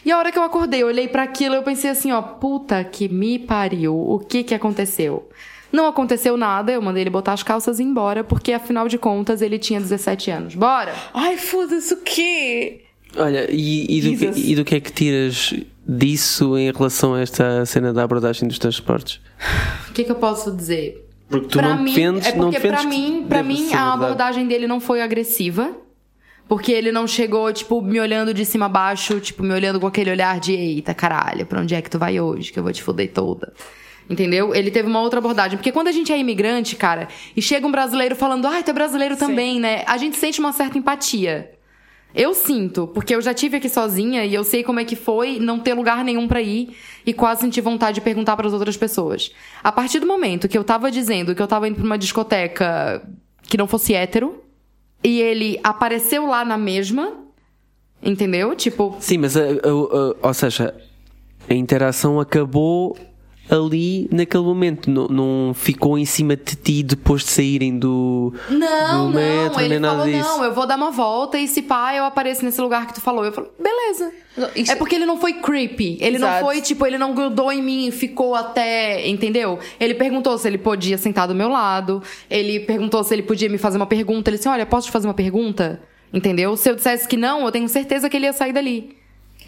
[0.06, 2.82] E a hora que eu acordei, eu olhei para aquilo, eu pensei assim, ó, puta
[2.82, 3.94] que me pariu.
[3.94, 5.28] O que que aconteceu?
[5.70, 8.98] Não aconteceu nada, eu mandei ele botar as calças e ir embora, porque afinal de
[8.98, 10.56] contas ele tinha 17 anos.
[10.56, 10.96] Bora!
[11.14, 12.86] Ai, foda-se, o quê?
[13.18, 15.54] Olha, e, e, do que, e do que é que tiras
[15.90, 19.20] disso em relação a esta cena da abordagem dos transportes?
[19.90, 21.07] O que que eu posso dizer?
[21.28, 24.68] Porque tu Pra não mim, defendes, é porque que mim, deve mim a abordagem dele
[24.68, 25.72] não foi agressiva.
[26.48, 29.86] Porque ele não chegou, tipo, me olhando de cima a baixo, tipo, me olhando com
[29.86, 32.52] aquele olhar de eita, caralho, pra onde é que tu vai hoje?
[32.52, 33.53] Que eu vou te foder toda.
[34.10, 34.56] Entendeu?
[34.56, 35.57] Ele teve uma outra abordagem.
[35.60, 37.07] Porque quando a gente é imigrante, cara,
[37.38, 39.84] e chega um brasileiro falando, ai, tu é brasileiro também, né?
[39.86, 41.52] A gente sente uma certa empatia.
[42.14, 45.38] Eu sinto, porque eu já tive aqui sozinha e eu sei como é que foi
[45.40, 46.76] não ter lugar nenhum pra ir
[47.06, 49.31] e quase senti vontade de perguntar pras outras pessoas.
[49.64, 53.02] A partir do momento que eu tava dizendo que eu tava indo pra uma discoteca
[53.44, 54.44] que não fosse hétero
[55.03, 57.14] e ele apareceu lá na mesma,
[58.02, 58.56] entendeu?
[58.56, 59.41] Tipo, Sim, mas a-
[60.22, 60.73] ou seja,
[61.48, 62.98] a interação acabou
[63.50, 69.08] ali naquele momento, não, não ficou em cima de ti depois de saírem do, não,
[69.12, 70.30] do metro, não, ele nem nada falou disso.
[70.30, 73.02] não, eu vou dar uma volta e se pá, eu apareço nesse lugar que tu
[73.02, 73.26] falou.
[73.26, 74.12] Eu falei, beleza.
[74.56, 75.98] Isso- É porque ele não foi creepy.
[76.00, 76.34] Ele Exato.
[76.46, 79.06] não foi, tipo, ele não grudou em mim e ficou até.
[79.08, 79.60] Entendeu?
[79.80, 82.02] Ele perguntou se ele podia sentar do meu lado.
[82.30, 84.30] Ele perguntou se ele podia me fazer uma pergunta.
[84.30, 85.82] Ele disse: Olha, posso te fazer uma pergunta?
[86.14, 86.56] Entendeu?
[86.56, 88.96] Se eu dissesse que não, eu tenho certeza que ele ia sair dali.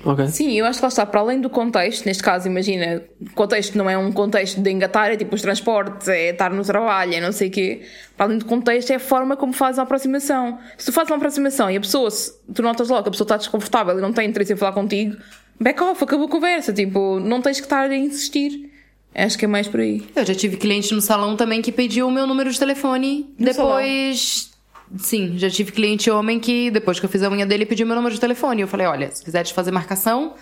[0.04, 0.28] Ok.
[0.28, 3.78] Sim, eu acho que lá está, para além do contexto, neste caso, imagina, o contexto
[3.78, 7.22] não é um contexto de engatar, é tipo os transportes, é estar no trabalho, é
[7.22, 7.82] não sei o quê.
[8.18, 10.58] Para além do contexto, é a forma como fazes a aproximação.
[10.78, 13.26] Se tu fazes uma aproximação e a pessoa, se, tu notas logo que a pessoa
[13.26, 15.18] está desconfortável e não tem interesse em falar contigo,
[15.60, 16.74] back off, acabou a conversa.
[16.74, 18.72] Tipo, não tens que estar a insistir.
[19.14, 20.08] Acho que é mais por aí.
[20.16, 23.34] Eu já tive cliente no salão também que pediu o meu número de telefone.
[23.38, 24.51] No depois.
[24.98, 27.96] Sim, já tive cliente homem que, depois que eu fiz a unha dele, pediu meu
[27.96, 28.62] número de telefone.
[28.62, 30.34] Eu falei: olha, se quiser te fazer marcação,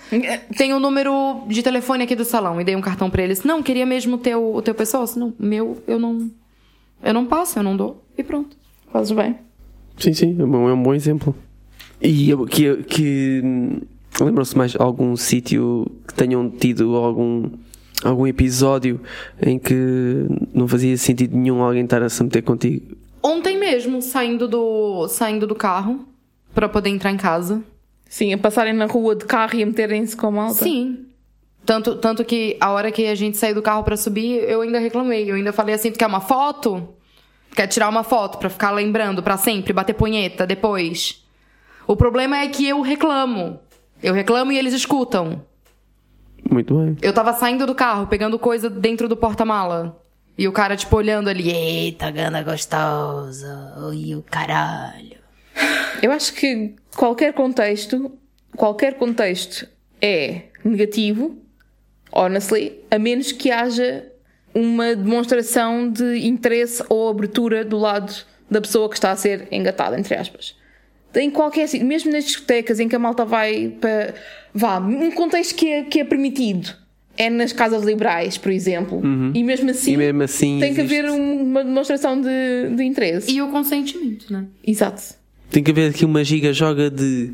[0.58, 2.60] tem o número de telefone aqui do salão.
[2.60, 3.44] E dei um cartão pra eles.
[3.44, 5.06] Não, queria mesmo o teu, o teu pessoal.
[5.16, 6.30] Não, meu, eu não.
[7.04, 8.04] Eu não passo, eu não dou.
[8.18, 8.58] E pronto.
[8.92, 9.36] Fazes bem.
[9.98, 11.36] Sim, sim, é um bom, é um bom exemplo.
[12.02, 13.42] E eu- que, que
[14.20, 17.50] lembram-se mais de algum sítio que tenham tido algum,
[18.04, 19.00] algum episódio
[19.42, 19.76] em que
[20.54, 22.98] não fazia sentido nenhum alguém estar a se meter contigo?
[23.22, 26.08] Ontem mesmo, saindo do, saindo do carro,
[26.54, 27.62] pra poder entrar em casa.
[28.08, 30.64] Sim, a passarem na rua de carro e a meterem-se com a malta.
[30.64, 31.06] Sim.
[31.66, 34.80] Tanto, tanto que a hora que a gente saiu do carro pra subir, eu ainda
[34.80, 35.30] reclamei.
[35.30, 36.90] Eu ainda falei assim: tu quer uma foto?
[37.56, 41.24] Quer tirar uma foto pra ficar lembrando pra sempre, bater punheta depois?
[41.86, 43.60] O problema é que eu reclamo.
[44.02, 45.44] Eu reclamo e eles escutam.
[46.50, 46.98] Muito bem.
[47.02, 50.00] Eu tava saindo do carro, pegando coisa dentro do porta-mala.
[50.40, 51.52] E o cara, tipo, olhando ali.
[51.52, 53.74] Eita, gana gostosa.
[53.90, 55.18] Oi, o caralho.
[56.02, 58.18] Eu acho que qualquer contexto,
[58.56, 59.68] qualquer contexto
[60.02, 61.38] é negativo,
[62.10, 64.10] honestly, a menos que haja
[64.56, 68.14] uma demonstração de interesse ou abertura do lado
[68.50, 70.56] da pessoa que está a ser engatada, entre aspas.
[71.16, 74.16] Em qualquer mesmo nas discotecas em que a malta vai para.
[74.54, 76.74] Vá, um contexto que é, que é permitido.
[77.18, 79.02] É nas casas liberais, por exemplo.
[79.34, 81.00] E mesmo assim, E mesmo assim tem que existe.
[81.02, 83.30] haver um- uma demonstração de, de interesse.
[83.32, 84.46] E o consentimento, né?
[84.66, 85.02] Exato.
[85.52, 87.34] Tem que haver aqui uma giga joga de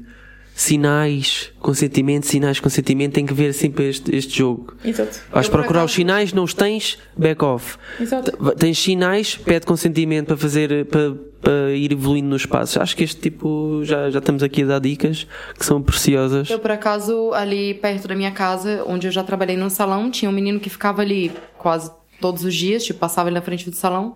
[0.55, 3.13] sinais, consentimento, sinais, consentimento.
[3.13, 4.73] Tem que haver sempre este, este jogo.
[4.83, 5.19] Exato.
[5.29, 7.77] Vais Eu, procurar os sinais, não os tens, back off.
[7.99, 8.31] Exato.
[8.55, 12.77] Tens sinais, pede consentimento para fazer, para, para ir evoluindo nos passos.
[12.77, 15.27] Acho que este tipo, já, já estamos aqui a dar dicas
[15.59, 16.49] que são preciosas.
[16.49, 20.31] Eu, por acaso, ali perto da minha casa, onde eu já trabalhei no salão, tinha
[20.31, 21.91] um menino que ficava ali quase
[22.21, 24.15] todos os dias, tipo, passava ali na frente do salão.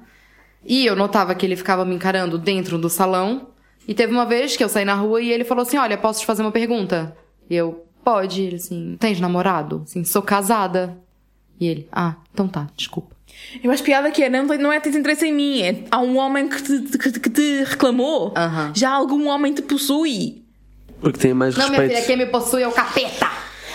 [0.65, 3.49] E eu notava que ele ficava me encarando dentro do salão.
[3.89, 6.19] E teve uma vez que eu saí na rua e ele falou assim: Olha, posso
[6.19, 7.17] te fazer uma pergunta?
[7.49, 8.43] E eu, pode.
[8.43, 9.81] Ele assim, tens namorado?
[9.83, 10.95] Assim, sou casada.
[11.59, 13.15] E ele, ah, então tá, desculpa.
[13.63, 16.17] Eu acho piada que é, não, não é teres interesse em mim, é há um
[16.17, 18.31] homem que te, que, que te reclamou.
[18.75, 20.43] Já algum homem te possui.
[21.01, 22.03] Porque tem mais Não, minha respeito.
[22.03, 23.27] filha, quem me possui é o capeta.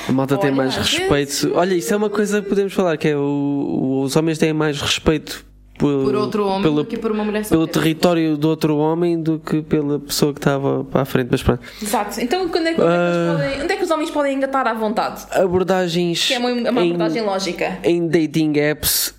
[0.09, 1.51] A malta tem mais respeito.
[1.57, 4.81] Olha, isso é uma coisa que podemos falar, que é o, os homens têm mais
[4.81, 5.45] respeito
[5.79, 7.73] por, Por outro homem pelo, do que por uma mulher pelo solteira.
[7.81, 11.29] território do outro homem do que pela pessoa que estava para a frente.
[11.31, 11.63] Mas pronto.
[11.83, 12.21] Exato.
[12.21, 13.33] Então quando é que, onde, é Ah.
[13.37, 15.25] podem- onde é que os homens podem engatar à vontade?
[15.33, 17.79] Abordagens Que é uma, uma em- abordagem lógica.
[17.83, 19.15] em dating apps,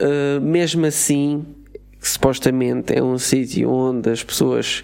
[0.00, 1.44] uh, mesmo assim,
[2.00, 4.82] supostamente é um sítio onde as pessoas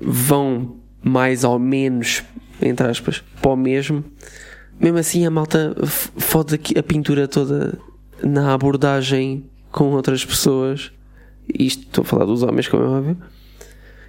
[0.00, 2.22] vão mais ou menos,
[2.60, 4.02] entre aspas, para o mesmo,
[4.80, 7.78] mesmo assim a malta fode a pintura toda
[8.22, 9.44] na abordagem
[9.74, 10.92] com outras pessoas.
[11.52, 13.18] Isto estou a falar dos homens, como é óbvio,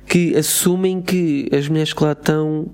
[0.07, 2.71] que assumem que as mulheres que lá estão.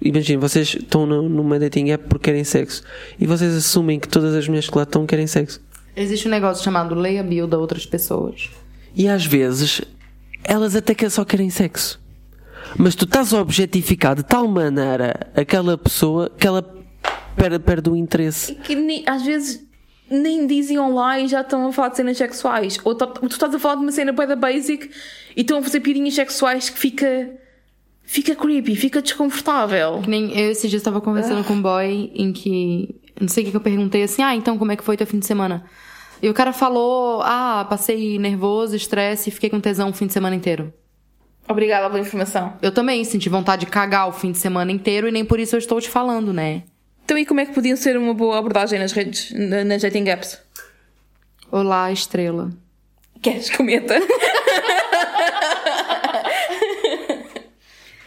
[0.00, 2.84] Imagina, vocês estão no- numa dating app porque querem sexo
[3.18, 5.60] e vocês assumem que todas as mulheres que lá estão querem sexo.
[5.96, 8.48] Existe um negócio chamado leia bio da outras pessoas.
[8.94, 9.82] E às vezes
[10.44, 12.00] elas até que só querem sexo.
[12.76, 16.62] Mas tu estás a objetificar de tal maneira aquela pessoa que ela
[17.34, 18.54] perde, perde o interesse.
[18.54, 19.66] Que nem- às vezes
[20.10, 22.78] nem dizem online e já estão a falar de cenas sexuais.
[22.84, 24.90] Ou tu, tu estás a falar de uma cena bué da basic
[25.36, 27.30] e estão a fazer pirinhas sexuais que fica.
[28.02, 30.00] fica creepy, fica desconfortável.
[30.02, 32.94] Que nem eu esses dias estava conversando com um boy em que.
[33.20, 35.06] Não sei o que, que eu perguntei assim, ah, então como é que foi teu
[35.06, 35.64] fim de semana?
[36.22, 40.12] E o cara falou, ah, passei nervoso, estresse e fiquei com tesão o fim de
[40.12, 40.72] semana inteiro.
[41.48, 42.52] Obrigada pela informação.
[42.60, 45.56] Eu também senti vontade de cagar o fim de semana inteiro e nem por isso
[45.56, 46.64] eu estou te falando, né?
[47.08, 50.10] Então, e como é que podiam ser uma boa abordagem nas redes, na- nas dating
[50.10, 50.38] apps?
[51.50, 52.50] Olá, estrela.
[53.22, 53.94] Queres cometa?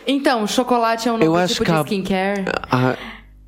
[0.05, 2.45] Então, chocolate é um novo Eu acho tipo de há- skincare.
[2.71, 2.97] A,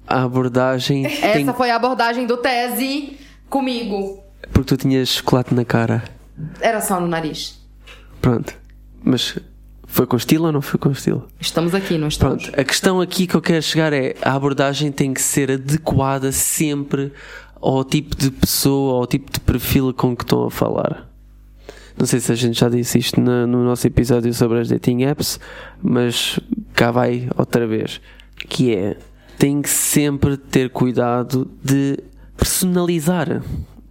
[0.07, 1.41] a abordagem tem.
[1.43, 3.17] Essa foi a abordagem do tese
[3.49, 4.23] comigo.
[4.53, 6.03] Porque tu tinhas chocolate na cara.
[6.61, 7.59] Era só no nariz.
[8.21, 8.53] Pronto.
[9.03, 9.38] Mas
[9.94, 11.28] foi com estilo ou não foi com estilo?
[11.40, 12.44] Estamos aqui, não estamos?
[12.45, 12.60] Pronto.
[12.60, 17.11] A questão aqui que eu quero chegar é a abordagem tem que ser adequada sempre
[17.61, 21.07] ao tipo de pessoa, ao tipo de perfil com que estão a falar.
[21.95, 25.03] Não sei se a gente já disse isto na- no nosso episódio sobre as dating
[25.03, 25.40] apps,
[25.82, 26.40] mas
[26.74, 28.02] cá vai outra vez.
[28.49, 28.98] Que é,
[29.38, 31.99] tem que sempre ter cuidado de
[32.36, 33.44] personalizar.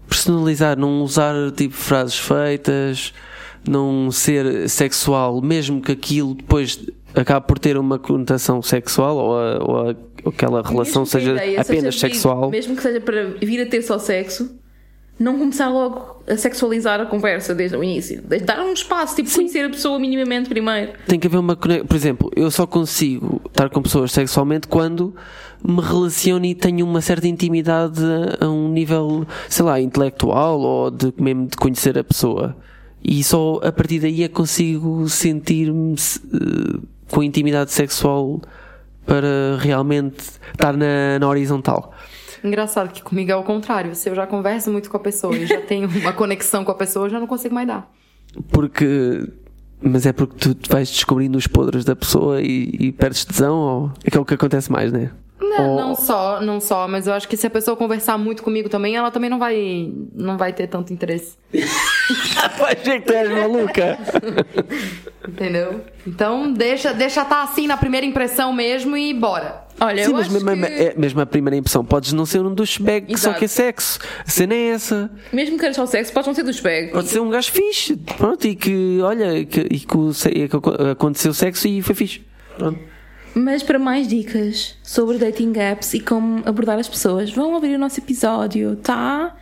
[0.09, 3.15] Personalizar, não usar tipo frases feitas,
[3.69, 6.79] não ser sexual, mesmo que aquilo depois
[7.15, 9.95] acabe por ter uma conotação sexual ou, a- ou a-
[10.25, 12.51] ou aquela relação seja apenas seja vir- sexual.
[12.51, 14.57] mesmo que seja para vir a ter só sexo,
[15.19, 18.23] não começar logo a sexualizar a conversa desde o início.
[18.45, 20.93] Dar um espaço, tipo, conhecer a pessoa minimamente primeiro.
[21.07, 21.87] tem que haver uma conexão.
[21.87, 25.15] Por exemplo, eu só consigo estar com pessoas sexualmente quando
[25.63, 28.01] me relaciono e tenho uma certa intimidade
[28.41, 32.57] a, a um nível, sei lá, intelectual ou de mesmo de conhecer a pessoa.
[33.05, 36.79] E só a partir daí é que consigo sentir-me eh,
[37.11, 38.41] com intimidade sexual
[39.05, 40.23] para realmente
[40.53, 41.93] estar na, na horizontal.
[42.45, 43.95] Engraçado que comigo é o contrário.
[43.95, 46.75] Se eu já converso muito com a pessoa e já tenho uma conexão com a
[46.75, 47.91] pessoa, eu já não consigo mais dar.
[48.51, 49.29] Porque.
[49.85, 53.91] Mas é porque tu vais descobrindo os podres da pessoa e, e perdes tesão ou
[54.05, 55.11] é que é o que acontece mais, né?
[55.41, 58.45] Não, Ou- não só, não só, mas eu acho que se a pessoa conversar muito
[58.45, 61.37] comigo também, ela também não vai, não vai ter tanto interesse.
[62.59, 63.99] Vai ver que tu és maluca.
[65.29, 65.81] Entendeu?
[66.07, 69.63] Então, deixa, deixa tá assim na primeira impressão mesmo e bora.
[69.81, 70.73] Olha, Sim, eu mas acho mesmo, que...
[70.73, 73.99] é, mesmo a primeira impressão podes não ser um douchebag que só quer sexo.
[74.27, 75.11] A cena é essa.
[75.33, 76.93] Mesmo que só sexo, podes não ser do spag.
[76.93, 77.97] Pode ser um gajo fixe.
[77.97, 80.57] Pronto, e que, olha, e que, e que, o e que
[80.91, 82.23] aconteceu sexo e foi fixe.
[82.57, 82.92] Pronto.
[83.35, 87.79] Mas para mais dicas sobre dating apps e como abordar as pessoas, vão ouvir o
[87.79, 89.35] nosso episódio, tá?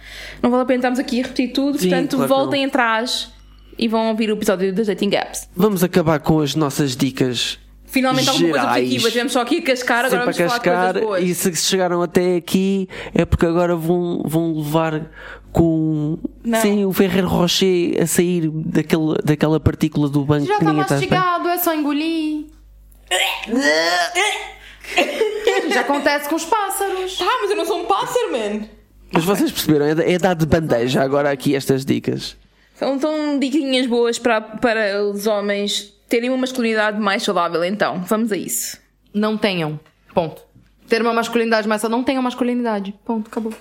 [0.43, 3.33] Não vale a pena estarmos aqui a repetir tudo, Sim, portanto claro voltem atrás
[3.79, 5.49] e vão ouvir o episódio das dating apps.
[5.57, 7.59] Vamos acabar com as nossas dicas.
[7.87, 10.65] Finalmente alguma coisa positiva, tivemos só aqui a cascar, agora Sempre a vamos falar de
[10.65, 11.25] cascar coisas boas.
[11.25, 15.11] e se chegaram até aqui é porque agora vão, vão levar
[15.51, 16.61] com Não.
[16.63, 20.95] sim, o Ferreiro Rocher a sair daquele, daquela partícula do banco Já que tá está
[20.99, 21.21] esperar.
[21.25, 22.45] mastigado, é só engolir.
[25.71, 27.19] Já acontece com os pássaros.
[27.19, 28.67] Tá, mas eu não sou um pássaro, man!
[29.13, 32.37] Mas vocês perceberam, é, é dar de bandeja agora aqui estas dicas.
[32.75, 38.03] São tão diquinhas boas para, para os homens terem uma masculinidade mais saudável, então.
[38.03, 38.79] Vamos a isso.
[39.13, 39.79] Não tenham.
[40.15, 40.43] Ponto.
[40.89, 42.95] Ter uma masculinidade, mas só não tenham masculinidade.
[43.05, 43.53] Ponto, acabou.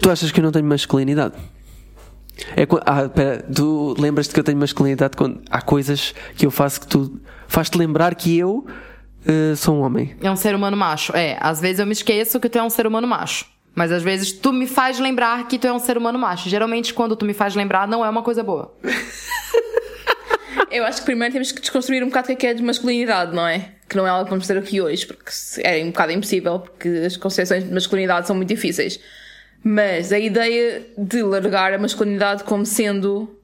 [0.00, 1.34] Tu achas que eu não tenho masculinidade?
[2.56, 6.80] É, ah, pera, tu lembras-te que eu tenho masculinidade quando há coisas que eu faço
[6.80, 8.66] que tu faz-te lembrar que eu
[9.26, 10.14] eh, sou um homem.
[10.22, 11.16] É um ser humano macho.
[11.16, 13.46] É, às vezes eu me esqueço que tu é um ser humano macho.
[13.74, 16.48] Mas às vezes tu me faz lembrar que tu é um ser humano macho.
[16.48, 18.72] Geralmente, quando tu me faz lembrar, não é uma coisa boa.
[20.70, 22.62] Eu acho que primeiro temos que desconstruir um bocado o que é que é de
[22.62, 23.70] masculinidade, não é?
[23.88, 25.30] Que não é algo que vamos ter aqui hoje, porque
[25.62, 28.98] é um bocado impossível, porque as concepções de masculinidade são muito difíceis.
[29.66, 33.34] Mas a ideia de largar a masculinidade como sendo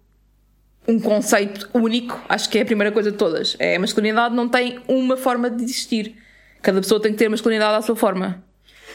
[0.86, 3.56] um conceito único, acho que é a primeira coisa de todas.
[3.58, 6.14] É, a masculinidade não tem uma forma de existir.
[6.60, 8.44] Cada pessoa tem que ter masculinidade à sua forma.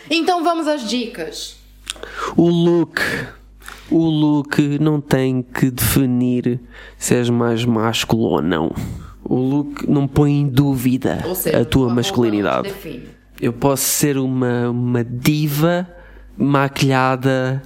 [0.08, 1.58] Então vamos às dicas.
[2.38, 3.02] O look.
[3.90, 6.60] O look não tem que definir
[6.96, 8.72] se és mais másculo ou não.
[9.24, 12.72] O look não põe em dúvida seja, a tua masculinidade.
[13.42, 15.88] Eu posso ser uma, uma diva
[16.38, 17.62] maquilhada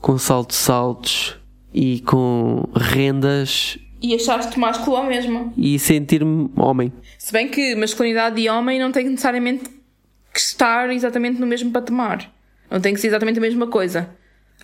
[0.00, 1.36] com saltos-saltos
[1.72, 5.52] e com rendas E achaste-te másculo ao mesmo.
[5.56, 6.92] e sentir-me homem.
[7.18, 9.64] Se bem que masculinidade e homem não tem necessariamente
[10.32, 12.30] que estar exatamente no mesmo patamar.
[12.70, 14.08] Não tem que ser exatamente a mesma coisa.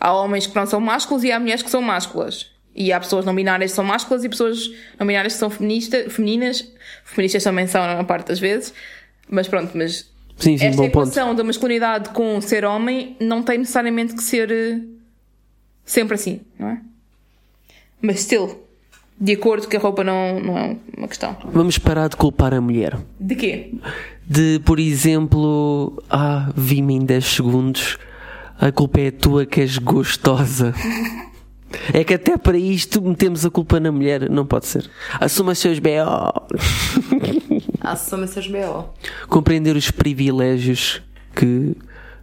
[0.01, 2.51] Há homens que não são másculos e há mulheres que são másculas.
[2.75, 6.09] E há pessoas não binárias que são másculas e pessoas não binárias que são feminista,
[6.09, 6.67] femininas.
[7.05, 8.73] Feministas também são, na parte das vezes.
[9.29, 11.09] Mas pronto, mas Sim, sim, esta bom ponto.
[11.09, 14.81] equação da masculinidade com ser homem não tem necessariamente que ser eh,
[15.85, 16.81] sempre assim, não é?
[18.01, 18.61] Mas still,
[19.21, 21.37] de acordo que a roupa não, não é uma questão.
[21.47, 22.97] Vamos parar de culpar a mulher.
[23.19, 23.75] De quê?
[24.25, 27.99] De, por exemplo, ah, vi-me em 10 segundos,
[28.61, 30.73] a culpa é tua que és gostosa.
[31.93, 34.91] É que até para isto metemos a culpa na mulher, não pode ser.
[35.21, 36.33] Assuma os seus B.O.
[37.91, 38.93] Assume seus BO.
[39.29, 41.03] Compreender os privilégios
[41.35, 41.77] que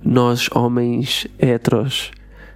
[0.04, 2.12] nós, homens heteros,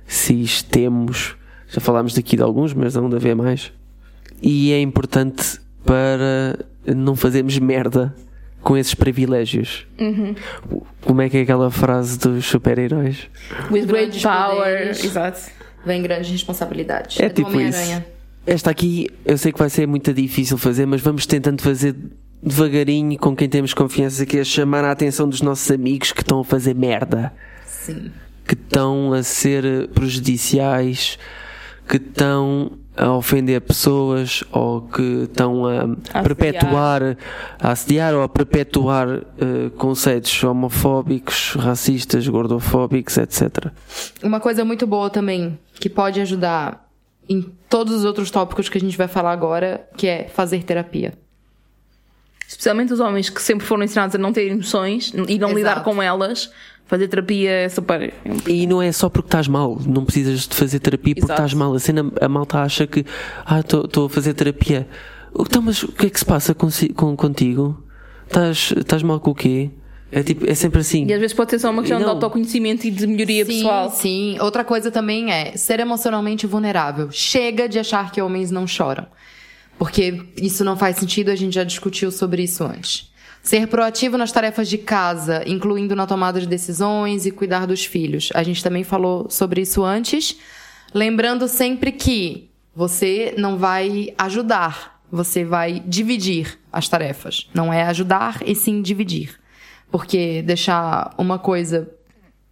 [0.06, 1.36] cis, temos.
[1.68, 3.72] Já falámos daqui de alguns, mas não de haver mais.
[4.42, 8.16] E é importante para não fazermos merda
[8.62, 9.88] com esses privilégios.
[11.02, 13.28] Como é que é aquela frase dos super-heróis?
[13.72, 14.90] With great Grandes power.
[14.90, 15.42] Exato.
[15.86, 17.20] Vem grandes responsabilidades.
[17.20, 17.58] É do tipo isso.
[17.58, 18.06] Homem-Aranha.
[18.46, 21.96] Esta aqui eu sei que vai ser muito difícil fazer, mas vamos tentando fazer
[22.42, 26.40] devagarinho com quem temos confiança, que é chamar a atenção dos nossos amigos que estão
[26.40, 27.34] a fazer merda,
[27.66, 28.12] Sim.
[28.48, 31.18] que estão a ser prejudiciais,
[31.88, 35.84] que estão a ofender pessoas ou que estão a,
[36.14, 37.18] A perpetuar,
[37.58, 43.72] a assediar ou a perpetuar eh, conceitos homofóbicos, racistas, gordofóbicos, etc.
[44.22, 46.90] Uma coisa muito boa também, que pode ajudar
[47.30, 51.14] em todos os outros tópicos que a gente vai falar agora, que é fazer terapia.
[52.50, 55.56] Especialmente os homens que sempre foram ensinados a não ter emoções e não Exato.
[55.56, 56.52] lidar com elas.
[56.88, 58.12] Fazer terapia é super.
[58.48, 61.42] E não é só porque estás mal, não precisas de fazer terapia porque Exato.
[61.42, 61.72] estás mal.
[61.76, 63.06] A cena, a malta acha que,
[63.46, 64.88] ah, estou a fazer terapia.
[65.40, 67.84] Então, mas o que é que se passa com, contigo?
[68.26, 69.70] Estás estás mal com o quê?
[70.12, 71.06] É, tipo, é sempre assim.
[71.06, 72.14] E às vezes pode ser só uma questão E de não.
[72.16, 73.90] autoconhecimento e de melhoria sim, pessoal.
[73.92, 74.38] sim.
[74.42, 77.10] Outra coisa também é ser emocionalmente vulnerável.
[77.12, 79.06] Chega de achar que homens não choram.
[79.80, 83.10] Porque isso não faz sentido, a gente já discutiu sobre isso antes.
[83.42, 88.30] Ser proativo nas tarefas de casa, incluindo na tomada de decisões e cuidar dos filhos.
[88.36, 90.36] A gente também falou sobre isso antes.
[90.94, 97.50] Lembrando sempre que você não vai ajudar, você vai dividir as tarefas.
[97.54, 99.40] Não é ajudar, e sim dividir.
[99.90, 101.90] Porque deixar uma coisa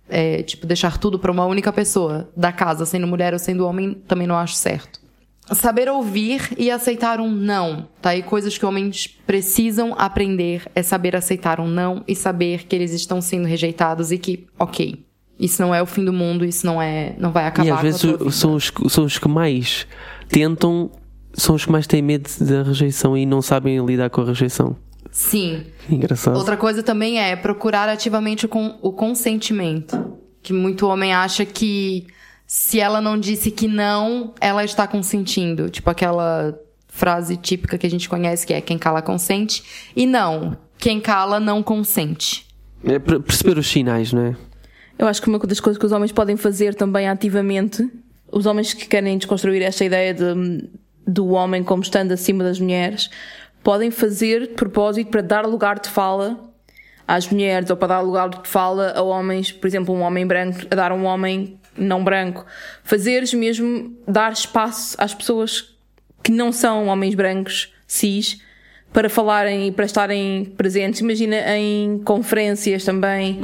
[0.08, 3.95] é, tipo, deixar tudo pra uma única pessoa da casa, sendo mulher ou sendo homem,
[4.08, 5.06] também não acho certo.
[5.53, 8.15] Saber ouvir e aceitar um não, tá?
[8.15, 12.91] E coisas que homens precisam aprender é saber aceitar um não e saber que eles
[12.91, 15.06] estão sendo rejeitados e que, ok,
[15.40, 17.78] isso não é o fim do mundo, isso não é, não vai acabar e às
[17.78, 19.88] com vezes são os, que- são os que mais
[20.28, 20.91] tentam,
[21.34, 24.76] são os que mais têm medo da rejeição e não sabem lidar com a rejeição.
[25.11, 25.64] Sim.
[25.90, 26.36] Engraçado.
[26.38, 30.18] Outra coisa também é procurar ativamente o, con- o consentimento.
[30.44, 32.06] Que muito homem acha que
[32.48, 35.69] se ela não disse que não, ela está consentindo.
[35.69, 36.57] Tipo aquela
[36.88, 39.61] frase típica que a gente conhece que é quem cala consente.
[39.94, 42.48] E não, quem cala não consente.
[42.86, 44.36] É per- perceber os sinais, não é?
[44.98, 47.88] Eu acho que uma das coisas que os homens podem fazer também ativamente,
[48.32, 50.69] os homens que querem desconstruir esta ideia de,
[51.06, 53.10] do homem como estando acima das mulheres,
[53.61, 56.40] podem fazer de propósito para dar lugar de fala
[57.07, 60.61] às mulheres ou para dar lugar de fala a homens, por exemplo, um homem branco
[60.72, 62.45] a dar a um homem não branco.
[62.84, 65.76] Fazeres mesmo dar espaço às pessoas
[66.24, 68.40] que não são homens brancos, cis,
[68.91, 71.02] para falarem e para estarem presentes.
[71.02, 73.40] Imagina em conferências também.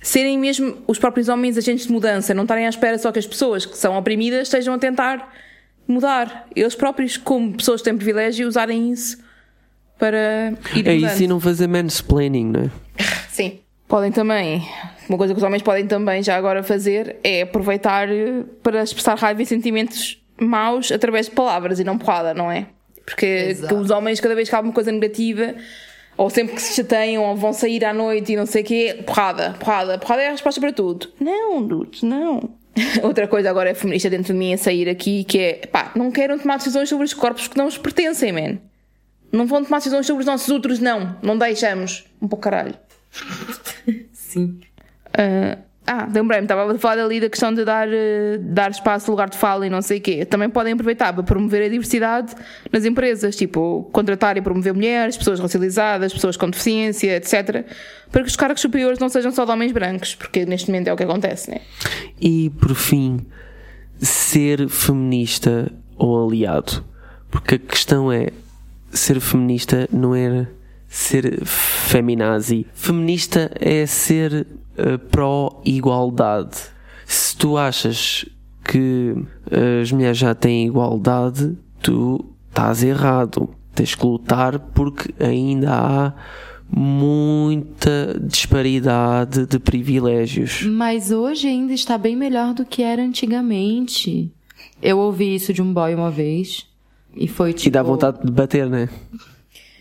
[0.00, 3.26] Serem mesmo os próprios homens agentes de mudança, não estarem à espera só que as
[3.26, 5.32] pessoas que são oprimidas estejam a tentar
[5.86, 6.46] mudar.
[6.54, 9.18] Eles próprios, como pessoas que têm privilégio, usarem isso
[9.98, 11.12] para ir É mudando.
[11.12, 12.70] isso e não fazer mansplaining, não é?
[13.30, 13.60] Sim.
[13.92, 14.66] Podem também,
[15.06, 19.18] uma coisa que os homens podem também já agora fazer é aproveitar eh, para expressar
[19.18, 22.68] raiva e sentimentos maus através de palavras e não porrada, não é?
[23.04, 25.56] Porque os homens, cada vez que há alguma coisa negativa,
[26.16, 29.02] ou sempre que se chateiam, ou vão sair à noite e não sei o quê,
[29.04, 31.08] porrada, porrada, porrada é a resposta para tudo.
[31.20, 32.48] Não, dudes, não.
[33.04, 36.10] Outra coisa agora é feminista dentro de mim a sair aqui, que é, pá, não
[36.10, 38.56] queiram tomar decisões sobre os corpos que não os pertencem, man.
[39.30, 41.14] Não vão tomar decisões sobre os nossos úteros, não.
[41.22, 42.06] Não deixamos.
[42.22, 42.74] Um pouco caralho.
[44.12, 44.60] Sim.
[45.08, 49.28] Uh, Ah, lembrei-me, estava a falar ali da questão de dar, eh, dar espaço, lugar
[49.28, 50.24] de fala e não sei o quê.
[50.24, 52.34] Também podem aproveitar para promover a diversidade
[52.70, 57.66] nas empresas, tipo contratar e promover mulheres, pessoas racializadas, pessoas com deficiência, etc.
[58.12, 60.92] Para que os cargos superiores não sejam só de homens brancos, porque neste momento é
[60.92, 61.60] o que acontece, né?
[62.20, 63.26] E por fim,
[63.98, 66.84] ser feminista ou aliado.
[67.28, 68.28] Porque a questão é
[68.92, 70.46] ser feminista não é
[70.92, 72.66] ser feminazi.
[72.74, 74.46] Feminista é ser
[74.76, 76.58] uh, pró-igualdade.
[77.06, 78.26] Se tu achas
[78.62, 79.16] que
[79.80, 83.48] as mulheres já têm igualdade, tu estás errado.
[83.74, 86.12] Tens que lutar porque ainda há
[86.70, 90.62] muita disparidade de privilégios.
[90.64, 94.30] Mas hoje ainda está bem melhor do que era antigamente.
[94.82, 96.66] Eu ouvi isso de um boy uma vez.
[97.16, 97.68] E foi tipo.
[97.68, 98.90] E dá vontade de bater, né?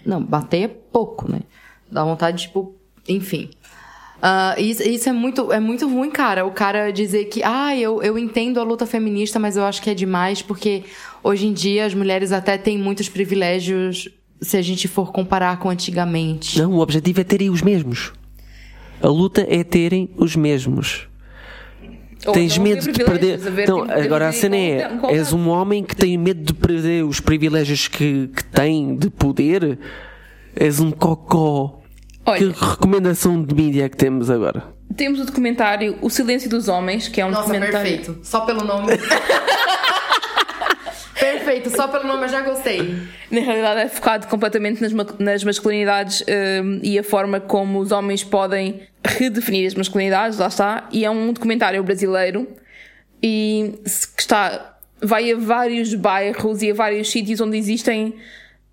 [0.05, 1.41] Não, bater é pouco, né?
[1.91, 2.75] Dá vontade, tipo,
[3.07, 3.49] enfim.
[4.17, 6.45] Uh, isso, isso, é muito, é muito ruim, cara.
[6.45, 9.89] O cara dizer que, ah, eu, eu entendo a luta feminista, mas eu acho que
[9.89, 10.83] é demais, porque
[11.23, 14.09] hoje em dia as mulheres até têm muitos privilégios
[14.39, 16.59] se a gente for comparar com antigamente.
[16.59, 18.13] Não, o objetivo é terem os mesmos.
[19.01, 21.07] A luta é terem os mesmos.
[22.25, 23.39] Ou Tens medo de perder.
[23.63, 27.87] Então, agora a cena é: és um homem que tem medo de perder os privilégios
[27.87, 29.79] que, que tem de poder.
[30.55, 31.79] És um cocó.
[32.25, 34.63] Olha, que recomendação de mídia é que temos agora?
[34.95, 37.97] Temos o documentário O Silêncio dos Homens, que é um Nossa, documentário.
[37.97, 38.19] Perfeito.
[38.21, 38.91] Só pelo nome.
[41.21, 42.97] Perfeito, só pelo nome eu já gostei.
[43.29, 46.23] Na realidade é focado completamente nas, nas masculinidades
[46.63, 50.89] um, e a forma como os homens podem redefinir as masculinidades, lá está.
[50.91, 52.47] E é um documentário brasileiro
[53.21, 53.75] e
[54.15, 58.15] que está, vai a vários bairros e a vários sítios onde existem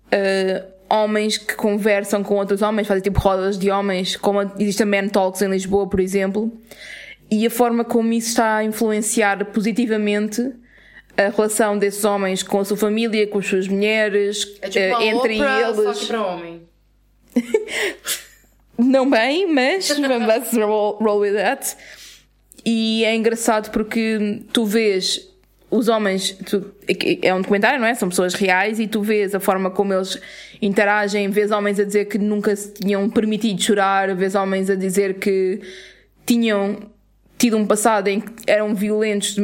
[0.07, 4.87] uh, homens que conversam com outros homens, fazem tipo rodas de homens, como existe a
[4.87, 6.51] Man Talks em Lisboa, por exemplo.
[7.29, 10.51] E a forma como isso está a influenciar positivamente
[11.19, 15.01] a relação desses homens com a sua família, com as suas mulheres, é tipo uh,
[15.01, 15.75] entre Oprah, eles.
[15.75, 16.61] Só que para homem.
[18.77, 21.75] Não bem, mas let's roll, roll with that.
[22.65, 25.27] E é engraçado porque tu vês
[25.69, 26.73] os homens, tu,
[27.21, 27.93] é um documentário, não é?
[27.93, 30.19] São pessoas reais e tu vês a forma como eles
[30.61, 35.19] interagem, vês homens a dizer que nunca se tinham permitido chorar, vês homens a dizer
[35.19, 35.61] que
[36.25, 36.89] tinham
[37.39, 39.37] tido um passado em que eram violentos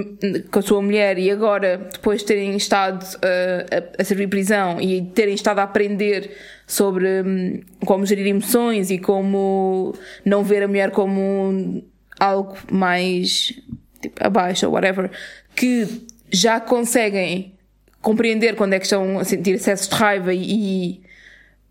[0.51, 4.81] com a sua mulher e agora, depois de terem estado uh, a, a, servir prisão
[4.81, 6.35] e terem estado a aprender
[6.67, 9.95] sobre um, como gerir emoções e como
[10.26, 11.81] não ver a mulher como
[12.19, 13.53] algo mais
[14.01, 15.09] tipo, abaixo ou whatever,
[15.55, 15.88] que
[16.30, 17.53] já conseguem
[18.01, 21.01] compreender quando é que estão a sentir excessos de raiva e,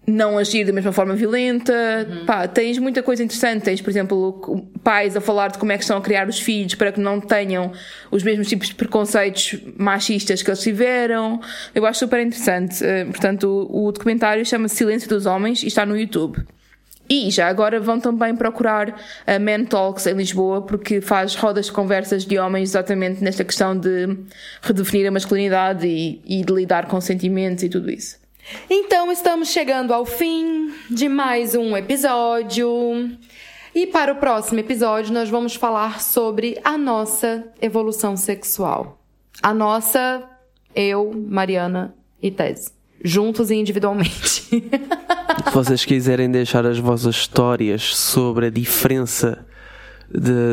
[0.07, 1.73] não agir da mesma forma violenta.
[2.09, 2.27] Uhum.
[2.27, 3.63] Pá, tens muita coisa interessante.
[3.63, 6.75] Tens, por exemplo, pais a falar de como é que estão a criar os filhos
[6.75, 7.73] para que não tenham
[8.11, 11.41] os mesmos tipos de preconceitos machistas que eles tiveram.
[11.75, 12.85] Eu acho super interessante.
[12.85, 16.45] Eh, portanto, o, o documentário chama-se Silêncio dos Homens e está no YouTube.
[17.09, 21.73] E já agora vão também procurar a Man Talks em Lisboa, porque faz rodas de
[21.73, 24.17] conversas de homens exatamente nesta questão de
[24.63, 28.24] redefinir a masculinidade e, e de lidar com sentimentos e tudo isso.
[28.69, 32.69] Então estamos chegando ao fim de mais um episódio.
[33.75, 39.01] E para o próximo episódio nós vamos falar sobre a nossa evolução sexual.
[39.43, 40.23] A nossa,
[40.75, 42.73] eu, Mariana e Tese.
[43.03, 44.43] Juntos e individualmente.
[44.43, 44.63] Se
[45.53, 49.45] vocês quiserem deixar as vossas histórias sobre a diferença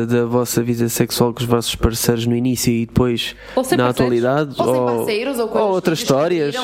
[0.06, 3.36] da vossa vida sexual com os vossos parceiros no início e depois
[3.76, 6.56] na atualidade, ou, ou, parceiros, ou, ou outras histórias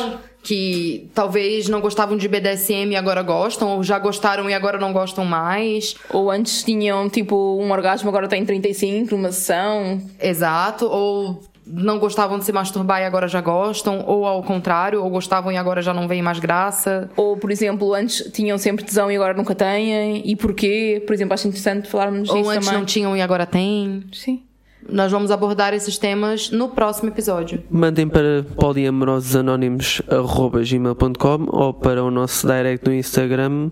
[0.42, 4.92] que talvez não gostavam de BDSM e agora gostam, ou já gostaram e agora não
[4.92, 5.94] gostam mais.
[6.10, 10.00] Ou antes tinham, tipo, um orgasmo, agora tem 35, uma sessão.
[10.20, 15.10] Exato, ou não gostavam de se masturbar e agora já gostam, ou ao contrário, ou
[15.10, 17.10] gostavam e agora já não veem mais graça.
[17.14, 21.02] Ou, por exemplo, antes tinham sempre tesão e agora nunca têm, e porquê?
[21.06, 22.80] Por exemplo, acho interessante falarmos disso Ou antes também.
[22.80, 24.04] não tinham e agora têm.
[24.12, 24.42] Sim.
[24.88, 27.62] Nós vamos abordar esses temas no próximo episódio.
[27.70, 33.70] Mandem para poliamorososanónimos.gmail.com ou para o nosso direct no Instagram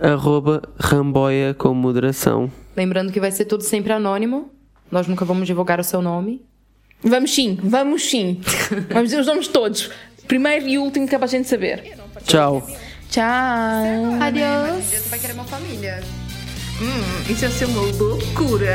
[0.00, 2.50] arroba ramboia com moderação.
[2.76, 4.50] Lembrando que vai ser tudo sempre anônimo.
[4.90, 6.42] Nós nunca vamos divulgar o seu nome.
[7.02, 8.40] Vamos sim, vamos sim.
[8.88, 9.90] vamos dizer os nomes todos.
[10.26, 11.96] Primeiro e último que é para a gente saber.
[12.24, 12.66] Tchau.
[13.08, 13.24] Tchau.
[14.20, 14.84] Adeus.
[14.84, 16.02] Você vai querer uma família.
[16.80, 18.74] Hum, isso ia ser uma loucura.